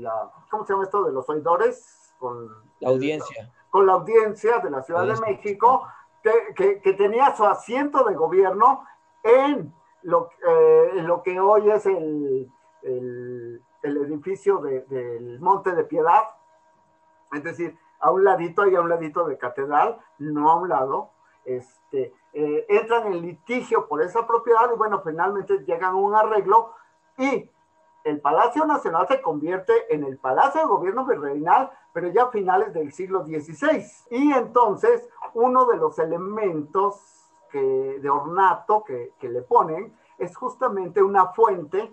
la, 0.00 0.30
¿cómo 0.50 0.64
se 0.64 0.72
llama 0.72 0.84
esto? 0.84 1.04
De 1.04 1.12
los 1.12 1.28
oidores, 1.28 2.14
con 2.18 2.48
la 2.80 2.90
audiencia 2.90 3.50
con 3.70 3.86
la 3.86 3.94
audiencia 3.94 4.58
de 4.58 4.70
la 4.70 4.82
Ciudad 4.82 5.06
de 5.06 5.20
México, 5.20 5.86
que, 6.22 6.80
que, 6.82 6.92
tenía 6.94 7.34
su 7.34 7.44
asiento 7.44 8.04
de 8.04 8.14
gobierno 8.14 8.84
en 9.22 9.72
lo, 10.02 10.28
eh, 10.46 11.02
lo 11.02 11.22
que 11.22 11.40
hoy 11.40 11.70
es 11.70 11.86
el, 11.86 12.52
el, 12.82 13.62
el 13.82 13.96
edificio 13.98 14.58
del 14.58 15.40
Monte 15.40 15.72
de 15.72 15.84
Piedad, 15.84 16.24
es 17.32 17.42
decir, 17.42 17.78
a 18.00 18.10
un 18.10 18.24
ladito 18.24 18.66
y 18.66 18.74
a 18.74 18.80
un 18.80 18.88
ladito 18.88 19.24
de 19.24 19.38
catedral, 19.38 19.98
no 20.18 20.50
a 20.50 20.56
un 20.56 20.68
lado, 20.68 21.10
este, 21.44 22.14
eh, 22.32 22.66
entran 22.68 23.06
en 23.06 23.22
litigio 23.22 23.88
por 23.88 24.02
esa 24.02 24.26
propiedad 24.26 24.70
y 24.72 24.76
bueno, 24.76 25.02
finalmente 25.04 25.58
llegan 25.64 25.92
a 25.92 25.96
un 25.96 26.14
arreglo 26.14 26.74
y 27.18 27.50
el 28.04 28.20
Palacio 28.20 28.64
Nacional 28.64 29.06
se 29.08 29.20
convierte 29.20 29.72
en 29.94 30.04
el 30.04 30.18
Palacio 30.18 30.60
de 30.60 30.66
Gobierno 30.66 31.04
Virreinal, 31.04 31.70
pero 31.92 32.08
ya 32.08 32.24
a 32.24 32.30
finales 32.30 32.72
del 32.72 32.92
siglo 32.92 33.24
XVI. 33.24 33.84
Y 34.10 34.32
entonces 34.32 35.08
uno 35.34 35.66
de 35.66 35.76
los 35.76 35.98
elementos 35.98 37.16
de 37.52 38.08
ornato 38.08 38.84
que, 38.84 39.14
que 39.18 39.28
le 39.28 39.42
ponen 39.42 39.92
es 40.18 40.36
justamente 40.36 41.02
una 41.02 41.32
fuente 41.32 41.92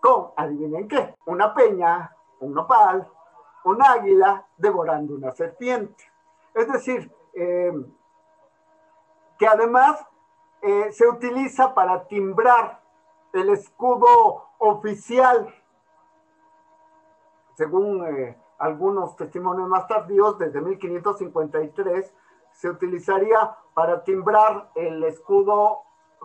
con, 0.00 0.30
adivinen 0.36 0.88
qué, 0.88 1.14
una 1.26 1.54
peña, 1.54 2.14
un 2.40 2.54
nopal, 2.54 3.08
un 3.64 3.82
águila 3.82 4.46
devorando 4.56 5.14
una 5.14 5.32
serpiente. 5.32 6.04
Es 6.54 6.70
decir, 6.70 7.10
eh, 7.34 7.72
que 9.38 9.46
además 9.46 10.04
eh, 10.60 10.92
se 10.92 11.08
utiliza 11.08 11.74
para 11.74 12.04
timbrar 12.06 12.81
el 13.32 13.48
escudo 13.50 14.48
oficial, 14.58 15.52
según 17.54 18.06
eh, 18.06 18.38
algunos 18.58 19.16
testimonios 19.16 19.68
más 19.68 19.86
tardíos, 19.86 20.38
desde 20.38 20.60
1553, 20.60 22.14
se 22.52 22.68
utilizaría 22.68 23.56
para 23.74 24.04
timbrar 24.04 24.70
el 24.74 25.02
escudo 25.04 25.80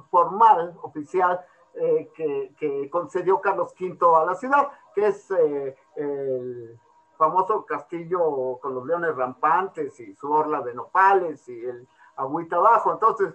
formal, 0.10 0.78
oficial, 0.82 1.44
eh, 1.74 2.12
que, 2.16 2.90
concedió 2.90 3.40
Carlos 3.40 3.74
V 3.80 3.98
a 4.16 4.26
la 4.26 4.36
ciudad, 4.36 4.70
que 4.94 5.08
es 5.08 5.30
el 5.32 6.80
famoso 7.18 7.66
castillo 7.66 8.58
con 8.62 8.76
los 8.76 8.86
leones 8.86 9.16
rampantes 9.16 10.00
y 10.00 10.14
su 10.16 10.32
orla 10.32 10.62
de 10.62 10.74
nopales 10.74 11.48
y 11.50 11.66
el 11.66 11.88
agüita 12.16 12.58
abajo. 12.58 12.94
Entonces, 12.94 13.34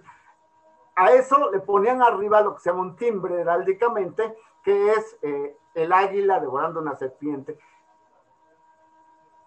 a 0.95 1.11
eso 1.11 1.51
le 1.51 1.59
ponían 1.59 2.01
arriba 2.01 2.41
lo 2.41 2.55
que 2.55 2.61
se 2.61 2.69
llama 2.69 2.83
un 2.83 2.95
timbre 2.95 3.41
heráldicamente, 3.41 4.35
que 4.63 4.91
es 4.91 5.17
eh, 5.21 5.57
el 5.73 5.91
águila 5.91 6.39
devorando 6.39 6.79
una 6.79 6.95
serpiente. 6.95 7.57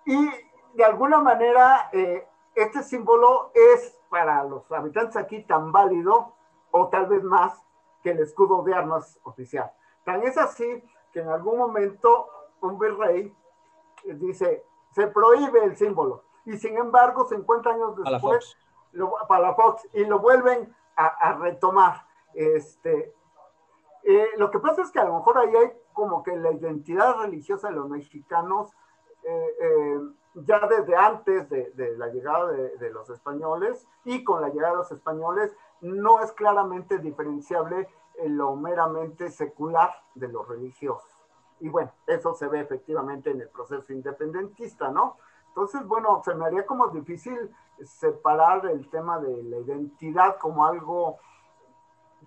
Y 0.05 0.31
de 0.75 0.85
alguna 0.85 1.21
manera, 1.21 1.89
eh, 1.93 2.27
este 2.55 2.83
símbolo 2.83 3.51
es 3.55 3.99
para 4.09 4.45
los 4.45 4.71
habitantes 4.73 5.17
aquí 5.17 5.43
tan 5.43 5.73
válido, 5.73 6.33
o 6.71 6.89
tal 6.89 7.07
vez 7.07 7.23
más, 7.23 7.63
que 8.03 8.11
el 8.11 8.21
escudo 8.21 8.63
de 8.63 8.75
armas 8.75 9.19
oficial. 9.25 9.71
Tan 10.05 10.23
es 10.23 10.39
así 10.39 10.83
que 11.13 11.21
en 11.21 11.29
algún 11.29 11.59
momento 11.59 12.29
un 12.61 12.79
virrey 12.79 13.35
dice, 14.05 14.65
se 14.93 15.07
prohíbe 15.09 15.65
el 15.65 15.77
símbolo. 15.77 16.23
Y 16.45 16.57
sin 16.59 16.77
embargo, 16.77 17.27
50 17.27 17.71
años 17.71 17.97
después, 17.97 18.57
para 19.29 19.49
la 19.49 19.55
Fox 19.55 19.89
y 19.93 20.05
lo 20.05 20.21
vuelven 20.21 20.75
a, 20.97 21.33
retomar. 21.35 22.07
Este, 22.35 23.15
eh, 24.03 24.29
lo 24.37 24.51
que 24.51 24.59
pasa 24.59 24.83
es 24.83 24.91
que 24.91 25.01
a 25.01 25.05
lo 25.05 25.15
mejor 25.15 25.39
ahí 25.39 25.55
hay 25.55 25.73
como 25.93 26.23
que 26.23 26.37
la 26.37 26.53
identidad 26.53 27.17
religiosa 27.19 27.69
de 27.69 27.75
los 27.75 27.89
mexicanos, 27.89 28.71
eh, 29.23 29.57
eh, 29.61 30.01
ya 30.35 30.61
desde 30.67 30.95
antes 30.95 31.49
de, 31.49 31.95
la 31.97 32.09
llegada 32.09 32.53
de, 32.53 32.91
los 32.91 33.09
españoles 33.09 33.89
y 34.05 34.23
con 34.23 34.43
la 34.43 34.51
llegada 34.51 34.73
de 34.73 34.79
los 34.79 34.93
españoles, 34.93 35.53
no 35.81 36.23
es 36.23 36.33
claramente 36.33 36.99
diferenciable 36.99 37.89
en 38.17 38.37
lo 38.37 38.55
meramente 38.57 39.31
secular 39.31 39.95
de 40.15 40.29
los 40.29 40.47
religiosos. 40.47 41.11
Y 41.61 41.71
bueno, 41.71 41.91
eso 42.07 42.35
se 42.35 42.49
ve 42.49 42.61
efectivamente 42.61 43.31
en 43.31 43.41
el 43.41 43.49
proceso 43.49 43.93
independentista, 43.93 44.91
¿no? 44.91 45.17
Entonces, 45.49 45.87
bueno, 45.87 46.21
se 46.23 46.35
me 46.35 46.45
haría 46.45 46.67
como 46.67 46.89
difícil 46.89 47.51
separar 47.85 48.67
el 48.67 48.89
tema 48.89 49.19
de 49.19 49.43
la 49.43 49.59
identidad 49.59 50.39
como 50.39 50.65
algo, 50.67 51.19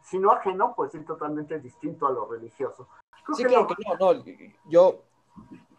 si 0.04 0.20
no 0.20 0.32
ajeno, 0.32 0.74
pues 0.76 0.92
sí 0.92 1.00
totalmente 1.04 1.60
distinto 1.60 2.08
a 2.08 2.12
lo 2.12 2.26
religioso. 2.30 2.88
sí, 3.36 3.44
claro 3.44 3.68
que 3.68 3.76
no, 4.00 4.14
no, 4.14 4.24
yo 4.66 5.04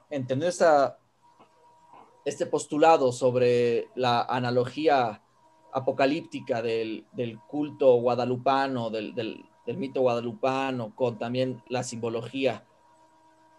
entiendo 0.09 0.47
esta, 0.47 0.99
este 2.25 2.47
postulado 2.47 3.13
sobre 3.13 3.89
la 3.95 4.23
analogía 4.23 5.23
apocalíptica 5.73 6.63
del, 6.63 7.07
culto 7.47 7.95
guadalupano, 7.95 8.91
del, 8.91 9.15
del 9.15 9.77
mito 9.77 10.01
guadalupano, 10.01 10.95
con 10.95 11.19
también 11.19 11.63
la 11.69 11.83
simbología 11.83 12.67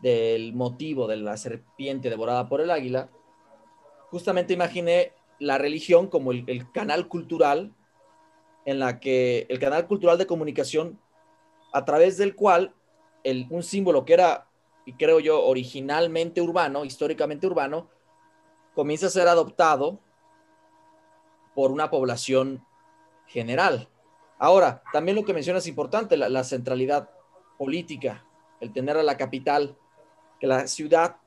del 0.01 0.53
motivo 0.53 1.07
de 1.07 1.17
la 1.17 1.37
serpiente 1.37 2.09
devorada 2.09 2.49
por 2.49 2.59
el 2.59 2.71
águila, 2.71 3.09
justamente 4.09 4.53
imaginé 4.53 5.13
la 5.41 5.57
religión 5.57 6.07
como 6.07 6.31
el, 6.31 6.71
canal 6.71 7.07
cultural 7.07 7.73
en 8.65 8.77
la 8.77 8.99
que 8.99 9.47
el 9.49 9.57
canal 9.57 9.87
cultural 9.87 10.19
de 10.19 10.27
comunicación 10.27 10.99
a 11.73 11.83
través 11.83 12.17
del 12.17 12.35
cual 12.35 12.75
el, 13.23 13.47
un 13.49 13.63
símbolo 13.63 14.05
que 14.05 14.13
era, 14.13 14.47
y 14.85 14.93
creo 14.93 15.19
yo, 15.19 15.43
originalmente 15.43 16.41
urbano, 16.41 16.85
históricamente 16.85 17.47
urbano, 17.47 17.89
comienza 18.75 19.07
a 19.07 19.09
ser 19.09 19.27
adoptado 19.27 19.99
por 21.55 21.71
una 21.71 21.89
población 21.89 22.63
general. 23.25 23.89
Ahora, 24.37 24.83
también 24.93 25.15
lo 25.15 25.25
que 25.25 25.33
menciona 25.33 25.57
es 25.57 25.67
importante, 25.67 26.17
la, 26.17 26.29
la 26.29 26.43
centralidad 26.43 27.09
política, 27.57 28.27
el 28.59 28.71
tener 28.71 28.95
a 28.95 29.01
la 29.01 29.17
capital, 29.17 29.75
que 30.39 30.45
la 30.45 30.67
ciudad, 30.67 31.17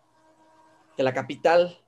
que 0.97 1.03
la 1.03 1.12
capital 1.12 1.84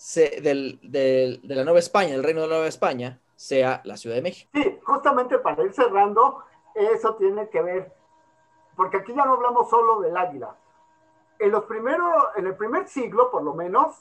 de 0.00 1.40
la 1.42 1.64
Nueva 1.64 1.78
España, 1.78 2.14
el 2.14 2.22
reino 2.22 2.40
de 2.42 2.46
la 2.46 2.54
Nueva 2.54 2.68
España, 2.68 3.20
sea 3.36 3.80
la 3.84 3.96
Ciudad 3.96 4.16
de 4.16 4.22
México. 4.22 4.50
Sí, 4.54 4.78
justamente 4.82 5.38
para 5.38 5.62
ir 5.62 5.72
cerrando, 5.72 6.44
eso 6.74 7.14
tiene 7.16 7.48
que 7.48 7.62
ver, 7.62 7.92
porque 8.76 8.98
aquí 8.98 9.14
ya 9.14 9.24
no 9.24 9.34
hablamos 9.34 9.68
solo 9.68 10.00
del 10.00 10.16
águila. 10.16 10.56
En, 11.38 11.50
los 11.50 11.64
primeros, 11.64 12.12
en 12.36 12.46
el 12.46 12.56
primer 12.56 12.88
siglo, 12.88 13.30
por 13.30 13.42
lo 13.42 13.54
menos, 13.54 13.96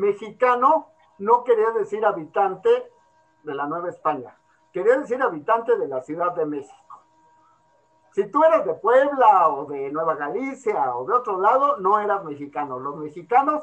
mexicano 0.00 0.88
no 1.18 1.44
quería 1.44 1.70
decir 1.70 2.04
habitante 2.04 2.92
de 3.42 3.54
la 3.54 3.66
Nueva 3.66 3.88
España, 3.88 4.36
quería 4.72 4.98
decir 4.98 5.20
habitante 5.22 5.76
de 5.76 5.88
la 5.88 6.00
Ciudad 6.02 6.32
de 6.34 6.46
México. 6.46 6.76
Si 8.12 8.26
tú 8.26 8.42
eras 8.42 8.66
de 8.66 8.74
Puebla 8.74 9.48
o 9.48 9.66
de 9.66 9.90
Nueva 9.90 10.16
Galicia 10.16 10.94
o 10.96 11.04
de 11.06 11.14
otro 11.14 11.40
lado, 11.40 11.76
no 11.76 12.00
eras 12.00 12.24
mexicano. 12.24 12.78
Los 12.78 12.96
mexicanos 12.96 13.62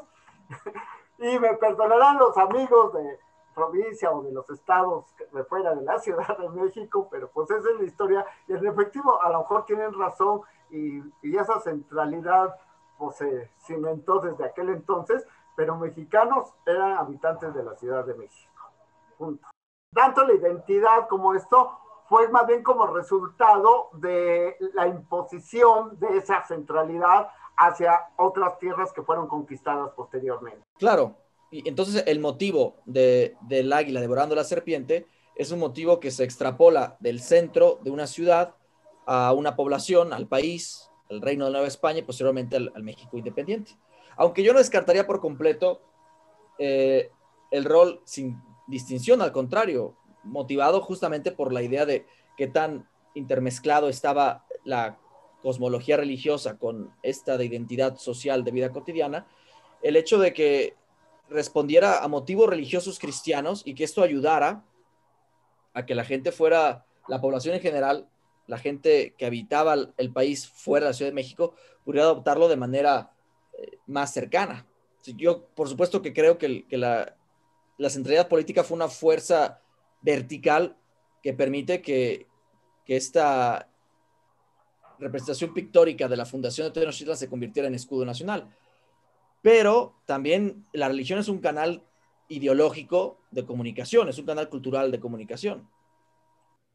y 1.17 1.39
me 1.39 1.55
perdonarán 1.55 2.17
los 2.17 2.37
amigos 2.37 2.93
de 2.93 3.19
provincia 3.57 4.11
o 4.11 4.21
de 4.21 4.31
los 4.31 4.47
estados 4.51 5.05
de 5.31 5.43
fuera 5.45 5.73
de 5.73 5.81
la 5.81 5.97
Ciudad 5.99 6.37
de 6.37 6.49
México, 6.49 7.07
pero 7.09 7.29
pues 7.29 7.49
esa 7.49 7.69
es 7.69 7.79
la 7.79 7.85
historia. 7.85 8.25
Y 8.47 8.53
en 8.53 8.65
efectivo, 8.65 9.21
a 9.21 9.29
lo 9.29 9.39
mejor 9.39 9.65
tienen 9.65 9.93
razón 9.93 10.41
y, 10.69 11.01
esa 11.35 11.59
centralidad 11.61 12.55
pues, 12.97 13.17
se 13.17 13.51
cimentó 13.59 14.19
desde 14.19 14.45
aquel 14.45 14.69
entonces, 14.69 15.25
pero 15.55 15.75
mexicanos 15.77 16.53
eran 16.65 16.97
habitantes 16.97 17.53
de 17.53 17.63
la 17.63 17.75
Ciudad 17.75 18.05
de 18.05 18.13
México. 18.13 18.71
Punto. 19.17 19.47
Tanto 19.93 20.23
la 20.25 20.33
identidad 20.33 21.07
como 21.07 21.33
esto 21.33 21.79
fue 22.07 22.27
más 22.29 22.45
bien 22.45 22.63
como 22.63 22.87
resultado 22.87 23.89
de 23.93 24.55
la 24.73 24.87
imposición 24.87 25.99
de 25.99 26.17
esa 26.17 26.43
centralidad 26.45 27.29
hacia 27.57 27.99
otras 28.17 28.59
tierras 28.59 28.93
que 28.93 29.01
fueron 29.01 29.27
conquistadas 29.27 29.91
posteriormente. 29.95 30.61
Claro, 30.77 31.17
y 31.49 31.67
entonces 31.67 32.03
el 32.05 32.19
motivo 32.19 32.77
de, 32.85 33.35
del 33.41 33.73
águila 33.73 34.01
devorando 34.01 34.35
la 34.35 34.43
serpiente 34.43 35.07
es 35.35 35.51
un 35.51 35.59
motivo 35.59 35.99
que 35.99 36.11
se 36.11 36.23
extrapola 36.23 36.97
del 36.99 37.19
centro 37.19 37.79
de 37.83 37.91
una 37.91 38.07
ciudad 38.07 38.55
a 39.05 39.33
una 39.33 39.55
población, 39.55 40.13
al 40.13 40.27
país, 40.27 40.89
al 41.09 41.21
reino 41.21 41.45
de 41.45 41.51
Nueva 41.51 41.67
España 41.67 41.99
y 41.99 42.03
posteriormente 42.03 42.57
al, 42.57 42.83
México 42.83 43.17
independiente. 43.17 43.71
Aunque 44.17 44.43
yo 44.43 44.51
no 44.51 44.59
descartaría 44.59 45.07
por 45.07 45.21
completo 45.21 45.81
eh, 46.57 47.11
el 47.51 47.65
rol 47.65 48.01
sin 48.03 48.41
distinción, 48.67 49.21
al 49.21 49.31
contrario, 49.31 49.95
motivado 50.23 50.81
justamente 50.81 51.31
por 51.31 51.53
la 51.53 51.61
idea 51.61 51.85
de 51.85 52.05
qué 52.35 52.47
tan 52.47 52.89
intermezclado 53.13 53.89
estaba 53.89 54.45
la 54.65 54.97
cosmología 55.47 55.95
religiosa 55.95 56.57
con 56.57 56.91
esta 57.03 57.37
de 57.37 57.45
identidad 57.45 57.95
social 57.95 58.43
de 58.43 58.51
vida 58.51 58.73
cotidiana, 58.73 59.25
el 59.81 59.95
hecho 59.95 60.19
de 60.19 60.33
que 60.33 60.75
respondiera 61.29 62.03
a 62.03 62.09
motivos 62.09 62.49
religiosos 62.49 62.99
cristianos 62.99 63.61
y 63.63 63.73
que 63.73 63.85
esto 63.85 64.03
ayudara 64.03 64.65
a 65.73 65.85
que 65.85 65.95
la 65.95 66.03
gente 66.03 66.33
fuera, 66.33 66.85
la 67.07 67.21
población 67.21 67.55
en 67.55 67.61
general, 67.61 68.09
la 68.45 68.57
gente 68.57 69.15
que 69.17 69.25
habitaba 69.25 69.73
el 69.95 70.11
país 70.11 70.49
fuera 70.49 70.87
de 70.87 70.89
la 70.89 70.93
Ciudad 70.93 71.11
de 71.11 71.15
México, 71.15 71.53
pudiera 71.85 72.07
adoptarlo 72.07 72.49
de 72.49 72.57
manera 72.57 73.13
eh, 73.57 73.77
más 73.85 74.11
cercana. 74.11 74.67
Yo, 75.15 75.45
por 75.55 75.69
supuesto 75.69 76.01
que 76.01 76.11
creo 76.11 76.37
que, 76.37 76.65
la, 76.71 77.15
la, 77.77 77.89
centralidad 77.89 78.27
política 78.27 78.65
fue 78.65 78.75
una 78.75 78.89
fuerza 78.89 79.61
vertical 80.01 80.75
que 81.23 81.31
permite 81.31 81.81
que, 81.81 82.27
que 82.83 82.97
esta 82.97 83.69
representación 84.99 85.53
pictórica 85.53 86.07
de 86.07 86.17
la 86.17 86.25
fundación 86.25 86.67
de 86.67 86.71
Tenochtitlan 86.71 87.17
se 87.17 87.29
convirtiera 87.29 87.67
en 87.67 87.75
escudo 87.75 88.05
nacional. 88.05 88.49
Pero 89.41 89.95
también 90.05 90.65
la 90.73 90.87
religión 90.87 91.19
es 91.19 91.27
un 91.27 91.39
canal 91.39 91.83
ideológico 92.27 93.19
de 93.31 93.45
comunicación, 93.45 94.09
es 94.09 94.17
un 94.17 94.25
canal 94.25 94.49
cultural 94.49 94.91
de 94.91 94.99
comunicación. 94.99 95.69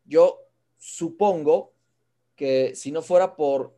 Yo 0.04 0.38
supongo 0.78 1.72
que 2.36 2.74
si 2.74 2.90
no 2.90 3.02
fuera 3.02 3.36
por 3.36 3.76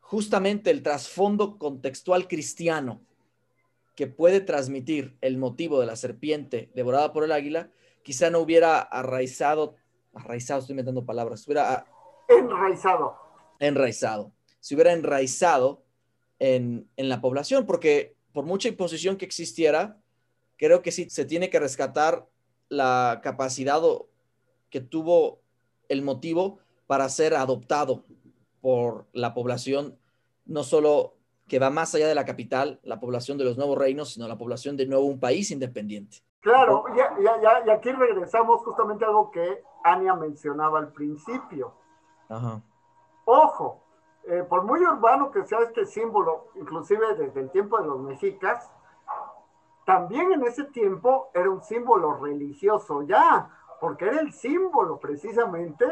justamente 0.00 0.70
el 0.70 0.82
trasfondo 0.82 1.58
contextual 1.58 2.28
cristiano 2.28 3.02
que 3.94 4.06
puede 4.06 4.40
transmitir 4.40 5.18
el 5.20 5.38
motivo 5.38 5.80
de 5.80 5.86
la 5.86 5.96
serpiente 5.96 6.70
devorada 6.74 7.12
por 7.12 7.24
el 7.24 7.32
águila, 7.32 7.70
quizá 8.02 8.30
no 8.30 8.38
hubiera 8.38 8.78
arraizado, 8.78 9.74
arraizado, 10.14 10.60
estoy 10.60 10.74
inventando 10.74 11.04
palabras, 11.04 11.44
hubiera 11.46 11.84
enraizado. 12.28 13.27
Enraizado. 13.58 14.32
Se 14.60 14.74
hubiera 14.74 14.92
enraizado 14.92 15.82
en, 16.38 16.88
en 16.96 17.08
la 17.08 17.20
población, 17.20 17.66
porque 17.66 18.16
por 18.32 18.44
mucha 18.44 18.68
imposición 18.68 19.16
que 19.16 19.24
existiera, 19.24 19.98
creo 20.56 20.82
que 20.82 20.92
sí 20.92 21.08
se 21.10 21.24
tiene 21.24 21.50
que 21.50 21.60
rescatar 21.60 22.26
la 22.68 23.20
capacidad 23.22 23.82
que 24.70 24.80
tuvo 24.80 25.40
el 25.88 26.02
motivo 26.02 26.58
para 26.86 27.08
ser 27.08 27.34
adoptado 27.34 28.04
por 28.60 29.06
la 29.12 29.34
población, 29.34 29.98
no 30.44 30.62
solo 30.62 31.14
que 31.46 31.58
va 31.58 31.70
más 31.70 31.94
allá 31.94 32.06
de 32.08 32.14
la 32.14 32.26
capital, 32.26 32.78
la 32.82 33.00
población 33.00 33.38
de 33.38 33.44
los 33.44 33.56
nuevos 33.56 33.78
reinos, 33.78 34.12
sino 34.12 34.28
la 34.28 34.36
población 34.36 34.76
de 34.76 34.86
nuevo 34.86 35.04
un 35.04 35.18
país 35.18 35.50
independiente. 35.50 36.18
Claro, 36.40 36.84
y 37.66 37.70
aquí 37.70 37.90
regresamos 37.90 38.60
justamente 38.62 39.04
a 39.04 39.08
algo 39.08 39.30
que 39.30 39.62
Ania 39.82 40.14
mencionaba 40.14 40.78
al 40.78 40.92
principio. 40.92 41.74
Ojo, 43.30 43.82
eh, 44.24 44.42
por 44.48 44.64
muy 44.64 44.82
urbano 44.82 45.30
que 45.30 45.44
sea 45.44 45.58
este 45.58 45.84
símbolo, 45.84 46.46
inclusive 46.54 47.14
desde 47.14 47.40
el 47.40 47.50
tiempo 47.50 47.78
de 47.78 47.86
los 47.86 48.00
mexicas, 48.00 48.72
también 49.84 50.32
en 50.32 50.44
ese 50.44 50.64
tiempo 50.64 51.28
era 51.34 51.50
un 51.50 51.62
símbolo 51.62 52.14
religioso 52.14 53.02
ya, 53.02 53.50
porque 53.82 54.06
era 54.06 54.20
el 54.20 54.32
símbolo 54.32 54.98
precisamente 54.98 55.84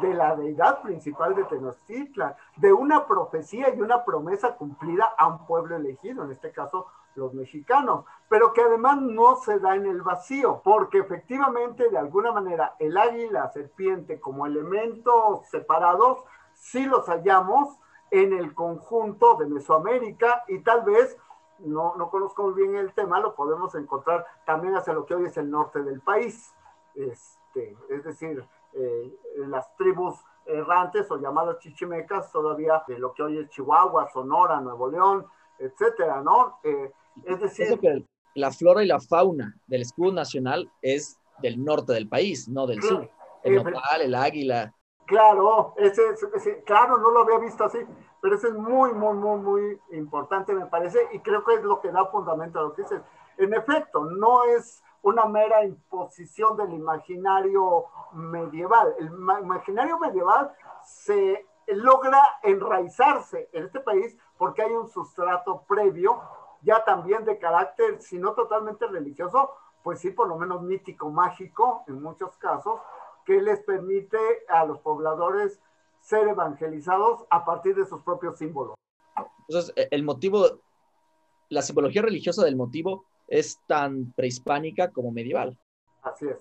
de 0.00 0.14
la 0.14 0.36
deidad 0.36 0.80
principal 0.82 1.34
de 1.34 1.42
Tenochtitlan, 1.46 2.36
de 2.56 2.72
una 2.72 3.04
profecía 3.04 3.74
y 3.74 3.80
una 3.80 4.04
promesa 4.04 4.54
cumplida 4.54 5.12
a 5.18 5.26
un 5.26 5.44
pueblo 5.44 5.74
elegido, 5.74 6.22
en 6.22 6.30
este 6.30 6.52
caso 6.52 6.86
los 7.16 7.34
mexicanos, 7.34 8.04
pero 8.28 8.52
que 8.52 8.62
además 8.62 9.00
no 9.00 9.36
se 9.36 9.58
da 9.58 9.74
en 9.74 9.86
el 9.86 10.02
vacío, 10.02 10.60
porque 10.62 10.98
efectivamente 10.98 11.90
de 11.90 11.98
alguna 11.98 12.30
manera 12.30 12.76
el 12.78 12.96
águila, 12.96 13.40
la 13.40 13.50
serpiente 13.50 14.20
como 14.20 14.46
elementos 14.46 15.46
separados, 15.48 16.22
sí 16.56 16.84
los 16.84 17.06
hallamos 17.06 17.78
en 18.10 18.32
el 18.32 18.54
conjunto 18.54 19.36
de 19.36 19.46
Mesoamérica 19.46 20.44
y 20.48 20.60
tal 20.60 20.82
vez 20.82 21.16
no, 21.60 21.94
no 21.96 22.10
conozco 22.10 22.44
muy 22.44 22.54
bien 22.54 22.76
el 22.76 22.92
tema, 22.92 23.20
lo 23.20 23.34
podemos 23.34 23.74
encontrar 23.74 24.26
también 24.44 24.74
hacia 24.74 24.92
lo 24.92 25.06
que 25.06 25.14
hoy 25.14 25.26
es 25.26 25.36
el 25.36 25.50
norte 25.50 25.82
del 25.82 26.00
país. 26.00 26.52
Este, 26.94 27.76
es 27.88 28.04
decir, 28.04 28.44
eh, 28.72 29.18
las 29.48 29.74
tribus 29.76 30.18
errantes 30.44 31.10
o 31.10 31.18
llamadas 31.18 31.58
chichimecas 31.58 32.30
todavía 32.30 32.82
de 32.86 32.98
lo 32.98 33.12
que 33.12 33.22
hoy 33.22 33.38
es 33.38 33.48
Chihuahua, 33.50 34.10
Sonora, 34.12 34.60
Nuevo 34.60 34.88
León, 34.88 35.26
etcétera, 35.58 36.20
¿no? 36.22 36.58
Eh, 36.62 36.92
es 37.24 37.40
decir... 37.40 37.78
que 37.80 38.04
la 38.34 38.50
flora 38.50 38.84
y 38.84 38.86
la 38.86 39.00
fauna 39.00 39.56
del 39.66 39.82
escudo 39.82 40.12
nacional 40.12 40.70
es 40.82 41.18
del 41.38 41.62
norte 41.62 41.94
del 41.94 42.08
país, 42.08 42.48
no 42.48 42.66
del 42.66 42.82
sur. 42.82 43.10
El 43.42 43.54
eh, 43.54 43.64
nopal, 43.64 44.02
el 44.02 44.14
águila. 44.14 44.74
Claro, 45.06 45.74
ese, 45.76 46.02
ese, 46.34 46.62
claro, 46.64 46.98
no 46.98 47.10
lo 47.10 47.20
había 47.20 47.38
visto 47.38 47.64
así 47.64 47.78
pero 48.26 48.38
eso 48.38 48.48
es 48.48 48.54
muy, 48.54 48.92
muy, 48.92 49.14
muy, 49.14 49.38
muy 49.38 49.80
importante, 49.92 50.52
me 50.52 50.66
parece, 50.66 50.98
y 51.12 51.20
creo 51.20 51.44
que 51.44 51.54
es 51.54 51.62
lo 51.62 51.80
que 51.80 51.92
da 51.92 52.06
fundamento 52.06 52.58
a 52.58 52.62
lo 52.62 52.72
que 52.74 52.82
dices. 52.82 53.00
En 53.36 53.54
efecto, 53.54 54.04
no 54.04 54.44
es 54.46 54.82
una 55.02 55.26
mera 55.26 55.64
imposición 55.64 56.56
del 56.56 56.72
imaginario 56.72 57.84
medieval. 58.14 58.96
El 58.98 59.12
imaginario 59.42 60.00
medieval 60.00 60.52
se 60.82 61.46
logra 61.68 62.20
enraizarse 62.42 63.48
en 63.52 63.66
este 63.66 63.78
país 63.78 64.18
porque 64.36 64.62
hay 64.62 64.72
un 64.72 64.88
sustrato 64.88 65.62
previo, 65.68 66.20
ya 66.62 66.82
también 66.84 67.24
de 67.24 67.38
carácter, 67.38 68.02
si 68.02 68.18
no 68.18 68.32
totalmente 68.32 68.88
religioso, 68.88 69.52
pues 69.84 70.00
sí, 70.00 70.10
por 70.10 70.26
lo 70.26 70.36
menos 70.36 70.62
mítico, 70.62 71.10
mágico, 71.10 71.84
en 71.86 72.02
muchos 72.02 72.36
casos, 72.38 72.80
que 73.26 73.42
les 73.42 73.58
permite 73.60 74.18
a 74.48 74.64
los 74.64 74.78
pobladores 74.80 75.60
ser 76.00 76.28
evangelizados 76.28 77.24
a 77.30 77.44
partir 77.44 77.74
de 77.74 77.84
sus 77.84 78.00
propios 78.02 78.38
símbolos. 78.38 78.76
Entonces, 79.48 79.74
e, 79.76 79.88
el 79.90 80.04
motivo, 80.04 80.60
la 81.48 81.62
simbología 81.62 82.02
religiosa 82.02 82.44
del 82.44 82.56
motivo 82.56 83.04
es 83.26 83.58
tan 83.66 84.12
prehispánica 84.12 84.92
como 84.92 85.10
medieval. 85.10 85.58
Así 86.02 86.26
es. 86.26 86.38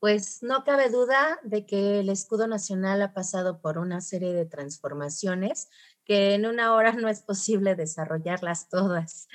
Pues 0.00 0.42
no 0.42 0.64
cabe 0.64 0.90
duda 0.90 1.40
de 1.42 1.66
que 1.66 2.00
el 2.00 2.08
escudo 2.08 2.46
nacional 2.46 3.02
ha 3.02 3.12
pasado 3.14 3.60
por 3.60 3.78
una 3.78 4.00
serie 4.00 4.32
de 4.32 4.46
transformaciones 4.46 5.68
que 6.04 6.34
en 6.34 6.46
una 6.46 6.74
hora 6.74 6.92
no 6.92 7.08
es 7.08 7.22
posible 7.22 7.74
desarrollarlas 7.74 8.68
todas. 8.68 9.28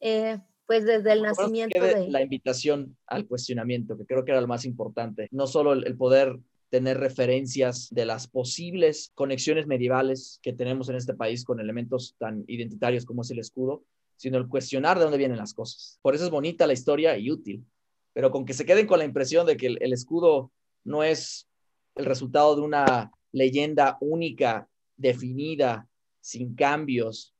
Eh, 0.00 0.40
pues 0.66 0.84
desde 0.84 1.12
el 1.12 1.22
nacimiento 1.22 1.80
de... 1.80 2.08
La 2.08 2.22
invitación 2.22 2.96
al 3.06 3.26
cuestionamiento, 3.26 3.96
que 3.96 4.06
creo 4.06 4.24
que 4.24 4.32
era 4.32 4.40
lo 4.40 4.48
más 4.48 4.64
importante. 4.64 5.28
No 5.30 5.46
solo 5.46 5.72
el 5.72 5.96
poder 5.96 6.38
tener 6.70 6.98
referencias 6.98 7.88
de 7.90 8.04
las 8.04 8.26
posibles 8.26 9.12
conexiones 9.14 9.66
medievales 9.66 10.40
que 10.42 10.52
tenemos 10.52 10.88
en 10.88 10.96
este 10.96 11.14
país 11.14 11.44
con 11.44 11.60
elementos 11.60 12.16
tan 12.18 12.44
identitarios 12.48 13.04
como 13.04 13.22
es 13.22 13.30
el 13.30 13.38
escudo, 13.38 13.84
sino 14.16 14.38
el 14.38 14.48
cuestionar 14.48 14.98
de 14.98 15.04
dónde 15.04 15.18
vienen 15.18 15.38
las 15.38 15.54
cosas. 15.54 15.98
Por 16.02 16.14
eso 16.14 16.24
es 16.24 16.30
bonita 16.30 16.66
la 16.66 16.72
historia 16.72 17.16
y 17.16 17.30
útil, 17.30 17.64
pero 18.12 18.30
con 18.30 18.44
que 18.44 18.54
se 18.54 18.64
queden 18.64 18.86
con 18.86 18.98
la 18.98 19.04
impresión 19.04 19.46
de 19.46 19.56
que 19.56 19.66
el, 19.66 19.92
escudo 19.92 20.50
no 20.84 21.04
es 21.04 21.48
el 21.94 22.06
resultado 22.06 22.56
de 22.56 22.62
una 22.62 23.12
leyenda 23.32 23.98
única, 24.00 24.68
definida, 24.96 25.88
sin 26.20 26.54
cambios, 26.54 27.34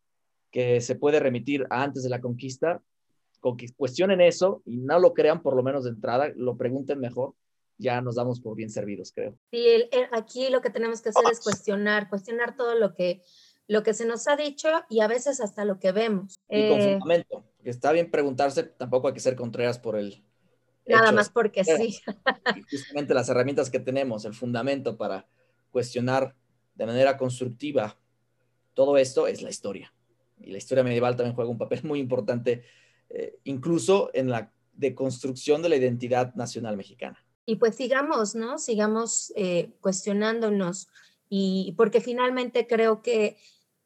que 0.50 0.80
se 0.80 0.94
puede 0.94 1.18
remitir 1.18 1.66
a 1.70 1.82
antes 1.82 2.02
de 2.02 2.10
la 2.10 2.20
conquista, 2.20 2.82
con 3.40 3.56
que 3.56 3.66
cuestionen 3.76 4.20
eso 4.20 4.62
y 4.64 4.78
no 4.78 4.98
lo 4.98 5.14
crean 5.14 5.42
por 5.42 5.54
lo 5.56 5.62
menos 5.62 5.84
de 5.84 5.90
entrada, 5.90 6.32
lo 6.36 6.56
pregunten 6.56 6.98
mejor, 6.98 7.34
ya 7.78 8.00
nos 8.00 8.16
damos 8.16 8.40
por 8.40 8.56
bien 8.56 8.70
servidos, 8.70 9.12
creo. 9.12 9.36
Sí, 9.50 9.66
aquí 10.12 10.48
lo 10.50 10.60
que 10.60 10.70
tenemos 10.70 11.02
que 11.02 11.10
hacer 11.10 11.24
es 11.30 11.40
cuestionar, 11.40 12.08
cuestionar 12.08 12.56
todo 12.56 12.74
lo 12.74 12.94
que, 12.94 13.22
lo 13.68 13.82
que 13.82 13.94
se 13.94 14.06
nos 14.06 14.26
ha 14.28 14.36
dicho 14.36 14.68
y 14.88 15.00
a 15.00 15.08
veces 15.08 15.40
hasta 15.40 15.64
lo 15.64 15.78
que 15.78 15.92
vemos. 15.92 16.38
Y 16.48 16.68
con 16.68 16.80
eh, 16.80 16.92
fundamento, 16.98 17.44
está 17.62 17.92
bien 17.92 18.10
preguntarse, 18.10 18.64
tampoco 18.64 19.08
hay 19.08 19.14
que 19.14 19.20
ser 19.20 19.36
contreras 19.36 19.78
por 19.78 19.96
el... 19.96 20.22
Nada 20.86 21.10
más 21.10 21.30
porque 21.30 21.64
sí. 21.64 21.98
Justamente 22.70 23.12
las 23.12 23.28
herramientas 23.28 23.70
que 23.70 23.80
tenemos, 23.80 24.24
el 24.24 24.34
fundamento 24.34 24.96
para 24.96 25.26
cuestionar 25.72 26.36
de 26.76 26.86
manera 26.86 27.16
constructiva 27.16 27.98
todo 28.76 28.98
esto 28.98 29.26
es 29.26 29.42
la 29.42 29.50
historia. 29.50 29.92
Y 30.38 30.50
la 30.50 30.58
historia 30.58 30.84
medieval 30.84 31.16
también 31.16 31.34
juega 31.34 31.50
un 31.50 31.58
papel 31.58 31.80
muy 31.82 31.98
importante, 31.98 32.62
eh, 33.10 33.38
incluso 33.44 34.10
en 34.14 34.30
la 34.30 34.52
deconstrucción 34.72 35.62
de 35.62 35.68
la 35.68 35.76
identidad 35.76 36.34
nacional 36.34 36.76
mexicana 36.76 37.26
y 37.46 37.56
pues 37.56 37.76
sigamos, 37.76 38.34
¿no? 38.34 38.58
Sigamos 38.58 39.32
eh, 39.36 39.72
cuestionándonos 39.80 40.88
y 41.28 41.74
porque 41.76 42.00
finalmente 42.00 42.66
creo 42.66 43.02
que 43.02 43.38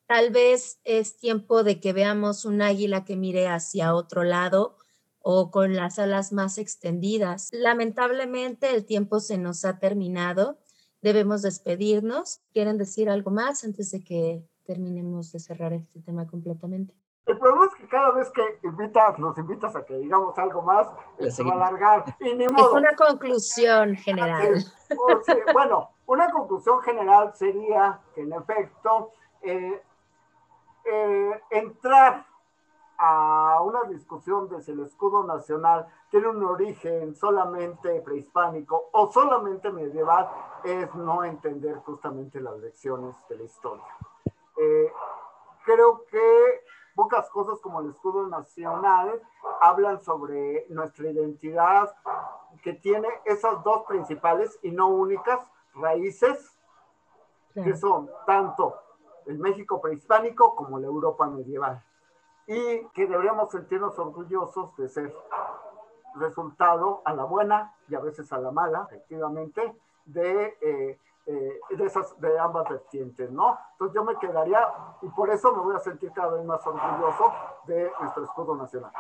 tal 0.07 0.31
vez 0.31 0.81
es 0.85 1.19
tiempo 1.19 1.63
de 1.63 1.79
que 1.79 1.93
veamos 1.93 2.47
un 2.47 2.63
águila 2.63 3.05
que 3.05 3.17
mire 3.17 3.49
hacia 3.49 3.95
otro 3.95 4.25
lado 4.25 4.77
o 5.21 5.51
con 5.51 5.77
las 5.77 5.99
alas 5.99 6.33
más 6.33 6.57
extendidas. 6.57 7.51
Lamentablemente 7.53 8.75
el 8.75 8.87
tiempo 8.87 9.21
se 9.21 9.37
nos 9.37 9.67
ha 9.67 9.79
terminado. 9.79 10.59
Debemos 11.03 11.43
despedirnos. 11.43 12.41
¿Quieren 12.55 12.79
decir 12.79 13.11
algo 13.11 13.31
más 13.31 13.63
antes 13.63 13.91
de 13.91 14.03
que 14.03 14.43
terminemos 14.65 15.33
de 15.33 15.39
cerrar 15.39 15.75
este 15.75 16.01
tema 16.01 16.27
completamente? 16.27 16.95
El 17.27 17.39
problema 17.39 17.67
es 17.67 17.75
que 17.75 17.87
cada 17.87 18.11
vez 18.11 18.31
que 18.31 18.59
invitas, 18.63 19.19
nos 19.19 19.37
invitas 19.39 19.77
a 19.77 19.85
que 19.85 19.95
digamos 19.95 20.37
algo 20.39 20.63
más, 20.63 20.89
se 21.29 21.45
va 21.45 21.53
a 21.53 21.55
alargar. 21.55 22.17
Y 22.19 22.35
ni 22.35 22.49
modo. 22.49 22.71
Es 22.71 22.83
una 22.83 22.97
conclusión 22.97 23.95
general. 23.97 24.65
bueno, 25.53 25.91
una 26.07 26.31
conclusión 26.31 26.81
general 26.81 27.33
sería 27.35 28.01
que 28.15 28.23
en 28.23 28.33
efecto 28.33 29.13
eh, 29.43 29.83
eh, 30.85 31.43
entrar 31.51 32.27
a 32.99 33.63
una 33.63 33.85
discusión 33.85 34.49
de 34.49 34.61
si 34.61 34.73
el 34.73 34.81
escudo 34.81 35.25
nacional 35.25 35.87
tiene 36.11 36.29
un 36.29 36.45
origen 36.45 37.15
solamente 37.15 38.01
prehispánico 38.03 38.91
o 38.93 39.11
solamente 39.11 39.71
medieval 39.71 40.29
es 40.65 40.95
no 40.95 41.25
entender 41.25 41.77
justamente 41.77 42.41
las 42.41 42.59
lecciones 42.59 43.15
de 43.29 43.37
la 43.37 43.45
historia. 43.45 43.85
Eh, 44.59 44.93
creo 45.65 46.05
que 46.11 46.65
pocas 47.01 47.31
cosas 47.31 47.59
como 47.61 47.81
el 47.81 47.89
escudo 47.89 48.27
nacional 48.29 49.23
hablan 49.59 50.03
sobre 50.03 50.67
nuestra 50.69 51.09
identidad 51.09 51.97
que 52.63 52.75
tiene 52.75 53.09
esas 53.25 53.65
dos 53.65 53.87
principales 53.87 54.59
y 54.63 54.71
no 54.71 54.89
únicas 54.89 55.41
raíces 55.73 56.59
que 57.55 57.75
son 57.75 58.11
tanto 58.27 58.75
el 59.25 59.39
México 59.39 59.81
prehispánico 59.81 60.55
como 60.55 60.79
la 60.79 60.89
Europa 60.89 61.27
medieval. 61.27 61.83
Y 62.47 62.87
que 62.89 63.07
deberíamos 63.07 63.51
sentirnos 63.51 63.99
orgullosos 63.99 64.77
de 64.77 64.87
ser 64.91 65.17
resultado 66.17 67.01
a 67.07 67.15
la 67.15 67.25
buena 67.25 67.75
y 67.89 67.95
a 67.95 68.01
veces 68.01 68.31
a 68.31 68.37
la 68.37 68.51
mala, 68.51 68.87
efectivamente, 68.91 69.75
de, 70.05 70.55
eh, 70.61 70.99
eh, 71.31 71.77
de, 71.77 71.87
esas, 71.87 72.21
de 72.21 72.37
ambas 72.39 72.69
vertientes, 72.69 73.31
¿no? 73.31 73.57
Entonces 73.73 73.95
yo 73.95 74.05
me 74.05 74.19
quedaría, 74.19 74.59
y 75.01 75.09
por 75.11 75.31
eso 75.31 75.53
me 75.55 75.63
voy 75.63 75.77
a 75.77 75.79
sentir 75.79 76.11
cada 76.13 76.33
vez 76.33 76.45
más 76.45 76.61
orgulloso 76.67 77.33
de 77.67 77.89
nuestro 78.01 78.25
escudo 78.25 78.57
nacional. 78.57 78.91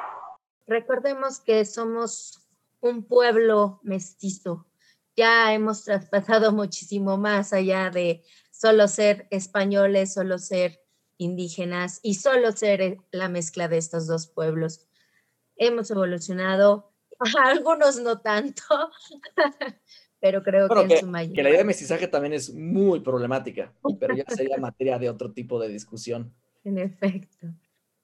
Recordemos 0.66 1.41
que 1.41 1.64
somos 1.64 2.49
un 2.81 3.05
pueblo 3.09 3.81
mestizo. 3.83 4.66
Ya 5.16 5.53
hemos 5.53 5.85
traspasado 5.85 6.53
muchísimo 6.53 7.16
más 7.16 7.53
allá 7.53 7.91
de 7.91 8.22
solo 8.53 8.87
ser 8.87 9.26
españoles, 9.31 10.14
solo 10.14 10.39
ser 10.39 10.81
indígenas 11.16 11.99
y 12.03 12.14
solo 12.14 12.53
ser 12.53 12.99
la 13.11 13.28
mezcla 13.28 13.66
de 13.66 13.78
estos 13.78 14.07
dos 14.07 14.28
pueblos. 14.28 14.87
Hemos 15.57 15.91
evolucionado, 15.91 16.93
algunos 17.43 17.99
no 17.99 18.20
tanto, 18.20 18.62
pero 20.20 20.42
creo 20.42 20.68
que, 20.68 20.80
en 20.80 21.00
su 21.00 21.06
mayoría. 21.06 21.34
Que 21.34 21.42
la 21.42 21.48
idea 21.48 21.58
de 21.60 21.64
mestizaje 21.64 22.06
también 22.06 22.34
es 22.34 22.52
muy 22.54 23.00
problemática, 23.00 23.72
pero 23.98 24.14
ya 24.14 24.24
sería 24.28 24.56
materia 24.60 24.98
de 24.98 25.08
otro 25.08 25.32
tipo 25.32 25.58
de 25.58 25.68
discusión. 25.68 26.34
En 26.62 26.78
efecto. 26.78 27.48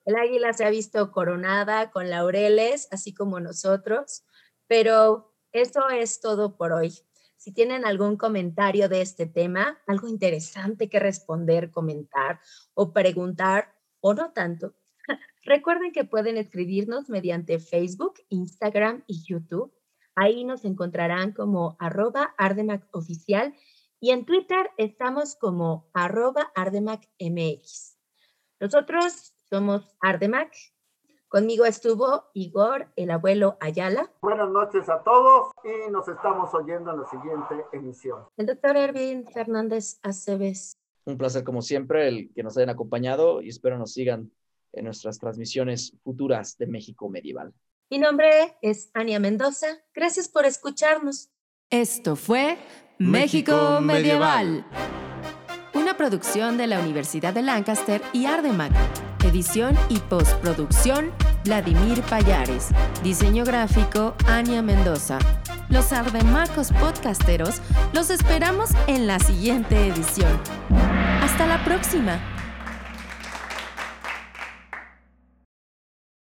El 0.07 0.17
águila 0.17 0.53
se 0.53 0.65
ha 0.65 0.71
visto 0.71 1.11
coronada 1.13 1.91
con 1.91 2.09
laureles, 2.09 2.89
así 2.91 3.13
como 3.13 3.41
nosotros, 3.41 4.25
pero 4.67 5.35
eso 5.53 5.91
es 5.91 6.21
todo 6.21 6.57
por 6.57 6.73
hoy. 6.73 6.93
Si 7.37 7.53
tienen 7.53 7.85
algún 7.85 8.17
comentario 8.17 8.89
de 8.89 9.03
este 9.03 9.27
tema, 9.27 9.79
algo 9.87 10.09
interesante 10.09 10.89
que 10.89 11.01
responder, 11.01 11.71
comentar 11.71 12.41
o 12.75 12.93
preguntar, 12.93 13.75
o 14.01 14.15
no 14.15 14.33
tanto, 14.33 14.75
recuerden 15.45 15.93
que 15.93 16.05
pueden 16.05 16.39
escribirnos 16.39 17.09
mediante 17.09 17.59
Facebook, 17.59 18.15
Instagram 18.31 19.05
y 19.07 19.23
YouTube. 19.25 19.73
Ahí 20.17 20.45
nos 20.45 20.65
encontrarán 20.65 21.33
como 21.33 21.77
arroba 21.79 22.35
Ardemac 22.39 22.89
oficial 22.93 23.55
y 24.01 24.11
en 24.11 24.25
Twitter 24.25 24.71
estamos 24.79 25.37
como 25.37 25.89
arroba 25.93 26.51
ArdemacMX. 26.55 27.99
Nosotros 28.59 29.35
somos 29.49 29.97
Ardemac 30.01 30.53
Conmigo 31.29 31.67
estuvo 31.67 32.31
Igor, 32.35 32.87
el 32.95 33.11
abuelo 33.11 33.59
Ayala. 33.61 34.11
Buenas 34.23 34.49
noches 34.49 34.89
a 34.89 35.03
todos 35.03 35.51
y 35.65 35.91
nos 35.91 36.07
estamos 36.07 36.55
oyendo 36.55 36.93
en 36.93 37.01
la 37.01 37.07
siguiente 37.07 37.65
emisión. 37.73 38.25
El 38.37 38.47
doctor 38.47 38.77
Erwin 38.77 39.27
Fernández 39.27 39.99
Aceves. 40.03 40.79
Un 41.05 41.19
placer 41.19 41.43
como 41.43 41.63
siempre 41.63 42.07
el 42.07 42.33
que 42.33 42.45
nos 42.45 42.57
hayan 42.57 42.71
acompañado 42.71 43.43
y 43.43 43.49
espero 43.49 43.77
nos 43.77 43.93
sigan 43.93 44.31
en 44.73 44.85
nuestras 44.85 45.19
transmisiones 45.19 45.99
futuras 46.05 46.57
de 46.59 46.69
México 46.69 47.09
Medieval. 47.09 47.53
Mi 47.89 47.99
nombre 47.99 48.57
es 48.63 48.91
Ania 48.95 49.21
Mendoza. 49.21 49.69
Gracias 49.95 50.29
por 50.29 50.45
escucharnos. 50.45 51.31
Esto 51.71 52.17
fue 52.17 52.59
México, 52.99 53.81
Medieval. 53.81 54.67
Una 55.73 55.97
producción 55.97 56.59
de 56.59 56.67
la 56.67 56.81
Universidad 56.81 57.33
de 57.33 57.43
Lancaster 57.43 58.03
y 58.13 58.27
Ardemac. 58.27 58.73
Edición 59.25 59.77
y 59.89 59.99
postproducción, 60.01 61.13
Vladimir 61.45 62.03
Payares. 62.03 62.71
Diseño 63.05 63.45
gráfico, 63.45 64.17
Ania 64.27 64.63
Mendoza. 64.63 65.21
Los 65.69 65.93
Ardemacos 65.93 66.73
podcasteros 66.73 67.61
los 67.93 68.11
esperamos 68.11 68.71
en 68.89 69.07
la 69.07 69.21
siguiente 69.21 69.87
edición. 69.87 70.41
Hasta 71.23 71.47
la 71.47 71.65
próxima. 71.65 72.36